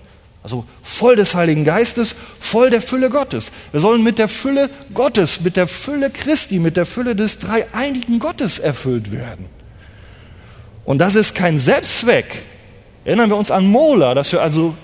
Also 0.43 0.65
voll 0.81 1.15
des 1.15 1.35
Heiligen 1.35 1.65
Geistes, 1.65 2.15
voll 2.39 2.71
der 2.71 2.81
Fülle 2.81 3.09
Gottes. 3.09 3.51
Wir 3.71 3.79
sollen 3.79 4.03
mit 4.03 4.17
der 4.17 4.27
Fülle 4.27 4.69
Gottes, 4.93 5.41
mit 5.41 5.55
der 5.55 5.67
Fülle 5.67 6.09
Christi, 6.09 6.59
mit 6.59 6.77
der 6.77 6.85
Fülle 6.85 7.15
des 7.15 7.39
dreieinigen 7.39 8.19
Gottes 8.19 8.57
erfüllt 8.57 9.11
werden. 9.11 9.45
Und 10.85 10.99
das 10.99 11.15
ist 11.15 11.35
kein 11.35 11.59
Selbstzweck. 11.59 12.25
Erinnern 13.05 13.29
wir 13.29 13.37
uns 13.37 13.51
an 13.51 13.67
Mola, 13.67 14.13
dass 14.13 14.31
wir 14.31 14.41
also 14.41 14.75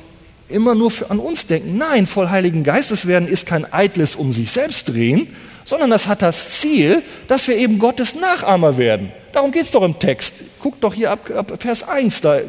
immer 0.50 0.76
nur 0.76 0.92
an 1.10 1.20
uns 1.20 1.46
denken. 1.48 1.78
Nein, 1.78 2.08
voll 2.08 2.30
Heiligen 2.30 2.64
Geistes 2.64 3.06
werden 3.08 3.28
ist 3.28 3.46
kein 3.46 3.72
eitles 3.72 4.16
um 4.16 4.34
sich 4.34 4.52
selbst 4.52 4.90
drehen, 4.90 5.36
sondern 5.66 5.90
das 5.90 6.08
hat 6.08 6.22
das 6.22 6.60
Ziel, 6.60 7.04
dass 7.28 7.48
wir 7.48 7.58
eben 7.58 7.80
Gottes 7.80 8.16
Nachahmer 8.16 8.78
werden. 8.78 9.12
Darum 9.34 9.52
geht 9.52 9.64
es 9.64 9.72
doch 9.72 9.84
im 9.84 10.00
Text. 10.00 10.34
Guckt 10.62 10.84
doch 10.84 10.94
hier 10.94 11.12
ab, 11.12 11.30
ab 11.36 11.54
Vers 11.60 11.84
1, 11.84 12.22
da, 12.22 12.40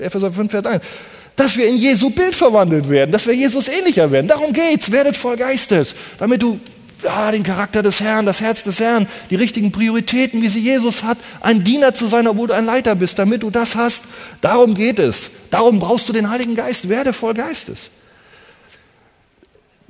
Epheser 0.00 0.32
5, 0.32 0.50
Vers 0.50 0.66
1. 0.66 0.82
Dass 1.36 1.56
wir 1.56 1.68
in 1.68 1.76
Jesu 1.76 2.10
Bild 2.10 2.34
verwandelt 2.34 2.88
werden, 2.88 3.12
dass 3.12 3.26
wir 3.26 3.34
Jesus 3.34 3.68
ähnlicher 3.68 4.10
werden. 4.10 4.26
Darum 4.26 4.52
geht's. 4.52 4.90
Werdet 4.90 5.16
voll 5.16 5.36
Geistes, 5.36 5.94
damit 6.18 6.42
du 6.42 6.58
ja, 7.02 7.30
den 7.30 7.42
Charakter 7.42 7.82
des 7.82 8.00
Herrn, 8.00 8.26
das 8.26 8.40
Herz 8.40 8.62
des 8.62 8.80
Herrn, 8.80 9.06
die 9.30 9.36
richtigen 9.36 9.72
Prioritäten, 9.72 10.42
wie 10.42 10.48
sie 10.48 10.60
Jesus 10.60 11.02
hat, 11.02 11.18
ein 11.40 11.64
Diener 11.64 11.94
zu 11.94 12.06
sein, 12.06 12.26
obwohl 12.26 12.48
du 12.48 12.54
ein 12.54 12.64
Leiter 12.64 12.94
bist, 12.94 13.18
damit 13.18 13.42
du 13.42 13.50
das 13.50 13.76
hast. 13.76 14.04
Darum 14.40 14.74
geht 14.74 14.98
es. 14.98 15.30
Darum 15.50 15.78
brauchst 15.78 16.08
du 16.08 16.12
den 16.12 16.30
Heiligen 16.30 16.56
Geist. 16.56 16.88
Werde 16.88 17.12
voll 17.12 17.34
Geistes. 17.34 17.90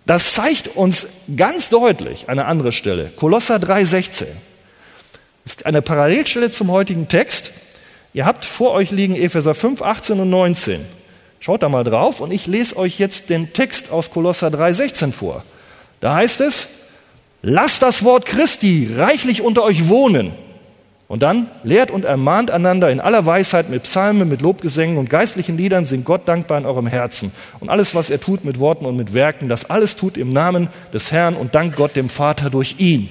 Das 0.05 0.35
zeigt 0.35 0.77
uns 0.77 1.07
ganz 1.37 1.69
deutlich 1.69 2.29
eine 2.29 2.45
andere 2.45 2.73
Stelle. 2.73 3.13
Kolosser 3.17 3.57
3,16 3.57 4.27
ist 5.45 5.67
eine 5.67 5.83
Parallelstelle 5.83 6.51
zum 6.51 6.71
heutigen 6.71 7.09
Text. 7.09 7.51
Ihr 8.13 8.25
habt 8.25 8.45
vor 8.45 8.73
euch 8.73 8.91
liegen 8.91 9.17
Epheser 9.17 9.55
5, 9.55 9.83
18 9.83 10.21
und 10.21 10.31
19. 10.31 10.85
Schaut 11.41 11.63
da 11.63 11.69
mal 11.69 11.85
drauf 11.85 12.21
und 12.21 12.33
ich 12.33 12.47
lese 12.47 12.77
euch 12.77 12.99
jetzt 12.99 13.31
den 13.31 13.53
Text 13.53 13.91
aus 13.91 14.11
Kolosser 14.11 14.49
3,16 14.49 15.13
vor. 15.13 15.45
Da 16.01 16.15
heißt 16.15 16.41
es, 16.41 16.69
lasst 17.43 17.83
das 17.83 18.05
Wort 18.05 18.27
Christi 18.27 18.91
reichlich 18.97 19.43
unter 19.43 19.63
euch 19.63 19.89
wohnen 19.89 20.33
und 21.09 21.23
dann 21.23 21.49
lehrt 21.63 21.93
und 21.93 22.05
ermahnt 22.05 22.51
einander 22.51 22.91
in 22.91 23.01
aller 23.01 23.25
Weisheit 23.27 23.71
mit 23.71 23.85
Psalmen, 23.85 24.29
mit 24.29 24.43
Lobgesängen 24.43 24.99
und 24.99 25.09
geistlichen 25.09 25.57
Liedern, 25.57 25.85
singt 25.85 26.05
Gott 26.05 26.27
dankbar 26.27 26.59
in 26.59 26.67
eurem 26.67 26.89
Herzen. 26.89 27.31
Und 27.61 27.69
alles, 27.69 27.95
was 27.95 28.11
er 28.11 28.21
tut 28.21 28.45
mit 28.45 28.59
Worten 28.59 28.87
und 28.87 28.97
mit 28.97 29.13
Werken, 29.13 29.49
das 29.49 29.71
alles 29.71 29.95
tut 29.95 30.17
im 30.17 30.33
Namen 30.33 30.69
des 30.93 31.13
Herrn 31.13 31.37
und 31.37 31.55
dankt 31.55 31.77
Gott 31.77 31.95
dem 31.95 32.09
Vater 32.09 32.51
durch 32.51 32.77
ihn. 32.79 33.09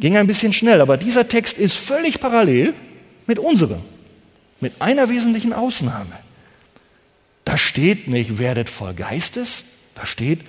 Ging 0.00 0.16
ein 0.16 0.26
bisschen 0.26 0.52
schnell, 0.52 0.80
aber 0.80 0.96
dieser 0.96 1.28
Text 1.28 1.56
ist 1.56 1.76
völlig 1.76 2.20
parallel 2.20 2.74
mit 3.26 3.38
unserem, 3.38 3.80
mit 4.60 4.74
einer 4.80 5.08
wesentlichen 5.08 5.52
Ausnahme. 5.52 6.12
Da 7.44 7.56
steht 7.56 8.08
nicht, 8.08 8.38
werdet 8.40 8.68
voll 8.68 8.92
Geistes, 8.92 9.64
da 9.94 10.04
steht, 10.04 10.40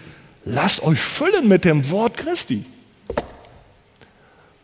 lasst 0.47 0.81
euch 0.83 0.99
füllen 0.99 1.47
mit 1.47 1.65
dem 1.65 1.89
Wort 1.89 2.17
Christi. 2.17 2.65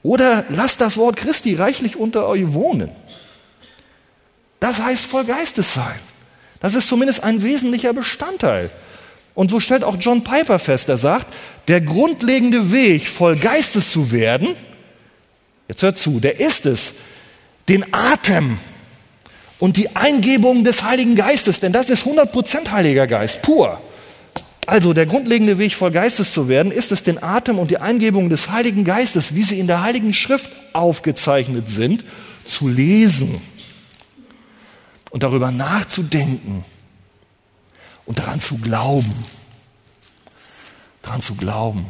Oder 0.02 0.46
lasst 0.50 0.82
das 0.82 0.98
Wort 0.98 1.18
Christi 1.18 1.56
reichlich 1.56 1.96
unter 1.96 2.28
euch 2.28 2.54
wohnen. 2.54 2.90
Das 4.60 4.82
heißt 4.82 5.06
voll 5.06 5.26
Geistes 5.26 5.74
sein. 5.74 6.00
Das 6.60 6.76
ist 6.76 6.88
zumindest 6.88 7.24
ein 7.24 7.44
wesentlicher 7.44 7.94
Bestandteil. 7.94 8.70
Und 9.36 9.52
so 9.52 9.60
stellt 9.60 9.84
auch 9.84 9.98
John 10.00 10.24
Piper 10.24 10.60
fest, 10.60 10.90
er 10.90 10.98
sagt, 10.98 11.28
der 11.68 11.82
grundlegende 11.82 12.72
Weg, 12.72 13.08
voll 13.08 13.36
Geistes 13.36 13.92
zu 13.92 14.12
werden, 14.12 14.56
jetzt 15.68 15.82
hört 15.82 15.98
zu, 15.98 16.20
der 16.20 16.40
ist 16.40 16.66
es, 16.66 16.94
den 17.68 17.86
Atem 17.94 18.60
und 19.60 19.76
die 19.76 19.96
Eingebung 19.96 20.64
des 20.64 20.84
Heiligen 20.84 21.16
Geistes, 21.16 21.60
denn 21.60 21.74
das 21.74 21.90
ist 21.90 22.06
100% 22.06 22.70
Heiliger 22.70 23.08
Geist, 23.08 23.42
pur, 23.42 23.82
also 24.68 24.94
der 24.94 25.06
grundlegende 25.06 25.58
Weg, 25.58 25.76
voll 25.76 25.92
Geistes 25.92 26.32
zu 26.32 26.48
werden, 26.48 26.72
ist 26.72 26.92
es, 26.92 27.04
den 27.04 27.22
Atem 27.22 27.60
und 27.60 27.70
die 27.70 27.80
Eingebung 27.80 28.30
des 28.30 28.50
Heiligen 28.50 28.84
Geistes, 28.84 29.36
wie 29.36 29.44
sie 29.44 29.60
in 29.60 29.68
der 29.68 29.82
Heiligen 29.82 30.14
Schrift 30.14 30.50
aufgezeichnet 30.74 31.70
sind, 31.70 32.04
zu 32.46 32.68
lesen 32.68 33.42
und 35.10 35.24
darüber 35.24 35.52
nachzudenken 35.52 36.64
und 38.06 38.20
daran 38.20 38.40
zu 38.40 38.58
glauben. 38.58 39.14
Daran 41.02 41.22
zu 41.22 41.36
glauben. 41.36 41.86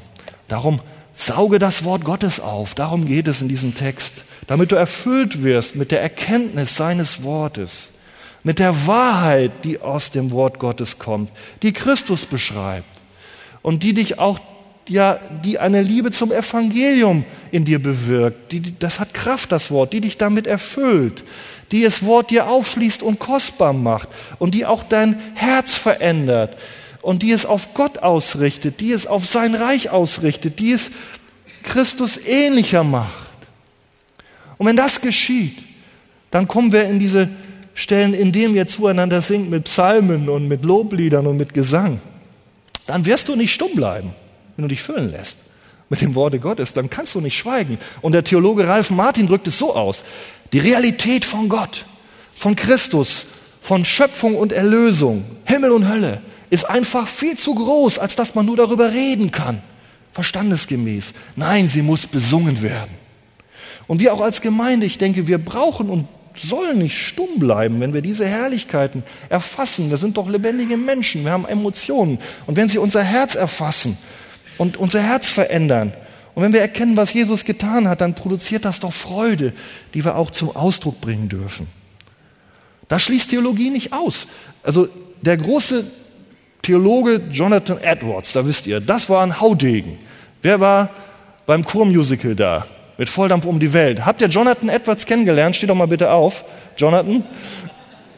Darum 0.48 0.82
sauge 1.14 1.60
das 1.60 1.84
Wort 1.84 2.04
Gottes 2.04 2.40
auf. 2.40 2.76
Darum 2.76 3.06
geht 3.06 3.28
es 3.28 3.42
in 3.42 3.48
diesem 3.48 3.76
Text. 3.76 4.14
Damit 4.48 4.72
du 4.72 4.76
erfüllt 4.76 5.44
wirst 5.44 5.76
mit 5.76 5.92
der 5.92 6.02
Erkenntnis 6.02 6.76
seines 6.76 7.24
Wortes 7.24 7.90
mit 8.44 8.60
der 8.60 8.88
Wahrheit, 8.88 9.52
die 9.64 9.80
aus 9.80 10.12
dem 10.12 10.32
Wort 10.32 10.60
Gottes 10.60 11.00
kommt, 11.00 11.32
die 11.62 11.74
Christus 11.74 12.26
beschreibt 12.26 13.00
und 13.62 13.84
die 13.84 13.94
dich 13.94 14.20
auch 14.20 14.40
ja, 14.88 15.20
die 15.44 15.60
eine 15.60 15.82
Liebe 15.82 16.12
zum 16.12 16.32
Evangelium 16.32 17.24
in 17.52 17.64
dir 17.64 17.82
bewirkt. 17.82 18.52
Die, 18.52 18.78
das 18.78 19.00
hat 19.00 19.14
Kraft, 19.14 19.52
das 19.52 19.72
Wort, 19.72 19.94
die 19.94 20.02
dich 20.02 20.18
damit 20.18 20.46
erfüllt, 20.46 21.24
die 21.72 21.84
das 21.84 22.04
Wort 22.04 22.32
dir 22.32 22.48
aufschließt 22.48 23.02
und 23.02 23.20
kostbar 23.20 23.74
macht 23.74 24.10
und 24.40 24.54
die 24.54 24.66
auch 24.66 24.84
dein 24.84 25.20
Herz 25.36 25.76
verändert 25.76 26.58
und 27.02 27.24
die 27.24 27.32
es 27.32 27.46
auf 27.46 27.74
Gott 27.74 28.00
ausrichtet, 28.00 28.82
die 28.82 28.92
es 28.92 29.08
auf 29.08 29.26
sein 29.26 29.56
Reich 29.56 29.90
ausrichtet, 29.90 30.60
die 30.60 30.74
es 30.74 30.92
Christus 31.64 32.18
ähnlicher 32.18 32.84
macht. 32.84 33.30
Und 34.58 34.68
wenn 34.68 34.76
das 34.76 35.02
geschieht, 35.02 35.58
dann 36.30 36.48
kommen 36.48 36.72
wir 36.72 36.86
in 36.86 37.00
diese 37.00 37.30
Stellen, 37.74 38.14
in 38.14 38.32
denen 38.32 38.54
wir 38.54 38.68
zueinander 38.68 39.22
singen 39.22 39.50
mit 39.50 39.66
Psalmen 39.66 40.30
und 40.30 40.48
mit 40.48 40.64
Lobliedern 40.64 41.28
und 41.28 41.38
mit 41.38 41.54
Gesang, 41.54 42.00
dann 42.86 43.06
wirst 43.06 43.30
du 43.30 43.36
nicht 43.36 43.54
stumm 43.54 43.76
bleiben, 43.76 44.14
wenn 44.56 44.64
du 44.64 44.70
dich 44.70 44.82
füllen 44.82 45.12
lässt 45.12 45.38
mit 45.94 46.02
dem 46.02 46.16
Worte 46.16 46.40
Gottes, 46.40 46.74
dann 46.74 46.90
kannst 46.90 47.14
du 47.14 47.22
nicht 47.22 47.38
schweigen. 47.38 47.78
Und 48.02 48.14
der 48.14 48.24
Theologe 48.24 48.68
Ralf 48.68 48.90
Martin 48.90 49.28
drückt 49.28 49.48
es 49.48 49.60
so 49.60 49.76
aus, 49.76 50.04
die 50.52 50.58
Realität 50.58 51.24
von 51.24 51.50
Gott, 51.50 51.86
von 52.36 52.56
Christus, 52.56 53.28
von 53.62 53.86
Schöpfung 53.86 54.36
und 54.36 54.52
Erlösung, 54.52 55.24
Himmel 55.46 55.70
und 55.70 55.88
Hölle, 55.88 56.22
ist 56.50 56.68
einfach 56.68 57.08
viel 57.08 57.38
zu 57.38 57.54
groß, 57.54 58.00
als 58.00 58.16
dass 58.16 58.34
man 58.34 58.48
nur 58.48 58.58
darüber 58.58 58.92
reden 58.92 59.32
kann, 59.32 59.62
verstandesgemäß. 60.14 61.14
Nein, 61.36 61.70
sie 61.70 61.84
muss 61.84 62.08
besungen 62.08 62.64
werden. 62.64 62.96
Und 63.86 64.00
wir 64.00 64.16
auch 64.16 64.22
als 64.22 64.42
Gemeinde, 64.42 64.88
ich 64.88 64.98
denke, 64.98 65.28
wir 65.28 65.38
brauchen 65.38 65.92
und 65.92 66.08
sollen 66.36 66.80
nicht 66.80 66.98
stumm 66.98 67.40
bleiben, 67.40 67.80
wenn 67.80 67.94
wir 67.94 68.02
diese 68.02 68.26
Herrlichkeiten 68.26 69.04
erfassen. 69.30 69.90
Wir 69.90 69.98
sind 69.98 70.18
doch 70.18 70.28
lebendige 70.28 70.78
Menschen, 70.78 71.24
wir 71.24 71.32
haben 71.32 71.46
Emotionen. 71.46 72.20
Und 72.48 72.56
wenn 72.56 72.70
sie 72.70 72.78
unser 72.78 73.04
Herz 73.04 73.36
erfassen 73.36 73.98
und 74.58 74.78
unser 74.78 75.02
Herz 75.02 75.30
verändern, 75.30 75.94
und 76.36 76.42
wenn 76.42 76.54
wir 76.54 76.62
erkennen, 76.62 76.98
was 76.98 77.14
Jesus 77.14 77.46
getan 77.46 77.88
hat, 77.88 78.02
dann 78.02 78.16
produziert 78.16 78.66
das 78.66 78.80
doch 78.80 78.94
Freude, 78.94 79.54
die 79.94 80.04
wir 80.04 80.16
auch 80.16 80.32
zum 80.32 80.56
Ausdruck 80.56 81.00
bringen 81.00 81.30
dürfen. 81.30 81.68
Das 82.88 83.04
schließt 83.04 83.30
Theologie 83.30 83.70
nicht 83.70 83.94
aus. 83.94 84.28
Also 84.64 84.88
der 85.22 85.38
große 85.38 85.86
Theologe 86.64 87.22
Jonathan 87.32 87.78
Edwards, 87.78 88.34
da 88.34 88.46
wisst 88.48 88.68
ihr, 88.68 88.80
das 88.80 89.10
war 89.10 89.24
ein 89.24 89.40
Haudegen. 89.40 90.00
Wer 90.42 90.60
war 90.60 90.90
beim 91.46 91.64
Chormusical 91.64 92.36
da? 92.36 92.66
Mit 92.98 93.10
Volldampf 93.10 93.46
um 93.46 93.60
die 93.60 93.74
Welt. 93.74 94.06
Habt 94.06 94.22
ihr 94.22 94.28
Jonathan 94.28 94.70
Edwards 94.70 95.06
kennengelernt? 95.06 95.56
Steht 95.56 95.70
doch 95.70 95.76
mal 95.76 95.88
bitte 95.88 96.12
auf. 96.12 96.44
Jonathan. 96.78 97.24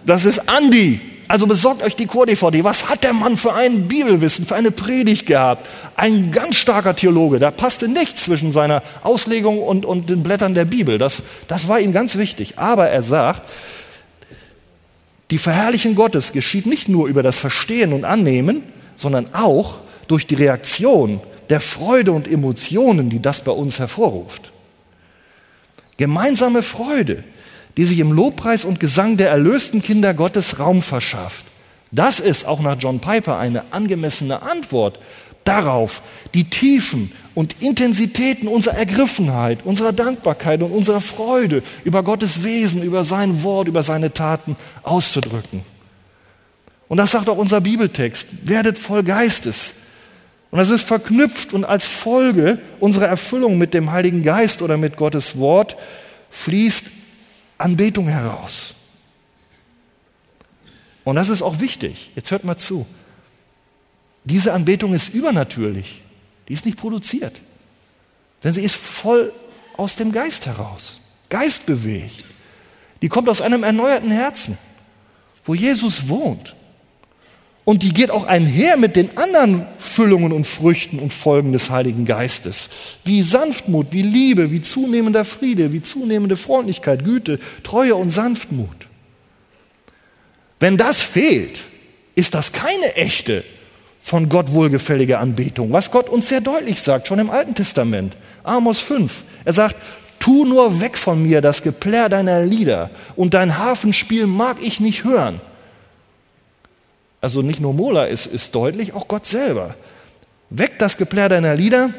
Das 0.06 0.26
ist 0.26 0.42
Andy. 0.56 1.00
Also 1.28 1.48
besorgt 1.48 1.82
euch 1.82 1.96
die 1.96 2.06
Chor-DVD. 2.06 2.64
Was 2.64 2.90
hat 2.90 3.04
der 3.04 3.14
Mann 3.14 3.36
für 3.36 3.54
ein 3.54 3.88
Bibelwissen, 3.88 4.46
für 4.46 4.56
eine 4.56 4.70
Predigt 4.70 5.26
gehabt? 5.26 5.68
Ein 5.96 6.32
ganz 6.32 6.56
starker 6.58 6.96
Theologe. 6.96 7.40
Da 7.40 7.50
passte 7.50 7.88
nichts 7.88 8.26
zwischen 8.26 8.52
seiner 8.52 8.84
Auslegung 9.02 9.62
und, 9.64 9.86
und 9.86 10.10
den 10.10 10.22
Blättern 10.22 10.54
der 10.54 10.66
Bibel. 10.66 11.00
Das, 11.00 11.24
das 11.48 11.68
war 11.68 11.80
ihm 11.80 11.94
ganz 11.94 12.16
wichtig. 12.16 12.60
Aber 12.60 12.90
er 12.90 13.02
sagt, 13.02 13.42
die 15.32 15.40
Verherrlichung 15.40 15.96
Gottes 15.96 16.32
geschieht 16.32 16.68
nicht 16.68 16.88
nur 16.88 17.08
über 17.08 17.24
das 17.24 17.40
Verstehen 17.40 17.94
und 17.94 18.06
Annehmen, 18.06 18.64
sondern 18.96 19.34
auch 19.34 19.80
durch 20.08 20.28
die 20.28 20.36
Reaktion 20.36 21.22
der 21.50 21.60
Freude 21.60 22.12
und 22.12 22.28
Emotionen, 22.28 23.10
die 23.10 23.22
das 23.22 23.42
bei 23.42 23.52
uns 23.52 23.80
hervorruft. 23.80 24.52
Gemeinsame 25.98 26.64
Freude, 26.64 27.24
die 27.78 27.86
sich 27.86 28.00
im 28.00 28.12
Lobpreis 28.12 28.66
und 28.66 28.80
Gesang 28.80 29.18
der 29.18 29.30
erlösten 29.30 29.82
Kinder 29.82 30.14
Gottes 30.14 30.60
Raum 30.60 30.82
verschafft. 30.82 31.46
Das 31.92 32.20
ist 32.20 32.46
auch 32.46 32.60
nach 32.60 32.78
John 32.80 33.00
Piper 33.00 33.38
eine 33.38 33.64
angemessene 33.72 34.42
Antwort 34.42 35.00
darauf, 35.46 36.02
die 36.34 36.50
Tiefen 36.50 37.12
und 37.36 37.62
Intensitäten 37.62 38.48
unserer 38.48 38.76
Ergriffenheit, 38.76 39.60
unserer 39.64 39.94
Dankbarkeit 39.94 40.62
und 40.62 40.72
unserer 40.72 41.02
Freude 41.02 41.64
über 41.84 42.04
Gottes 42.04 42.44
Wesen, 42.44 42.82
über 42.82 43.04
sein 43.04 43.44
Wort, 43.44 43.68
über 43.68 43.84
seine 43.84 44.14
Taten 44.14 44.56
auszudrücken. 44.84 45.64
Und 46.88 46.98
das 46.98 47.12
sagt 47.12 47.30
auch 47.30 47.38
unser 47.38 47.62
Bibeltext. 47.62 48.28
Werdet 48.44 48.78
voll 48.78 49.04
Geistes. 49.04 49.74
Und 50.56 50.60
das 50.60 50.70
ist 50.70 50.88
verknüpft 50.88 51.52
und 51.52 51.66
als 51.66 51.84
Folge 51.84 52.62
unserer 52.80 53.08
Erfüllung 53.08 53.58
mit 53.58 53.74
dem 53.74 53.92
Heiligen 53.92 54.24
Geist 54.24 54.62
oder 54.62 54.78
mit 54.78 54.96
Gottes 54.96 55.38
Wort 55.38 55.76
fließt 56.30 56.86
Anbetung 57.58 58.08
heraus. 58.08 58.74
Und 61.04 61.18
das 61.18 61.28
ist 61.28 61.42
auch 61.42 61.60
wichtig. 61.60 62.12
Jetzt 62.16 62.32
hört 62.32 62.46
mal 62.46 62.56
zu. 62.56 62.86
Diese 64.24 64.54
Anbetung 64.54 64.94
ist 64.94 65.14
übernatürlich. 65.14 66.02
Die 66.48 66.54
ist 66.54 66.66
nicht 66.66 66.78
produziert. 66.78 67.36
Denn 68.42 68.54
sie 68.54 68.64
ist 68.64 68.78
voll 68.78 69.34
aus 69.76 69.98
dem 69.98 70.14
Geist 70.14 70.46
heraus. 70.46 71.02
Geistbewegt. 71.28 72.24
Die 73.02 73.10
kommt 73.10 73.28
aus 73.28 73.42
einem 73.42 73.64
erneuerten 73.64 74.10
Herzen, 74.10 74.58
wo 75.44 75.54
Jesus 75.54 76.08
wohnt. 76.08 76.56
Und 77.66 77.82
die 77.82 77.94
geht 77.94 78.12
auch 78.12 78.26
einher 78.26 78.78
mit 78.78 78.96
den 78.96 79.18
anderen 79.18 79.66
Füllungen 79.80 80.32
und 80.32 80.46
Früchten 80.46 81.00
und 81.00 81.12
Folgen 81.12 81.52
des 81.52 81.72
Heiligen 81.72 82.06
Geistes. 82.06 82.70
Wie 83.04 83.24
Sanftmut, 83.24 83.88
wie 83.92 84.04
Liebe, 84.04 84.52
wie 84.52 84.62
zunehmender 84.62 85.26
Friede, 85.26 85.74
wie 85.74 85.82
zunehmende 85.82 86.38
Freundlichkeit, 86.38 87.04
Güte, 87.04 87.40
Treue 87.64 87.96
und 87.96 88.12
Sanftmut. 88.12 88.88
Wenn 90.60 90.78
das 90.78 91.02
fehlt, 91.02 91.60
ist 92.14 92.36
das 92.36 92.52
keine 92.52 92.96
echte, 92.96 93.44
von 94.00 94.30
Gott 94.30 94.54
wohlgefällige 94.54 95.18
Anbetung, 95.18 95.74
was 95.74 95.90
Gott 95.90 96.10
uns 96.10 96.30
sehr 96.30 96.42
deutlich 96.42 96.80
sagt, 96.80 97.08
schon 97.08 97.18
im 97.18 97.32
Alten 97.32 97.56
Testament. 97.56 98.16
Amos 98.44 98.80
5. 98.80 99.24
Er 99.46 99.54
sagt, 99.54 99.76
tu 100.20 100.46
nur 100.46 100.80
weg 100.80 100.96
von 100.96 101.24
mir 101.24 101.42
das 101.42 101.64
Geplärr 101.64 102.08
deiner 102.10 102.46
Lieder 102.46 102.92
und 103.16 103.34
dein 103.34 103.58
Hafenspiel 103.58 104.28
mag 104.28 104.58
ich 104.62 104.80
nicht 104.80 105.04
hören. 105.06 105.42
Also 107.26 107.42
nicht 107.42 107.60
nur 107.60 107.74
Mola 107.74 108.06
ist, 108.06 108.28
ist 108.28 108.54
deutlich, 108.54 108.94
auch 108.94 109.08
Gott 109.08 109.26
selber. 109.26 109.74
Weg 110.52 110.78
das 110.78 110.96
Geplärr 110.96 111.28
deiner 111.28 111.56
Lieder. 111.56 111.90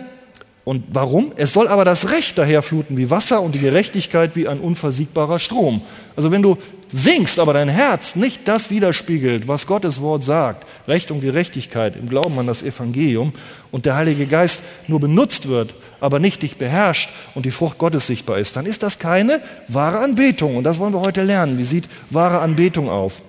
Und 0.65 0.85
warum? 0.93 1.33
Es 1.35 1.53
soll 1.53 1.67
aber 1.67 1.85
das 1.85 2.13
Recht 2.13 2.39
daherfluten 2.39 2.97
wie 2.97 3.11
Wasser 3.11 3.41
und 3.41 3.53
die 3.53 3.59
Gerechtigkeit 3.59 4.37
wie 4.37 4.47
ein 4.47 4.61
unversiegbarer 4.61 5.41
Strom. 5.41 5.81
Also 6.15 6.31
wenn 6.31 6.43
du 6.43 6.59
singst, 6.93 7.41
aber 7.41 7.55
dein 7.55 7.69
Herz 7.69 8.15
nicht 8.15 8.47
das 8.47 8.71
widerspiegelt, 8.71 9.49
was 9.49 9.67
Gottes 9.67 10.01
Wort 10.01 10.23
sagt, 10.23 10.65
Recht 10.87 11.11
und 11.11 11.23
Gerechtigkeit 11.23 11.97
im 11.97 12.09
Glauben 12.09 12.39
an 12.39 12.47
das 12.47 12.63
Evangelium 12.63 13.33
und 13.73 13.85
der 13.85 13.97
Heilige 13.97 14.27
Geist 14.27 14.61
nur 14.87 15.01
benutzt 15.01 15.49
wird, 15.49 15.75
aber 15.99 16.21
nicht 16.21 16.43
dich 16.43 16.57
beherrscht 16.57 17.11
und 17.35 17.47
die 17.47 17.51
Frucht 17.51 17.79
Gottes 17.79 18.07
sichtbar 18.07 18.39
ist, 18.39 18.55
dann 18.55 18.65
ist 18.65 18.85
das 18.85 19.01
keine 19.01 19.41
wahre 19.67 19.99
Anbetung. 19.99 20.55
Und 20.55 20.63
das 20.63 20.79
wollen 20.79 20.95
wir 20.95 21.01
heute 21.01 21.25
lernen. 21.25 21.59
Wie 21.59 21.65
sieht 21.65 21.89
wahre 22.11 22.39
Anbetung 22.39 22.89
auf? 22.89 23.23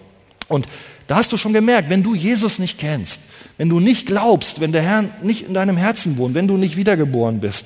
Und 0.48 0.68
da 1.08 1.16
hast 1.16 1.32
du 1.32 1.38
schon 1.38 1.54
gemerkt, 1.54 1.90
wenn 1.90 2.04
du 2.04 2.14
Jesus 2.14 2.60
nicht 2.60 2.78
kennst, 2.78 3.20
wenn 3.58 3.70
du 3.70 3.80
nicht 3.80 4.06
glaubst, 4.06 4.60
wenn 4.60 4.74
der 4.74 4.82
Herr 4.82 5.06
nicht 5.24 5.48
in 5.48 5.54
deinem 5.54 5.78
Herzen 5.78 6.18
wohnt, 6.18 6.36
wenn 6.36 6.48
du 6.48 6.58
nicht 6.58 6.76
wiedergeboren 6.76 7.40
bist, 7.40 7.66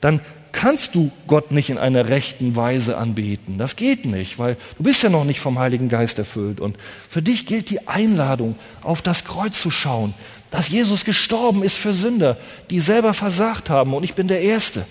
dann 0.00 0.20
kannst 0.52 0.94
du 0.94 1.10
Gott 1.26 1.50
nicht 1.50 1.70
in 1.70 1.78
einer 1.78 2.08
rechten 2.08 2.54
Weise 2.54 2.98
anbeten. 2.98 3.56
Das 3.56 3.76
geht 3.76 4.04
nicht, 4.04 4.38
weil 4.38 4.56
du 4.76 4.84
bist 4.84 5.02
ja 5.02 5.08
noch 5.08 5.24
nicht 5.24 5.40
vom 5.40 5.58
Heiligen 5.58 5.88
Geist 5.88 6.18
erfüllt. 6.18 6.60
Und 6.60 6.76
für 7.08 7.22
dich 7.22 7.46
gilt 7.46 7.70
die 7.70 7.88
Einladung, 7.88 8.54
auf 8.82 9.00
das 9.00 9.24
Kreuz 9.24 9.60
zu 9.60 9.70
schauen, 9.70 10.12
dass 10.50 10.68
Jesus 10.68 11.06
gestorben 11.06 11.62
ist 11.62 11.78
für 11.78 11.94
Sünder, 11.94 12.36
die 12.68 12.80
selber 12.80 13.14
versagt 13.14 13.70
haben. 13.70 13.94
Und 13.94 14.04
ich 14.04 14.12
bin 14.12 14.28
der 14.28 14.42
Erste. 14.42 14.84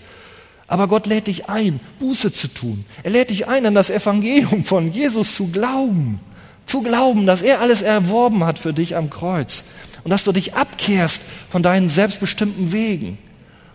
Aber 0.68 0.88
Gott 0.88 1.06
lädt 1.06 1.28
dich 1.28 1.48
ein, 1.50 1.80
Buße 2.00 2.32
zu 2.32 2.48
tun. 2.48 2.86
Er 3.04 3.12
lädt 3.12 3.30
dich 3.30 3.48
ein, 3.48 3.66
an 3.66 3.76
das 3.76 3.92
Evangelium 3.92 4.64
von 4.64 4.92
Jesus 4.92 5.36
zu 5.36 5.50
glauben 5.50 6.20
zu 6.72 6.82
glauben, 6.82 7.26
dass 7.26 7.42
er 7.42 7.60
alles 7.60 7.82
erworben 7.82 8.46
hat 8.46 8.58
für 8.58 8.74
dich 8.74 8.96
am 8.96 9.10
Kreuz 9.10 9.64
und 10.04 10.10
dass 10.10 10.24
du 10.24 10.32
dich 10.32 10.54
abkehrst 10.54 11.22
von 11.50 11.62
deinen 11.62 11.90
selbstbestimmten 11.90 12.72
Wegen. 12.72 13.18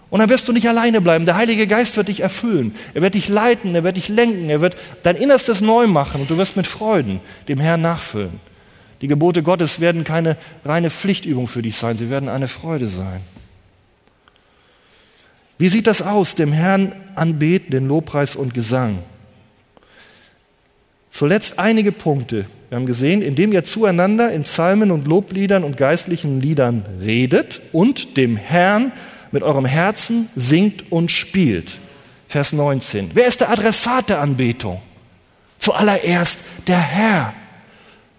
Und 0.08 0.20
dann 0.20 0.30
wirst 0.30 0.48
du 0.48 0.52
nicht 0.52 0.68
alleine 0.68 1.00
bleiben. 1.00 1.26
Der 1.26 1.36
Heilige 1.36 1.66
Geist 1.66 1.96
wird 1.96 2.08
dich 2.08 2.20
erfüllen. 2.20 2.74
Er 2.94 3.02
wird 3.02 3.14
dich 3.14 3.28
leiten, 3.28 3.74
er 3.74 3.84
wird 3.84 3.96
dich 3.96 4.08
lenken, 4.08 4.48
er 4.48 4.60
wird 4.60 4.76
dein 5.02 5.16
Innerstes 5.16 5.60
neu 5.60 5.86
machen 5.86 6.22
und 6.22 6.30
du 6.30 6.38
wirst 6.38 6.56
mit 6.56 6.66
Freuden 6.66 7.20
dem 7.48 7.60
Herrn 7.60 7.82
nachfüllen. 7.82 8.40
Die 9.02 9.08
Gebote 9.08 9.42
Gottes 9.42 9.78
werden 9.80 10.04
keine 10.04 10.38
reine 10.64 10.88
Pflichtübung 10.88 11.48
für 11.48 11.60
dich 11.60 11.76
sein, 11.76 11.98
sie 11.98 12.08
werden 12.08 12.30
eine 12.30 12.48
Freude 12.48 12.88
sein. 12.88 13.20
Wie 15.58 15.68
sieht 15.68 15.86
das 15.86 16.00
aus, 16.00 16.34
dem 16.34 16.52
Herrn 16.52 16.92
anbeten, 17.14 17.70
den 17.70 17.88
Lobpreis 17.88 18.36
und 18.36 18.54
Gesang? 18.54 18.98
Zuletzt 21.16 21.58
einige 21.58 21.92
Punkte. 21.92 22.44
Wir 22.68 22.76
haben 22.76 22.84
gesehen, 22.84 23.22
indem 23.22 23.50
ihr 23.50 23.64
zueinander 23.64 24.30
in 24.32 24.42
Psalmen 24.42 24.90
und 24.90 25.08
Lobliedern 25.08 25.64
und 25.64 25.78
geistlichen 25.78 26.42
Liedern 26.42 26.84
redet 27.00 27.62
und 27.72 28.18
dem 28.18 28.36
Herrn 28.36 28.92
mit 29.32 29.42
eurem 29.42 29.64
Herzen 29.64 30.28
singt 30.36 30.92
und 30.92 31.10
spielt. 31.10 31.78
Vers 32.28 32.52
19. 32.52 33.12
Wer 33.14 33.24
ist 33.28 33.40
der 33.40 33.48
Adressat 33.48 34.10
der 34.10 34.20
Anbetung? 34.20 34.82
Zuallererst 35.58 36.38
der 36.66 36.80
Herr. 36.80 37.32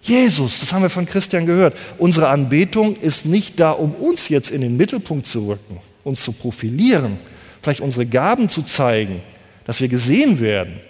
Jesus, 0.02 0.58
das 0.58 0.72
haben 0.72 0.82
wir 0.82 0.90
von 0.90 1.06
Christian 1.06 1.46
gehört. 1.46 1.76
Unsere 1.98 2.30
Anbetung 2.30 2.96
ist 2.96 3.24
nicht 3.24 3.60
da, 3.60 3.70
um 3.70 3.92
uns 3.92 4.28
jetzt 4.28 4.50
in 4.50 4.60
den 4.60 4.76
Mittelpunkt 4.76 5.28
zu 5.28 5.46
rücken, 5.46 5.78
uns 6.02 6.24
zu 6.24 6.32
profilieren, 6.32 7.16
vielleicht 7.62 7.80
unsere 7.80 8.06
Gaben 8.06 8.48
zu 8.48 8.62
zeigen, 8.62 9.20
dass 9.66 9.80
wir 9.80 9.86
gesehen 9.86 10.40
werden. 10.40 10.80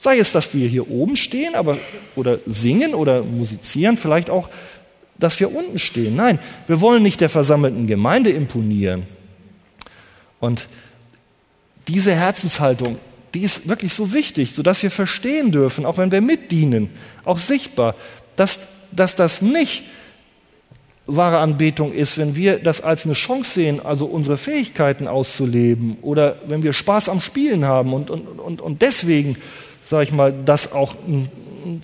Sei 0.00 0.18
es, 0.18 0.32
dass 0.32 0.54
wir 0.54 0.68
hier 0.68 0.90
oben 0.90 1.16
stehen 1.16 1.54
aber, 1.54 1.78
oder 2.14 2.38
singen 2.46 2.94
oder 2.94 3.22
musizieren, 3.22 3.96
vielleicht 3.98 4.30
auch, 4.30 4.48
dass 5.18 5.40
wir 5.40 5.54
unten 5.54 5.78
stehen. 5.78 6.16
Nein, 6.16 6.38
wir 6.66 6.80
wollen 6.80 7.02
nicht 7.02 7.20
der 7.20 7.28
versammelten 7.28 7.86
Gemeinde 7.86 8.30
imponieren. 8.30 9.04
Und 10.38 10.68
diese 11.88 12.14
Herzenshaltung, 12.14 12.98
die 13.34 13.40
ist 13.40 13.68
wirklich 13.68 13.94
so 13.94 14.12
wichtig, 14.12 14.52
sodass 14.52 14.82
wir 14.82 14.90
verstehen 14.90 15.52
dürfen, 15.52 15.86
auch 15.86 15.98
wenn 15.98 16.12
wir 16.12 16.20
mitdienen, 16.20 16.90
auch 17.24 17.38
sichtbar, 17.38 17.94
dass, 18.36 18.60
dass 18.92 19.16
das 19.16 19.42
nicht 19.42 19.84
wahre 21.06 21.38
Anbetung 21.38 21.92
ist, 21.92 22.18
wenn 22.18 22.34
wir 22.34 22.58
das 22.58 22.80
als 22.80 23.04
eine 23.04 23.14
Chance 23.14 23.52
sehen, 23.52 23.80
also 23.84 24.06
unsere 24.06 24.36
Fähigkeiten 24.36 25.06
auszuleben 25.06 25.98
oder 26.02 26.36
wenn 26.48 26.62
wir 26.62 26.72
Spaß 26.72 27.08
am 27.08 27.20
Spielen 27.20 27.64
haben 27.64 27.92
und, 27.92 28.10
und, 28.10 28.26
und, 28.26 28.60
und 28.60 28.82
deswegen 28.82 29.36
sage 29.88 30.04
ich 30.04 30.12
mal, 30.12 30.32
das 30.44 30.72
auch 30.72 30.94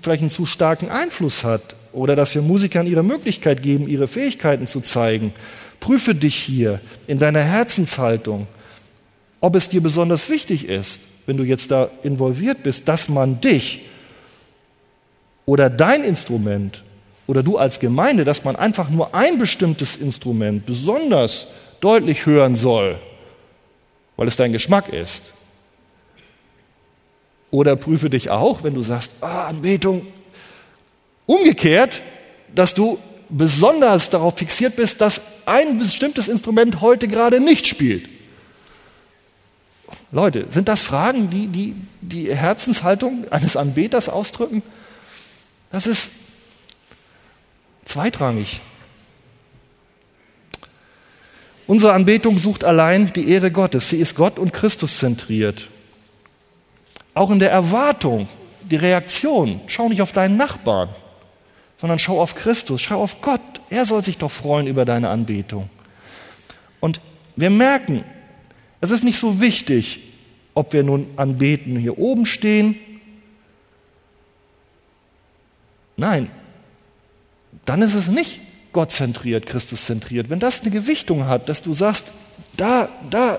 vielleicht 0.02 0.22
einen 0.22 0.30
zu 0.30 0.46
starken 0.46 0.88
Einfluss 0.88 1.44
hat 1.44 1.76
oder 1.92 2.16
dass 2.16 2.34
wir 2.34 2.42
Musikern 2.42 2.86
ihre 2.86 3.02
Möglichkeit 3.02 3.62
geben, 3.62 3.88
ihre 3.88 4.08
Fähigkeiten 4.08 4.66
zu 4.66 4.80
zeigen. 4.80 5.32
Prüfe 5.80 6.14
dich 6.14 6.36
hier 6.36 6.80
in 7.06 7.18
deiner 7.18 7.42
Herzenshaltung, 7.42 8.46
ob 9.40 9.56
es 9.56 9.68
dir 9.68 9.82
besonders 9.82 10.28
wichtig 10.28 10.66
ist, 10.66 11.00
wenn 11.26 11.36
du 11.36 11.44
jetzt 11.44 11.70
da 11.70 11.90
involviert 12.02 12.62
bist, 12.62 12.88
dass 12.88 13.08
man 13.08 13.40
dich 13.40 13.82
oder 15.44 15.70
dein 15.70 16.04
Instrument 16.04 16.82
oder 17.26 17.42
du 17.42 17.58
als 17.58 17.80
Gemeinde, 17.80 18.24
dass 18.24 18.44
man 18.44 18.56
einfach 18.56 18.90
nur 18.90 19.14
ein 19.14 19.38
bestimmtes 19.38 19.96
Instrument 19.96 20.66
besonders 20.66 21.46
deutlich 21.80 22.26
hören 22.26 22.54
soll, 22.56 22.98
weil 24.16 24.28
es 24.28 24.36
dein 24.36 24.52
Geschmack 24.52 24.88
ist 24.88 25.22
oder 27.52 27.76
prüfe 27.76 28.10
dich 28.10 28.30
auch, 28.30 28.64
wenn 28.64 28.74
du 28.74 28.82
sagst, 28.82 29.12
ah, 29.20 29.46
Anbetung, 29.46 30.06
umgekehrt, 31.26 32.02
dass 32.54 32.74
du 32.74 32.98
besonders 33.28 34.10
darauf 34.10 34.38
fixiert 34.38 34.74
bist, 34.74 35.00
dass 35.00 35.20
ein 35.46 35.78
bestimmtes 35.78 36.28
Instrument 36.28 36.80
heute 36.80 37.06
gerade 37.08 37.40
nicht 37.40 37.66
spielt. 37.66 38.08
Leute, 40.10 40.46
sind 40.50 40.68
das 40.68 40.80
Fragen, 40.80 41.30
die 41.30 41.46
die, 41.46 41.74
die 42.00 42.34
Herzenshaltung 42.34 43.30
eines 43.30 43.56
Anbeters 43.56 44.08
ausdrücken? 44.08 44.62
Das 45.70 45.86
ist 45.86 46.10
zweitrangig. 47.84 48.60
Unsere 51.66 51.92
Anbetung 51.92 52.38
sucht 52.38 52.64
allein 52.64 53.12
die 53.12 53.28
Ehre 53.28 53.50
Gottes. 53.50 53.90
Sie 53.90 53.98
ist 53.98 54.14
Gott 54.14 54.38
und 54.38 54.52
Christus 54.54 54.98
zentriert. 54.98 55.68
Auch 57.14 57.30
in 57.30 57.38
der 57.38 57.50
Erwartung, 57.50 58.28
die 58.62 58.76
Reaktion, 58.76 59.60
schau 59.66 59.88
nicht 59.88 60.02
auf 60.02 60.12
deinen 60.12 60.36
Nachbarn, 60.36 60.88
sondern 61.78 61.98
schau 61.98 62.20
auf 62.20 62.34
Christus, 62.34 62.80
schau 62.80 63.02
auf 63.02 63.20
Gott. 63.20 63.40
Er 63.70 63.86
soll 63.86 64.02
sich 64.02 64.18
doch 64.18 64.30
freuen 64.30 64.66
über 64.66 64.84
deine 64.84 65.08
Anbetung. 65.08 65.68
Und 66.80 67.00
wir 67.36 67.50
merken, 67.50 68.04
es 68.80 68.90
ist 68.90 69.04
nicht 69.04 69.18
so 69.18 69.40
wichtig, 69.40 70.00
ob 70.54 70.72
wir 70.72 70.82
nun 70.82 71.06
anbeten 71.16 71.76
hier 71.76 71.98
oben 71.98 72.26
stehen. 72.26 72.76
Nein, 75.96 76.30
dann 77.64 77.82
ist 77.82 77.94
es 77.94 78.08
nicht 78.08 78.40
gottzentriert, 78.72 79.46
Christuszentriert. 79.46 80.30
Wenn 80.30 80.40
das 80.40 80.62
eine 80.62 80.70
Gewichtung 80.70 81.26
hat, 81.26 81.48
dass 81.48 81.62
du 81.62 81.74
sagst, 81.74 82.06
da, 82.56 82.88
da 83.10 83.38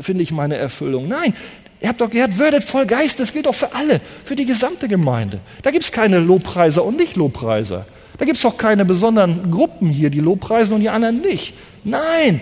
finde 0.00 0.22
ich 0.22 0.30
meine 0.30 0.56
Erfüllung. 0.56 1.08
Nein, 1.08 1.34
ihr 1.80 1.88
habt 1.88 2.00
doch 2.00 2.10
gehört, 2.10 2.38
würdet 2.38 2.64
voll 2.64 2.86
Geist, 2.86 3.20
das 3.20 3.32
gilt 3.32 3.46
doch 3.46 3.54
für 3.54 3.74
alle, 3.74 4.00
für 4.24 4.36
die 4.36 4.46
gesamte 4.46 4.88
Gemeinde. 4.88 5.40
Da 5.62 5.70
gibt 5.70 5.84
es 5.84 5.92
keine 5.92 6.18
Lobpreiser 6.18 6.84
und 6.84 6.96
Nicht-Lobpreiser. 6.96 7.86
Da 8.18 8.24
gibt 8.24 8.36
es 8.36 8.42
doch 8.42 8.58
keine 8.58 8.84
besonderen 8.84 9.50
Gruppen 9.50 9.88
hier, 9.88 10.10
die 10.10 10.20
Lobpreisen 10.20 10.74
und 10.74 10.80
die 10.80 10.88
anderen 10.88 11.20
nicht. 11.20 11.54
Nein, 11.84 12.40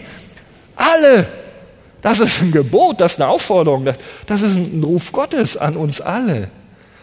alle. 0.74 1.26
Das 2.02 2.20
ist 2.20 2.40
ein 2.40 2.52
Gebot, 2.52 3.00
das 3.00 3.12
ist 3.12 3.20
eine 3.20 3.30
Aufforderung, 3.30 3.84
das, 3.84 3.96
das 4.26 4.42
ist 4.42 4.56
ein 4.56 4.82
Ruf 4.82 5.12
Gottes 5.12 5.56
an 5.56 5.76
uns 5.76 6.00
alle. 6.00 6.48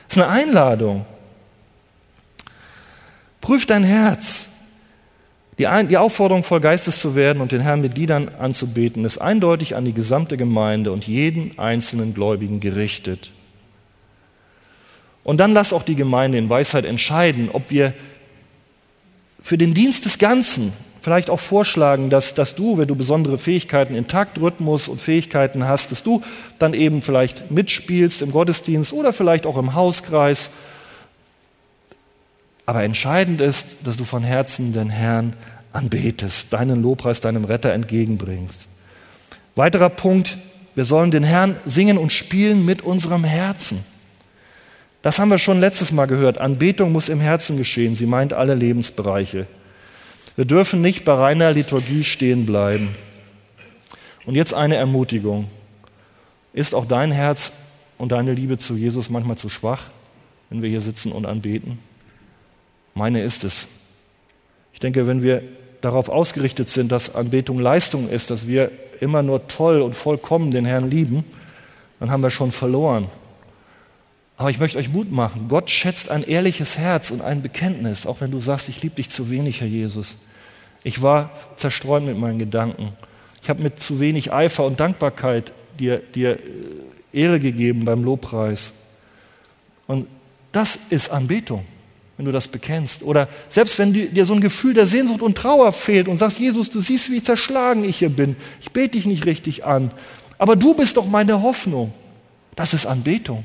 Das 0.08 0.18
ist 0.18 0.24
eine 0.24 0.28
Einladung. 0.28 1.06
Prüf 3.42 3.66
dein 3.66 3.84
Herz. 3.84 4.48
Die, 5.60 5.68
die, 5.88 5.97
Aufforderung, 5.97 6.43
voll 6.43 6.62
Geistes 6.62 6.99
zu 6.99 7.16
werden 7.16 7.41
und 7.41 7.51
den 7.51 7.62
Herrn 7.62 7.82
mit 7.82 7.97
Liedern 7.97 8.30
anzubeten, 8.39 9.06
ist 9.06 9.20
eindeutig 9.20 9.76
an 9.76 9.86
die 9.86 9.93
gesamte 9.93 10.36
Gemeinde 10.36 10.91
und 10.91 11.06
jeden 11.06 11.58
einzelnen 11.60 12.14
Gläubigen 12.14 12.60
gerichtet. 12.60 13.32
Und 15.24 15.38
dann 15.38 15.54
lass 15.54 15.74
auch 15.74 15.84
die 15.84 15.95
Gemeinde 15.95 16.38
in 16.38 16.49
Weisheit 16.49 16.86
entscheiden, 16.86 17.49
ob 17.54 17.70
wir 17.70 17.93
für 19.41 19.58
den 19.58 19.74
Dienst 19.74 20.06
des 20.06 20.18
Ganzen 20.18 20.74
vielleicht 21.01 21.30
auch 21.30 21.39
vorschlagen, 21.39 22.10
dass, 22.10 22.34
dass 22.34 22.56
du, 22.56 22.78
wenn 22.78 22.88
du 22.88 22.95
besondere 22.95 23.38
Fähigkeiten 23.38 23.93
in 23.93 24.08
Taktrhythmus 24.08 24.88
und 24.88 25.01
Fähigkeiten 25.01 25.68
hast, 25.68 25.91
dass 25.91 26.01
du 26.01 26.24
dann 26.60 26.74
eben 26.74 27.01
vielleicht 27.01 27.51
mitspielst 27.51 28.22
im 28.22 28.32
Gottesdienst 28.32 28.93
oder 28.93 29.12
vielleicht 29.12 29.45
auch 29.45 29.58
im 29.58 29.76
Hauskreis. 29.76 30.49
Aber 32.66 32.84
entscheidend 32.84 33.41
ist, 33.41 33.68
dass 33.84 33.97
du 33.97 34.05
von 34.05 34.24
Herzen 34.24 34.74
den 34.74 34.89
Herrn 34.89 35.34
anbetest, 35.74 36.53
deinen 36.53 36.82
Lobpreis 36.82 37.20
deinem 37.20 37.45
Retter 37.45 37.74
entgegenbringst. 37.74 38.68
Weiterer 39.55 39.89
Punkt, 39.89 40.38
wir 40.76 40.86
sollen 40.86 41.11
den 41.11 41.24
Herrn 41.24 41.57
singen 41.66 41.97
und 41.97 42.11
spielen 42.11 42.66
mit 42.66 42.82
unserem 42.82 43.24
Herzen. 43.24 43.84
Das 45.01 45.20
haben 45.20 45.30
wir 45.30 45.38
schon 45.38 45.59
letztes 45.59 45.91
Mal 45.91 46.05
gehört. 46.05 46.38
Anbetung 46.38 46.91
muss 46.91 47.09
im 47.09 47.20
Herzen 47.20 47.57
geschehen. 47.57 47.93
Sie 47.93 48.05
meint 48.05 48.34
alle 48.34 48.55
Lebensbereiche. 48.55 49.47
Wir 50.36 50.45
dürfen 50.45 50.82
nicht 50.82 51.03
bei 51.03 51.14
reiner 51.14 51.51
Liturgie 51.51 52.03
stehen 52.03 52.45
bleiben. 52.45 52.95
Und 54.26 54.36
jetzt 54.36 54.53
eine 54.53 54.78
Ermutigung. 54.78 55.49
Ist 56.53 56.74
auch 56.74 56.86
dein 56.86 57.11
Herz 57.11 57.51
und 57.97 58.14
deine 58.14 58.34
Liebe 58.34 58.57
zu 58.57 58.76
Jesus 58.76 59.09
manchmal 59.09 59.38
zu 59.38 59.49
schwach, 59.49 59.84
wenn 60.49 60.61
wir 60.61 60.70
hier 60.70 60.82
sitzen 60.82 61.11
und 61.11 61.26
anbeten? 61.26 61.80
Meine 62.96 63.22
ist 63.22 63.44
es. 63.44 63.68
Ich 64.74 64.80
denke, 64.80 65.08
wenn 65.08 65.24
wir 65.24 65.44
darauf 65.82 66.10
ausgerichtet 66.10 66.70
sind, 66.70 66.91
dass 66.91 67.14
Anbetung 67.14 67.60
Leistung 67.60 68.10
ist, 68.10 68.30
dass 68.30 68.48
wir 68.48 68.72
immer 69.00 69.24
nur 69.24 69.48
toll 69.48 69.82
und 69.82 69.96
vollkommen 69.96 70.52
den 70.52 70.66
Herrn 70.66 70.89
lieben, 70.89 71.24
dann 72.00 72.12
haben 72.12 72.24
wir 72.24 72.30
schon 72.30 72.52
verloren. 72.52 73.08
Aber 74.38 74.50
ich 74.50 74.60
möchte 74.60 74.78
euch 74.78 74.89
Mut 74.89 75.12
machen. 75.12 75.48
Gott 75.48 75.70
schätzt 75.70 76.10
ein 76.10 76.24
ehrliches 76.24 76.78
Herz 76.78 77.12
und 77.12 77.22
ein 77.22 77.41
Bekenntnis, 77.41 78.06
auch 78.06 78.22
wenn 78.22 78.32
du 78.32 78.39
sagst, 78.39 78.70
ich 78.70 78.82
liebe 78.82 78.96
dich 78.96 79.10
zu 79.10 79.30
wenig, 79.30 79.62
Herr 79.62 79.68
Jesus. 79.68 80.16
Ich 80.84 81.02
war 81.02 81.32
zerstreut 81.58 82.04
mit 82.04 82.18
meinen 82.18 82.39
Gedanken. 82.39 82.94
Ich 83.41 83.50
habe 83.50 83.62
mit 83.62 83.80
zu 83.80 84.00
wenig 84.00 84.32
Eifer 84.32 84.66
und 84.66 84.80
Dankbarkeit 84.80 85.52
dir, 85.80 86.00
dir 86.00 86.39
äh, 86.39 86.39
Ehre 87.12 87.39
gegeben 87.39 87.86
beim 87.86 88.04
Lobpreis. 88.04 88.72
Und 89.86 90.08
das 90.52 90.80
ist 90.89 91.10
Anbetung 91.10 91.66
wenn 92.18 92.26
du 92.26 92.32
das 92.32 92.47
bekennst. 92.47 93.03
Oder 93.03 93.28
selbst 93.49 93.80
wenn 93.80 93.93
dir 93.93 94.26
so 94.26 94.34
ein 94.34 94.41
Gefühl 94.41 94.74
der 94.74 94.86
Sehnsucht 94.86 95.22
und 95.22 95.38
Trauer 95.38 95.72
fehlt 95.74 96.07
und 96.07 96.18
sagst, 96.18 96.39
Jesus, 96.39 96.70
du 96.70 96.80
siehst, 96.80 97.09
wie 97.11 97.24
zerschlagen 97.24 97.84
ich 97.84 97.97
hier 97.97 98.09
bin. 98.09 98.36
Ich 98.61 98.72
bete 98.72 98.97
dich 98.97 99.05
nicht 99.05 99.26
richtig 99.26 99.66
an. 99.66 99.91
Aber 100.38 100.55
du 100.55 100.74
bist 100.74 100.97
doch 100.97 101.07
meine 101.07 101.41
Hoffnung. 101.41 101.93
Das 102.55 102.74
ist 102.74 102.86
Anbetung. 102.86 103.43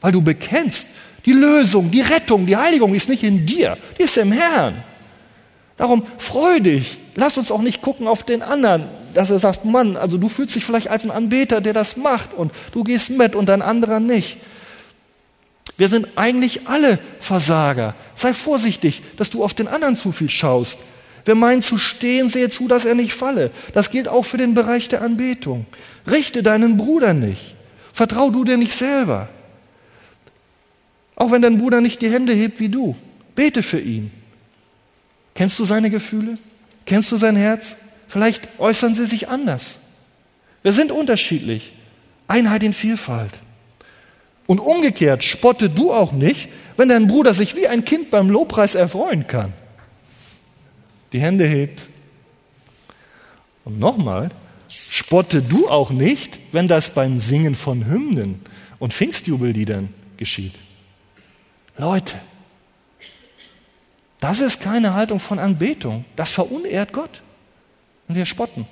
Weil 0.00 0.12
du 0.12 0.22
bekennst, 0.22 0.86
die 1.26 1.32
Lösung, 1.32 1.90
die 1.90 2.00
Rettung, 2.00 2.46
die 2.46 2.56
Heiligung 2.56 2.94
ist 2.94 3.08
nicht 3.08 3.22
in 3.22 3.44
dir, 3.44 3.76
die 3.98 4.04
ist 4.04 4.16
im 4.16 4.32
Herrn. 4.32 4.76
Darum 5.76 6.04
freu 6.18 6.60
dich. 6.60 6.98
Lass 7.16 7.36
uns 7.36 7.50
auch 7.50 7.60
nicht 7.60 7.82
gucken 7.82 8.06
auf 8.06 8.22
den 8.22 8.42
anderen, 8.42 8.84
dass 9.12 9.30
er 9.30 9.38
sagt, 9.38 9.64
Mann, 9.64 9.96
also 9.96 10.16
du 10.16 10.28
fühlst 10.28 10.54
dich 10.54 10.64
vielleicht 10.64 10.88
als 10.88 11.04
ein 11.04 11.10
Anbeter, 11.10 11.60
der 11.60 11.72
das 11.72 11.96
macht 11.96 12.32
und 12.34 12.52
du 12.72 12.84
gehst 12.84 13.10
mit 13.10 13.34
und 13.34 13.50
ein 13.50 13.62
anderer 13.62 14.00
nicht. 14.00 14.38
Wir 15.76 15.88
sind 15.88 16.08
eigentlich 16.16 16.66
alle 16.66 16.98
Versager. 17.20 17.94
Sei 18.14 18.32
vorsichtig, 18.32 19.02
dass 19.16 19.30
du 19.30 19.44
auf 19.44 19.54
den 19.54 19.68
anderen 19.68 19.96
zu 19.96 20.12
viel 20.12 20.30
schaust. 20.30 20.78
Wer 21.24 21.34
meint 21.34 21.64
zu 21.64 21.76
stehen, 21.76 22.30
sehe 22.30 22.48
zu, 22.48 22.68
dass 22.68 22.84
er 22.84 22.94
nicht 22.94 23.12
falle. 23.12 23.50
Das 23.74 23.90
gilt 23.90 24.08
auch 24.08 24.24
für 24.24 24.38
den 24.38 24.54
Bereich 24.54 24.88
der 24.88 25.02
Anbetung. 25.02 25.66
Richte 26.06 26.42
deinen 26.42 26.76
Bruder 26.76 27.12
nicht. 27.12 27.54
Vertrau 27.92 28.30
du 28.30 28.44
dir 28.44 28.56
nicht 28.56 28.72
selber. 28.72 29.28
Auch 31.16 31.32
wenn 31.32 31.42
dein 31.42 31.58
Bruder 31.58 31.80
nicht 31.80 32.00
die 32.00 32.10
Hände 32.10 32.32
hebt 32.32 32.60
wie 32.60 32.68
du. 32.68 32.96
Bete 33.34 33.62
für 33.62 33.80
ihn. 33.80 34.10
Kennst 35.34 35.58
du 35.58 35.64
seine 35.64 35.90
Gefühle? 35.90 36.34
Kennst 36.84 37.10
du 37.10 37.16
sein 37.16 37.36
Herz? 37.36 37.76
Vielleicht 38.08 38.48
äußern 38.58 38.94
sie 38.94 39.06
sich 39.06 39.28
anders. 39.28 39.78
Wir 40.62 40.72
sind 40.72 40.92
unterschiedlich. 40.92 41.72
Einheit 42.28 42.62
in 42.62 42.72
Vielfalt. 42.72 43.32
Und 44.46 44.60
umgekehrt 44.60 45.24
spotte 45.24 45.68
du 45.68 45.92
auch 45.92 46.12
nicht, 46.12 46.48
wenn 46.76 46.88
dein 46.88 47.06
Bruder 47.06 47.34
sich 47.34 47.56
wie 47.56 47.66
ein 47.66 47.84
Kind 47.84 48.10
beim 48.10 48.30
Lobpreis 48.30 48.74
erfreuen 48.74 49.26
kann. 49.26 49.52
Die 51.12 51.20
Hände 51.20 51.46
hebt. 51.46 51.80
Und 53.64 53.80
nochmal, 53.80 54.30
spotte 54.68 55.42
du 55.42 55.68
auch 55.68 55.90
nicht, 55.90 56.38
wenn 56.52 56.68
das 56.68 56.90
beim 56.90 57.20
Singen 57.20 57.54
von 57.54 57.86
Hymnen 57.86 58.40
und 58.78 58.92
Pfingstjubelliedern 58.92 59.88
geschieht. 60.16 60.54
Leute, 61.78 62.16
das 64.20 64.40
ist 64.40 64.60
keine 64.60 64.94
Haltung 64.94 65.20
von 65.20 65.38
Anbetung. 65.38 66.04
Das 66.14 66.30
verunehrt 66.30 66.92
Gott. 66.92 67.22
Und 68.08 68.14
wir 68.14 68.26
spotten. 68.26 68.66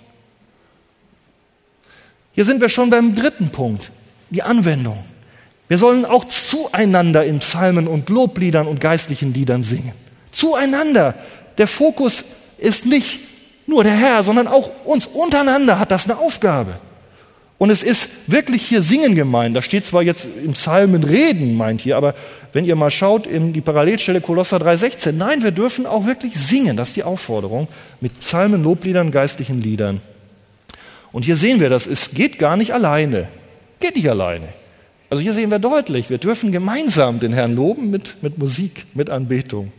Hier 2.32 2.44
sind 2.44 2.60
wir 2.60 2.68
schon 2.68 2.90
beim 2.90 3.14
dritten 3.14 3.50
Punkt, 3.50 3.92
die 4.30 4.42
Anwendung. 4.42 5.04
Wir 5.68 5.78
sollen 5.78 6.04
auch 6.04 6.24
zueinander 6.24 7.24
in 7.24 7.38
Psalmen 7.38 7.88
und 7.88 8.10
Lobliedern 8.10 8.66
und 8.66 8.80
geistlichen 8.80 9.32
Liedern 9.32 9.62
singen. 9.62 9.92
Zueinander. 10.30 11.14
Der 11.56 11.66
Fokus 11.68 12.24
ist 12.58 12.86
nicht 12.86 13.20
nur 13.66 13.84
der 13.84 13.94
Herr, 13.94 14.22
sondern 14.22 14.48
auch 14.48 14.70
uns 14.84 15.06
untereinander 15.06 15.78
hat 15.78 15.90
das 15.90 16.04
eine 16.04 16.18
Aufgabe. 16.18 16.74
Und 17.56 17.70
es 17.70 17.82
ist 17.82 18.08
wirklich 18.26 18.66
hier 18.66 18.82
Singen 18.82 19.14
gemeint. 19.14 19.56
Da 19.56 19.62
steht 19.62 19.86
zwar 19.86 20.02
jetzt 20.02 20.26
im 20.44 20.52
Psalmen 20.52 21.04
Reden, 21.04 21.56
meint 21.56 21.80
hier, 21.80 21.96
aber 21.96 22.14
wenn 22.52 22.64
ihr 22.64 22.76
mal 22.76 22.90
schaut 22.90 23.26
in 23.26 23.52
die 23.52 23.60
Parallelstelle 23.60 24.20
Kolosser 24.20 24.58
3,16, 24.58 25.12
nein, 25.12 25.42
wir 25.42 25.52
dürfen 25.52 25.86
auch 25.86 26.04
wirklich 26.04 26.34
singen. 26.34 26.76
Das 26.76 26.88
ist 26.88 26.96
die 26.96 27.04
Aufforderung 27.04 27.68
mit 28.00 28.20
Psalmen, 28.20 28.62
Lobliedern, 28.62 29.10
geistlichen 29.12 29.62
Liedern. 29.62 30.00
Und 31.12 31.24
hier 31.24 31.36
sehen 31.36 31.60
wir 31.60 31.70
das, 31.70 31.86
es 31.86 32.10
geht 32.10 32.40
gar 32.40 32.56
nicht 32.56 32.74
alleine. 32.74 33.28
Geht 33.78 33.94
nicht 33.94 34.10
alleine. 34.10 34.48
Also 35.10 35.22
hier 35.22 35.34
sehen 35.34 35.50
wir 35.50 35.58
deutlich, 35.58 36.10
wir 36.10 36.18
dürfen 36.18 36.50
gemeinsam 36.50 37.20
den 37.20 37.32
Herrn 37.32 37.54
loben 37.54 37.90
mit, 37.90 38.22
mit 38.22 38.38
Musik, 38.38 38.86
mit 38.94 39.10
Anbetung. 39.10 39.72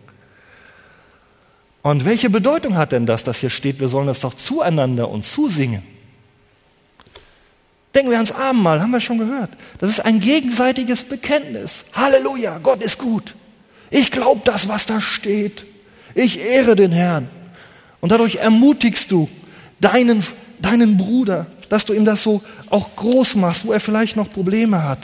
Und 1.82 2.06
welche 2.06 2.30
Bedeutung 2.30 2.78
hat 2.78 2.92
denn 2.92 3.06
das, 3.06 3.24
dass 3.24 3.38
hier 3.38 3.50
steht, 3.50 3.80
wir 3.80 3.88
sollen 3.88 4.08
das 4.08 4.22
doch 4.22 4.34
zueinander 4.34 5.10
und 5.10 5.26
zusingen? 5.26 5.84
Denken 7.94 8.10
wir 8.10 8.18
ans 8.18 8.32
Abendmahl, 8.32 8.82
haben 8.82 8.92
wir 8.92 9.02
schon 9.02 9.20
gehört. 9.20 9.52
Das 9.80 9.90
ist 9.90 10.00
ein 10.00 10.20
gegenseitiges 10.20 11.04
Bekenntnis. 11.04 11.86
Halleluja, 11.94 12.60
Gott 12.62 12.82
ist 12.82 12.98
gut. 12.98 13.36
Ich 13.90 14.12
glaube 14.12 14.42
das, 14.44 14.68
was 14.68 14.86
da 14.86 15.00
steht. 15.00 15.66
Ich 16.14 16.40
ehre 16.40 16.76
den 16.76 16.92
Herrn. 16.92 17.30
Und 18.02 18.12
dadurch 18.12 18.36
ermutigst 18.36 19.12
du 19.12 19.30
deinen, 19.80 20.24
deinen 20.60 20.98
Bruder, 20.98 21.48
dass 21.70 21.86
du 21.86 21.94
ihm 21.94 22.06
das 22.06 22.24
so 22.24 22.42
auch 22.70 22.96
groß 22.96 23.36
machst, 23.36 23.66
wo 23.66 23.72
er 23.72 23.80
vielleicht 23.80 24.16
noch 24.16 24.32
Probleme 24.32 24.84
hat. 24.84 25.00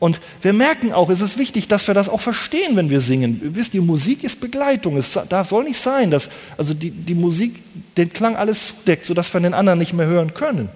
Und 0.00 0.20
wir 0.42 0.52
merken 0.52 0.92
auch, 0.92 1.10
es 1.10 1.20
ist 1.20 1.38
wichtig, 1.38 1.66
dass 1.66 1.86
wir 1.88 1.94
das 1.94 2.08
auch 2.08 2.20
verstehen, 2.20 2.76
wenn 2.76 2.88
wir 2.88 3.00
singen. 3.00 3.40
Ihr 3.42 3.56
wisst, 3.56 3.72
die 3.72 3.80
Musik 3.80 4.22
ist 4.22 4.40
Begleitung. 4.40 4.96
Es 4.96 5.18
darf, 5.28 5.48
soll 5.48 5.64
nicht 5.64 5.80
sein, 5.80 6.10
dass 6.10 6.28
also 6.56 6.72
die, 6.72 6.90
die 6.90 7.14
Musik 7.14 7.56
den 7.96 8.12
Klang 8.12 8.36
alles 8.36 8.68
zudeckt, 8.68 9.06
sodass 9.06 9.32
wir 9.34 9.40
den 9.40 9.54
anderen 9.54 9.78
nicht 9.78 9.92
mehr 9.94 10.06
hören 10.06 10.34
können. 10.34 10.68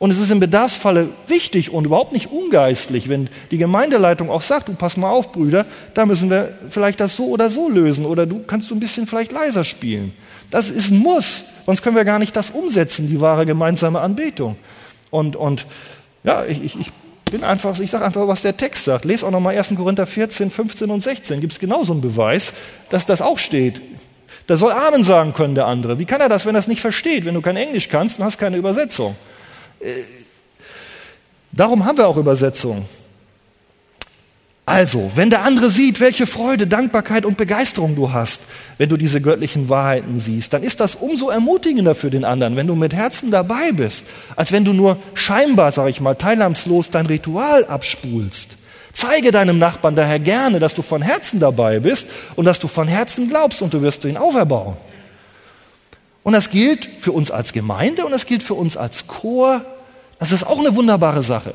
Und 0.00 0.10
es 0.10 0.18
ist 0.18 0.30
im 0.30 0.40
Bedarfsfalle 0.40 1.10
wichtig 1.26 1.70
und 1.70 1.84
überhaupt 1.84 2.12
nicht 2.12 2.32
ungeistlich, 2.32 3.10
wenn 3.10 3.28
die 3.50 3.58
Gemeindeleitung 3.58 4.30
auch 4.30 4.40
sagt, 4.40 4.68
du 4.68 4.72
pass 4.72 4.96
mal 4.96 5.10
auf, 5.10 5.30
Brüder, 5.30 5.66
da 5.92 6.06
müssen 6.06 6.30
wir 6.30 6.54
vielleicht 6.70 7.00
das 7.00 7.16
so 7.16 7.26
oder 7.26 7.50
so 7.50 7.68
lösen 7.68 8.06
oder 8.06 8.24
du 8.24 8.42
kannst 8.46 8.70
du 8.70 8.74
ein 8.74 8.80
bisschen 8.80 9.06
vielleicht 9.06 9.30
leiser 9.30 9.62
spielen. 9.62 10.14
Das 10.50 10.70
ist 10.70 10.90
ein 10.90 10.98
Muss, 10.98 11.44
sonst 11.66 11.82
können 11.82 11.96
wir 11.96 12.06
gar 12.06 12.18
nicht 12.18 12.34
das 12.34 12.48
umsetzen, 12.48 13.08
die 13.08 13.20
wahre 13.20 13.44
gemeinsame 13.44 14.00
Anbetung. 14.00 14.56
Und, 15.10 15.36
und 15.36 15.66
ja, 16.24 16.46
ich, 16.46 16.80
ich 16.80 16.92
bin 17.30 17.44
einfach, 17.44 17.78
ich 17.78 17.90
sage 17.90 18.04
einfach, 18.04 18.26
was 18.28 18.42
der 18.42 18.56
Text 18.56 18.84
sagt. 18.84 19.04
Lest 19.04 19.24
auch 19.24 19.30
nochmal 19.30 19.56
1. 19.56 19.74
Korinther 19.76 20.06
14, 20.06 20.50
15 20.50 20.90
und 20.90 21.00
16. 21.02 21.40
Gibt 21.40 21.52
es 21.52 21.58
genauso 21.58 21.92
einen 21.92 22.00
Beweis, 22.00 22.52
dass 22.90 23.06
das 23.06 23.22
auch 23.22 23.38
steht. 23.38 23.80
Da 24.46 24.56
soll 24.56 24.72
Amen 24.72 25.04
sagen 25.04 25.32
können, 25.32 25.54
der 25.54 25.66
andere. 25.66 25.98
Wie 25.98 26.04
kann 26.04 26.20
er 26.20 26.28
das, 26.28 26.44
wenn 26.44 26.56
er 26.56 26.58
es 26.58 26.68
nicht 26.68 26.80
versteht? 26.80 27.24
Wenn 27.24 27.34
du 27.34 27.40
kein 27.40 27.56
Englisch 27.56 27.88
kannst 27.88 28.18
und 28.18 28.24
hast 28.24 28.38
keine 28.38 28.56
Übersetzung. 28.56 29.14
Äh, 29.80 29.92
darum 31.52 31.84
haben 31.84 31.98
wir 31.98 32.08
auch 32.08 32.16
Übersetzungen. 32.16 32.84
Also, 34.70 35.10
wenn 35.16 35.30
der 35.30 35.42
andere 35.42 35.68
sieht, 35.68 35.98
welche 35.98 36.28
Freude, 36.28 36.68
Dankbarkeit 36.68 37.24
und 37.24 37.36
Begeisterung 37.36 37.96
du 37.96 38.12
hast, 38.12 38.42
wenn 38.78 38.88
du 38.88 38.96
diese 38.96 39.20
göttlichen 39.20 39.68
Wahrheiten 39.68 40.20
siehst, 40.20 40.52
dann 40.52 40.62
ist 40.62 40.78
das 40.78 40.94
umso 40.94 41.28
ermutigender 41.28 41.96
für 41.96 42.08
den 42.08 42.24
anderen, 42.24 42.54
wenn 42.54 42.68
du 42.68 42.76
mit 42.76 42.94
Herzen 42.94 43.32
dabei 43.32 43.72
bist, 43.72 44.04
als 44.36 44.52
wenn 44.52 44.64
du 44.64 44.72
nur 44.72 44.96
scheinbar, 45.14 45.72
sag 45.72 45.88
ich 45.88 46.00
mal, 46.00 46.14
teilnahmslos 46.14 46.92
dein 46.92 47.06
Ritual 47.06 47.64
abspulst. 47.64 48.50
Zeige 48.92 49.32
deinem 49.32 49.58
Nachbarn 49.58 49.96
daher 49.96 50.20
gerne, 50.20 50.60
dass 50.60 50.74
du 50.74 50.82
von 50.82 51.02
Herzen 51.02 51.40
dabei 51.40 51.80
bist 51.80 52.06
und 52.36 52.44
dass 52.44 52.60
du 52.60 52.68
von 52.68 52.86
Herzen 52.86 53.28
glaubst 53.28 53.62
und 53.62 53.74
du 53.74 53.82
wirst 53.82 54.04
ihn 54.04 54.16
auferbauen. 54.16 54.76
Und 56.22 56.32
das 56.32 56.48
gilt 56.48 56.88
für 57.00 57.10
uns 57.10 57.32
als 57.32 57.52
Gemeinde 57.52 58.04
und 58.04 58.12
das 58.12 58.24
gilt 58.24 58.44
für 58.44 58.54
uns 58.54 58.76
als 58.76 59.08
Chor. 59.08 59.64
Das 60.20 60.30
ist 60.30 60.46
auch 60.46 60.60
eine 60.60 60.76
wunderbare 60.76 61.24
Sache. 61.24 61.54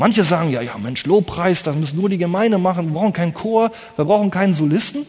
Manche 0.00 0.24
sagen, 0.24 0.48
ja, 0.48 0.62
ja, 0.62 0.78
Mensch, 0.78 1.04
Lobpreis, 1.04 1.62
das 1.62 1.76
muss 1.76 1.92
nur 1.92 2.08
die 2.08 2.16
Gemeinde 2.16 2.56
machen, 2.56 2.86
wir 2.86 2.98
brauchen 2.98 3.12
keinen 3.12 3.34
Chor, 3.34 3.70
wir 3.96 4.06
brauchen 4.06 4.30
keinen 4.30 4.54
Solisten. 4.54 5.06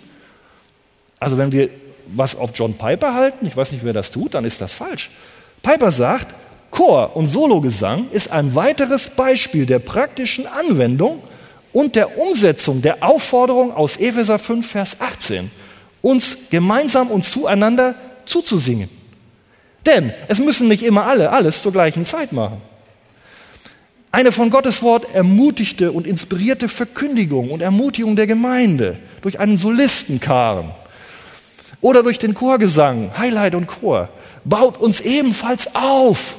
Also 1.17 1.37
wenn 1.37 1.53
wir 1.53 1.69
was 2.07 2.35
auf 2.35 2.51
John 2.53 2.73
Piper 2.73 3.13
halten, 3.13 3.47
ich 3.47 3.55
weiß 3.55 3.71
nicht, 3.71 3.85
wer 3.85 3.93
das 3.93 4.11
tut, 4.11 4.33
dann 4.33 4.43
ist 4.43 4.59
das 4.59 4.73
falsch. 4.73 5.09
Piper 5.63 5.93
sagt, 5.93 6.35
Chor 6.71 7.15
und 7.15 7.27
Sologesang 7.27 8.09
ist 8.11 8.33
ein 8.33 8.53
weiteres 8.53 9.07
Beispiel 9.07 9.65
der 9.65 9.79
praktischen 9.79 10.45
Anwendung 10.45 11.23
und 11.71 11.95
der 11.95 12.17
Umsetzung 12.17 12.81
der 12.81 13.01
Aufforderung 13.01 13.73
aus 13.73 13.95
Epheser 13.95 14.39
5, 14.39 14.69
Vers 14.69 14.97
18, 14.99 15.51
uns 16.01 16.35
gemeinsam 16.49 17.07
und 17.07 17.23
zueinander 17.23 17.95
zuzusingen. 18.25 18.89
Denn 19.85 20.11
es 20.27 20.39
müssen 20.39 20.67
nicht 20.67 20.83
immer 20.83 21.05
alle 21.05 21.31
alles 21.31 21.61
zur 21.61 21.71
gleichen 21.71 22.05
Zeit 22.05 22.33
machen. 22.33 22.61
Eine 24.13 24.33
von 24.33 24.49
Gottes 24.49 24.81
Wort 24.81 25.13
ermutigte 25.13 25.93
und 25.93 26.05
inspirierte 26.05 26.67
Verkündigung 26.67 27.49
und 27.49 27.61
Ermutigung 27.61 28.17
der 28.17 28.27
Gemeinde 28.27 28.97
durch 29.21 29.39
einen 29.39 29.57
Solistenkarren 29.57 30.71
oder 31.79 32.03
durch 32.03 32.19
den 32.19 32.33
Chorgesang, 32.33 33.11
Highlight 33.17 33.55
und 33.55 33.67
Chor, 33.67 34.09
baut 34.43 34.77
uns 34.81 34.99
ebenfalls 34.99 35.75
auf, 35.75 36.35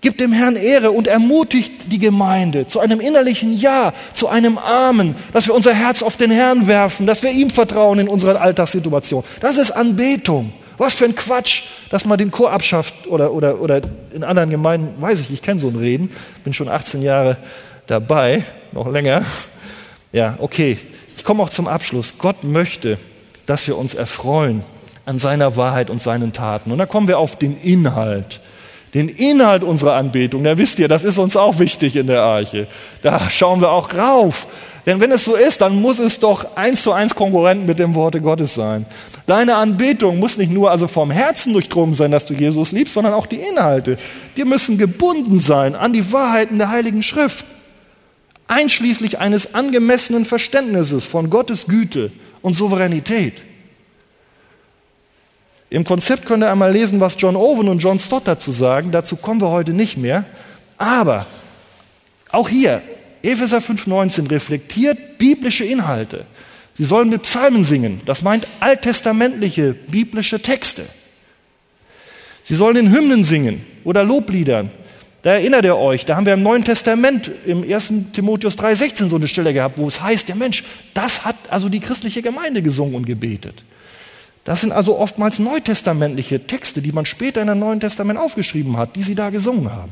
gibt 0.00 0.20
dem 0.20 0.32
Herrn 0.32 0.56
Ehre 0.56 0.90
und 0.90 1.06
ermutigt 1.06 1.72
die 1.86 2.00
Gemeinde 2.00 2.66
zu 2.66 2.80
einem 2.80 2.98
innerlichen 2.98 3.56
Ja, 3.56 3.94
zu 4.14 4.28
einem 4.28 4.58
Amen, 4.58 5.14
dass 5.32 5.46
wir 5.46 5.54
unser 5.54 5.74
Herz 5.74 6.02
auf 6.02 6.16
den 6.16 6.32
Herrn 6.32 6.66
werfen, 6.66 7.06
dass 7.06 7.22
wir 7.22 7.30
ihm 7.30 7.50
vertrauen 7.50 8.00
in 8.00 8.08
unserer 8.08 8.40
Alltagssituation. 8.40 9.22
Das 9.40 9.56
ist 9.56 9.70
Anbetung. 9.70 10.52
Was 10.78 10.94
für 10.94 11.04
ein 11.04 11.16
Quatsch, 11.16 11.64
dass 11.90 12.04
man 12.04 12.18
den 12.18 12.30
Chor 12.30 12.52
abschafft 12.52 13.06
oder, 13.08 13.32
oder, 13.32 13.60
oder 13.60 13.80
in 14.12 14.22
anderen 14.22 14.50
Gemeinden, 14.50 15.02
weiß 15.02 15.20
ich, 15.20 15.30
ich 15.30 15.42
kenne 15.42 15.60
so 15.60 15.68
ein 15.68 15.76
Reden, 15.76 16.10
bin 16.44 16.54
schon 16.54 16.68
18 16.68 17.02
Jahre 17.02 17.36
dabei, 17.88 18.44
noch 18.72 18.88
länger. 18.88 19.24
Ja, 20.12 20.36
okay, 20.38 20.78
ich 21.16 21.24
komme 21.24 21.42
auch 21.42 21.50
zum 21.50 21.66
Abschluss. 21.66 22.14
Gott 22.18 22.44
möchte, 22.44 22.96
dass 23.46 23.66
wir 23.66 23.76
uns 23.76 23.94
erfreuen 23.94 24.62
an 25.04 25.18
seiner 25.18 25.56
Wahrheit 25.56 25.90
und 25.90 26.00
seinen 26.00 26.32
Taten. 26.32 26.70
Und 26.70 26.78
da 26.78 26.86
kommen 26.86 27.08
wir 27.08 27.18
auf 27.18 27.36
den 27.36 27.60
Inhalt. 27.60 28.40
Den 28.94 29.08
Inhalt 29.08 29.64
unserer 29.64 29.94
Anbetung, 29.94 30.44
da 30.44 30.56
wisst 30.56 30.78
ihr, 30.78 30.88
das 30.88 31.04
ist 31.04 31.18
uns 31.18 31.36
auch 31.36 31.58
wichtig 31.58 31.96
in 31.96 32.06
der 32.06 32.22
Arche. 32.22 32.68
Da 33.02 33.28
schauen 33.28 33.60
wir 33.60 33.70
auch 33.70 33.92
rauf. 33.94 34.46
Denn 34.88 35.00
wenn 35.00 35.12
es 35.12 35.26
so 35.26 35.34
ist, 35.36 35.60
dann 35.60 35.82
muss 35.82 35.98
es 35.98 36.18
doch 36.18 36.56
eins 36.56 36.82
zu 36.82 36.92
eins 36.92 37.14
Konkurrent 37.14 37.66
mit 37.66 37.78
dem 37.78 37.94
Worte 37.94 38.22
Gottes 38.22 38.54
sein. 38.54 38.86
Deine 39.26 39.56
Anbetung 39.56 40.18
muss 40.18 40.38
nicht 40.38 40.50
nur 40.50 40.70
also 40.70 40.88
vom 40.88 41.10
Herzen 41.10 41.52
durchdrungen 41.52 41.92
sein, 41.92 42.10
dass 42.10 42.24
du 42.24 42.32
Jesus 42.32 42.72
liebst, 42.72 42.94
sondern 42.94 43.12
auch 43.12 43.26
die 43.26 43.36
Inhalte. 43.36 43.98
Die 44.38 44.46
müssen 44.46 44.78
gebunden 44.78 45.40
sein 45.40 45.74
an 45.74 45.92
die 45.92 46.10
Wahrheiten 46.10 46.56
der 46.56 46.70
Heiligen 46.70 47.02
Schrift. 47.02 47.44
Einschließlich 48.46 49.18
eines 49.18 49.54
angemessenen 49.54 50.24
Verständnisses 50.24 51.04
von 51.04 51.28
Gottes 51.28 51.66
Güte 51.66 52.10
und 52.40 52.54
Souveränität. 52.54 53.34
Im 55.68 55.84
Konzept 55.84 56.24
könnt 56.24 56.42
ihr 56.42 56.50
einmal 56.50 56.72
lesen, 56.72 56.98
was 56.98 57.16
John 57.18 57.36
Owen 57.36 57.68
und 57.68 57.80
John 57.80 57.98
Stott 57.98 58.22
dazu 58.24 58.52
sagen. 58.52 58.90
Dazu 58.90 59.16
kommen 59.16 59.42
wir 59.42 59.50
heute 59.50 59.72
nicht 59.72 59.98
mehr. 59.98 60.24
Aber 60.78 61.26
auch 62.30 62.48
hier, 62.48 62.80
Epheser 63.28 63.58
5,19 63.58 64.30
reflektiert 64.30 65.18
biblische 65.18 65.64
Inhalte. 65.64 66.24
Sie 66.74 66.84
sollen 66.84 67.10
mit 67.10 67.22
Psalmen 67.22 67.64
singen. 67.64 68.00
Das 68.06 68.22
meint 68.22 68.46
alttestamentliche 68.60 69.74
biblische 69.74 70.40
Texte. 70.40 70.86
Sie 72.44 72.54
sollen 72.54 72.76
in 72.76 72.92
Hymnen 72.92 73.24
singen 73.24 73.60
oder 73.84 74.04
Lobliedern. 74.04 74.70
Da 75.22 75.32
erinnert 75.32 75.64
ihr 75.64 75.76
euch, 75.76 76.06
da 76.06 76.16
haben 76.16 76.24
wir 76.24 76.34
im 76.34 76.42
Neuen 76.42 76.64
Testament 76.64 77.30
im 77.44 77.70
1. 77.70 77.92
Timotheus 78.12 78.56
3,16 78.56 79.10
so 79.10 79.16
eine 79.16 79.28
Stelle 79.28 79.52
gehabt, 79.52 79.76
wo 79.76 79.88
es 79.88 80.00
heißt, 80.00 80.28
ja 80.28 80.34
Mensch, 80.34 80.64
das 80.94 81.24
hat 81.24 81.36
also 81.50 81.68
die 81.68 81.80
christliche 81.80 82.22
Gemeinde 82.22 82.62
gesungen 82.62 82.94
und 82.94 83.04
gebetet. 83.04 83.64
Das 84.44 84.62
sind 84.62 84.72
also 84.72 84.96
oftmals 84.96 85.40
neutestamentliche 85.40 86.46
Texte, 86.46 86.80
die 86.80 86.92
man 86.92 87.04
später 87.04 87.42
in 87.42 87.48
dem 87.48 87.58
Neuen 87.58 87.80
Testament 87.80 88.18
aufgeschrieben 88.18 88.76
hat, 88.78 88.96
die 88.96 89.02
sie 89.02 89.16
da 89.16 89.28
gesungen 89.28 89.70
haben 89.70 89.90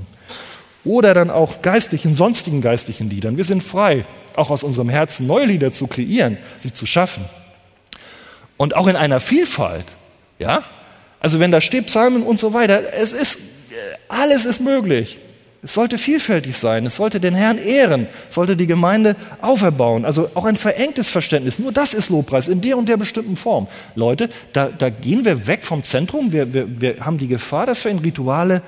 oder 0.87 1.13
dann 1.13 1.31
auch 1.31 1.61
geistlichen, 1.63 2.15
sonstigen 2.15 2.63
geistlichen 2.63 3.11
Liedern. 3.11 3.37
Wir 3.37 3.45
sind 3.45 3.63
frei, 3.63 4.07
auch 4.37 4.51
aus 4.51 4.63
unserem 4.63 4.89
Herzen 4.89 5.27
neue 5.27 5.47
Lieder 5.47 5.73
zu 5.73 5.87
kreieren, 5.87 6.39
sie 6.63 6.73
zu 6.73 6.87
schaffen. 6.87 7.25
Und 8.57 8.75
auch 8.75 8.87
in 8.87 8.97
einer 8.97 9.21
Vielfalt, 9.21 9.87
ja? 10.39 10.63
Also 11.21 11.41
wenn 11.41 11.51
da 11.51 11.61
steht 11.61 11.87
Psalmen 11.87 12.23
und 12.23 12.39
so 12.39 12.55
weiter, 12.55 12.95
es 12.95 13.13
ist, 13.13 13.39
alles 14.09 14.45
ist 14.45 14.61
möglich. 14.61 15.19
Es 15.63 15.75
sollte 15.75 15.99
vielfältig 15.99 16.57
sein, 16.57 16.87
es 16.87 16.97
sollte 16.97 17.19
den 17.19 17.35
Herrn 17.35 17.59
ehren, 17.59 18.07
sollte 18.31 18.57
die 18.57 18.69
Gemeinde 18.69 19.17
auferbauen. 19.41 20.05
Also 20.05 20.31
auch 20.35 20.45
ein 20.45 20.57
verengtes 20.57 21.09
Verständnis. 21.09 21.59
Nur 21.59 21.73
das 21.73 21.93
ist 21.93 22.09
Lobpreis 22.09 22.47
in 22.47 22.61
der 22.61 22.79
und 22.79 22.89
der 22.89 22.97
bestimmten 22.97 23.37
Form. 23.37 23.67
Leute, 23.97 24.29
da, 24.53 24.69
da 24.69 24.91
gehen 24.91 25.25
wir 25.25 25.49
weg 25.49 25.65
vom 25.65 25.83
Zentrum. 25.83 26.33
Wir, 26.33 26.55
wir, 26.55 26.81
wir 26.81 27.05
haben 27.05 27.19
die 27.19 27.27
Gefahr, 27.27 27.67
dass 27.67 27.83
wir 27.83 27.91
in 27.91 27.99
Rituale 27.99 28.63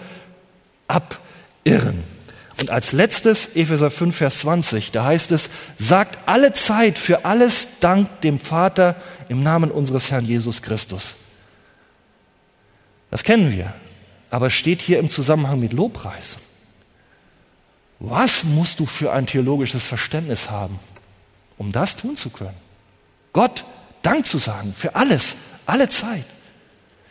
ab 0.89 1.21
irren. 1.65 2.05
Und 2.61 2.71
als 2.71 2.93
letztes 2.93 3.55
Epheser 3.55 3.91
5, 3.91 4.17
Vers 4.17 4.41
20, 4.41 4.91
da 4.91 5.05
heißt 5.05 5.31
es, 5.31 5.49
sagt 5.79 6.19
alle 6.27 6.53
Zeit 6.53 6.99
für 6.99 7.25
alles 7.25 7.69
Dank 7.81 8.21
dem 8.23 8.41
Vater 8.41 8.97
im 9.29 9.43
Namen 9.43 9.71
unseres 9.71 10.11
Herrn 10.11 10.25
Jesus 10.25 10.63
Christus. 10.63 11.15
Das 13.11 13.23
kennen 13.23 13.53
wir, 13.53 13.73
aber 14.31 14.51
steht 14.51 14.83
hier 14.83 14.99
im 14.99 15.09
Zusammenhang 15.09 15.61
mit 15.61 15.73
Lobpreis. 15.73 16.39
Was 18.01 18.45
musst 18.45 18.81
du 18.81 18.87
für 18.87 19.13
ein 19.13 19.27
theologisches 19.27 19.85
Verständnis 19.85 20.51
haben, 20.51 20.79
um 21.57 21.73
das 21.73 21.97
tun 21.97 22.17
zu 22.17 22.31
können? 22.31 22.57
Gott 23.33 23.65
Dank 24.03 24.27
zu 24.27 24.39
sagen 24.39 24.73
für 24.77 24.95
alles, 24.95 25.37
alle 25.67 25.89
Zeit. 25.89 26.25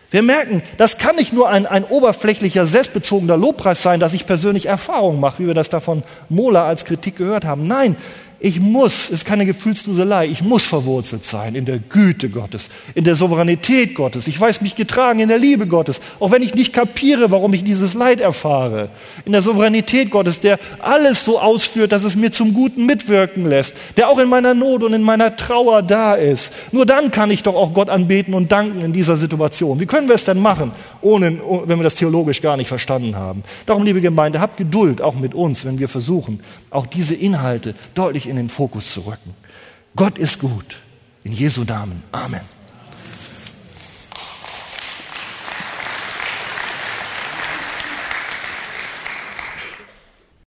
Wir 0.09 0.21
merken, 0.21 0.63
das 0.77 0.97
kann 0.97 1.17
nicht 1.17 1.33
nur 1.33 1.49
ein, 1.49 1.65
ein 1.65 1.83
oberflächlicher, 1.83 2.65
selbstbezogener 2.65 3.35
Lobpreis 3.35 3.83
sein, 3.83 3.99
dass 3.99 4.13
ich 4.13 4.25
persönlich 4.25 4.67
Erfahrung 4.67 5.19
mache, 5.19 5.39
wie 5.39 5.47
wir 5.47 5.53
das 5.53 5.69
da 5.69 5.81
von 5.81 6.03
Mola 6.29 6.65
als 6.65 6.85
Kritik 6.85 7.17
gehört 7.17 7.43
haben. 7.43 7.67
Nein, 7.67 7.97
ich 8.39 8.59
muss, 8.59 9.05
es 9.05 9.09
ist 9.09 9.25
keine 9.25 9.47
Gefühlsduselei, 9.47 10.27
ich 10.27 10.43
muss 10.43 10.63
verwurzelt 10.63 11.25
sein 11.25 11.55
in 11.55 11.65
der 11.65 11.79
Güte 11.79 12.29
Gottes, 12.29 12.69
in 12.93 13.03
der 13.03 13.15
Souveränität 13.15 13.95
Gottes. 13.95 14.27
Ich 14.27 14.39
weiß 14.39 14.61
mich 14.61 14.75
getragen 14.75 15.19
in 15.19 15.29
der 15.29 15.39
Liebe 15.39 15.65
Gottes, 15.65 15.99
auch 16.19 16.29
wenn 16.29 16.43
ich 16.43 16.53
nicht 16.53 16.71
kapiere, 16.71 17.31
warum 17.31 17.53
ich 17.53 17.63
dieses 17.63 17.95
Leid 17.95 18.21
erfahre. 18.21 18.89
In 19.25 19.31
der 19.31 19.41
Souveränität 19.41 20.11
Gottes, 20.11 20.39
der 20.39 20.59
alles 20.79 21.25
so 21.25 21.39
ausführt, 21.39 21.91
dass 21.91 22.03
es 22.03 22.15
mir 22.15 22.31
zum 22.31 22.53
Guten 22.53 22.85
mitwirken 22.85 23.47
lässt, 23.47 23.75
der 23.97 24.07
auch 24.07 24.19
in 24.19 24.29
meiner 24.29 24.53
Not 24.53 24.83
und 24.83 24.93
in 24.93 25.01
meiner 25.01 25.35
Trauer 25.35 25.81
da 25.81 26.13
ist. 26.13 26.53
Nur 26.71 26.85
dann 26.85 27.09
kann 27.09 27.31
ich 27.31 27.41
doch 27.41 27.55
auch 27.55 27.73
Gott 27.73 27.89
anbeten 27.89 28.35
und 28.35 28.51
danken 28.51 28.81
in 28.81 28.93
dieser 28.93 29.17
Situation. 29.17 29.79
Wie 29.79 29.87
können 29.87 30.07
wir 30.07 30.15
es 30.15 30.25
denn 30.25 30.39
machen, 30.39 30.73
ohne, 31.01 31.39
wenn 31.65 31.79
wir 31.79 31.83
das 31.83 31.95
theologisch 31.95 32.43
gar 32.43 32.55
nicht 32.55 32.67
verstanden 32.67 33.15
haben? 33.15 33.43
Darum, 33.65 33.83
liebe 33.83 34.01
Gemeinde, 34.01 34.39
habt 34.39 34.57
Geduld 34.57 35.01
auch 35.01 35.15
mit 35.15 35.33
uns, 35.33 35.65
wenn 35.65 35.79
wir 35.79 35.89
versuchen, 35.89 36.41
auch 36.69 36.85
diese 36.85 37.15
Inhalte 37.15 37.73
deutlich 37.95 38.26
in 38.27 38.35
den 38.35 38.49
Fokus 38.49 38.93
zu 38.93 39.01
rücken. 39.01 39.33
Gott 39.95 40.17
ist 40.17 40.39
gut. 40.39 40.77
In 41.23 41.33
Jesu 41.33 41.63
Namen. 41.63 42.03
Amen. 42.11 42.56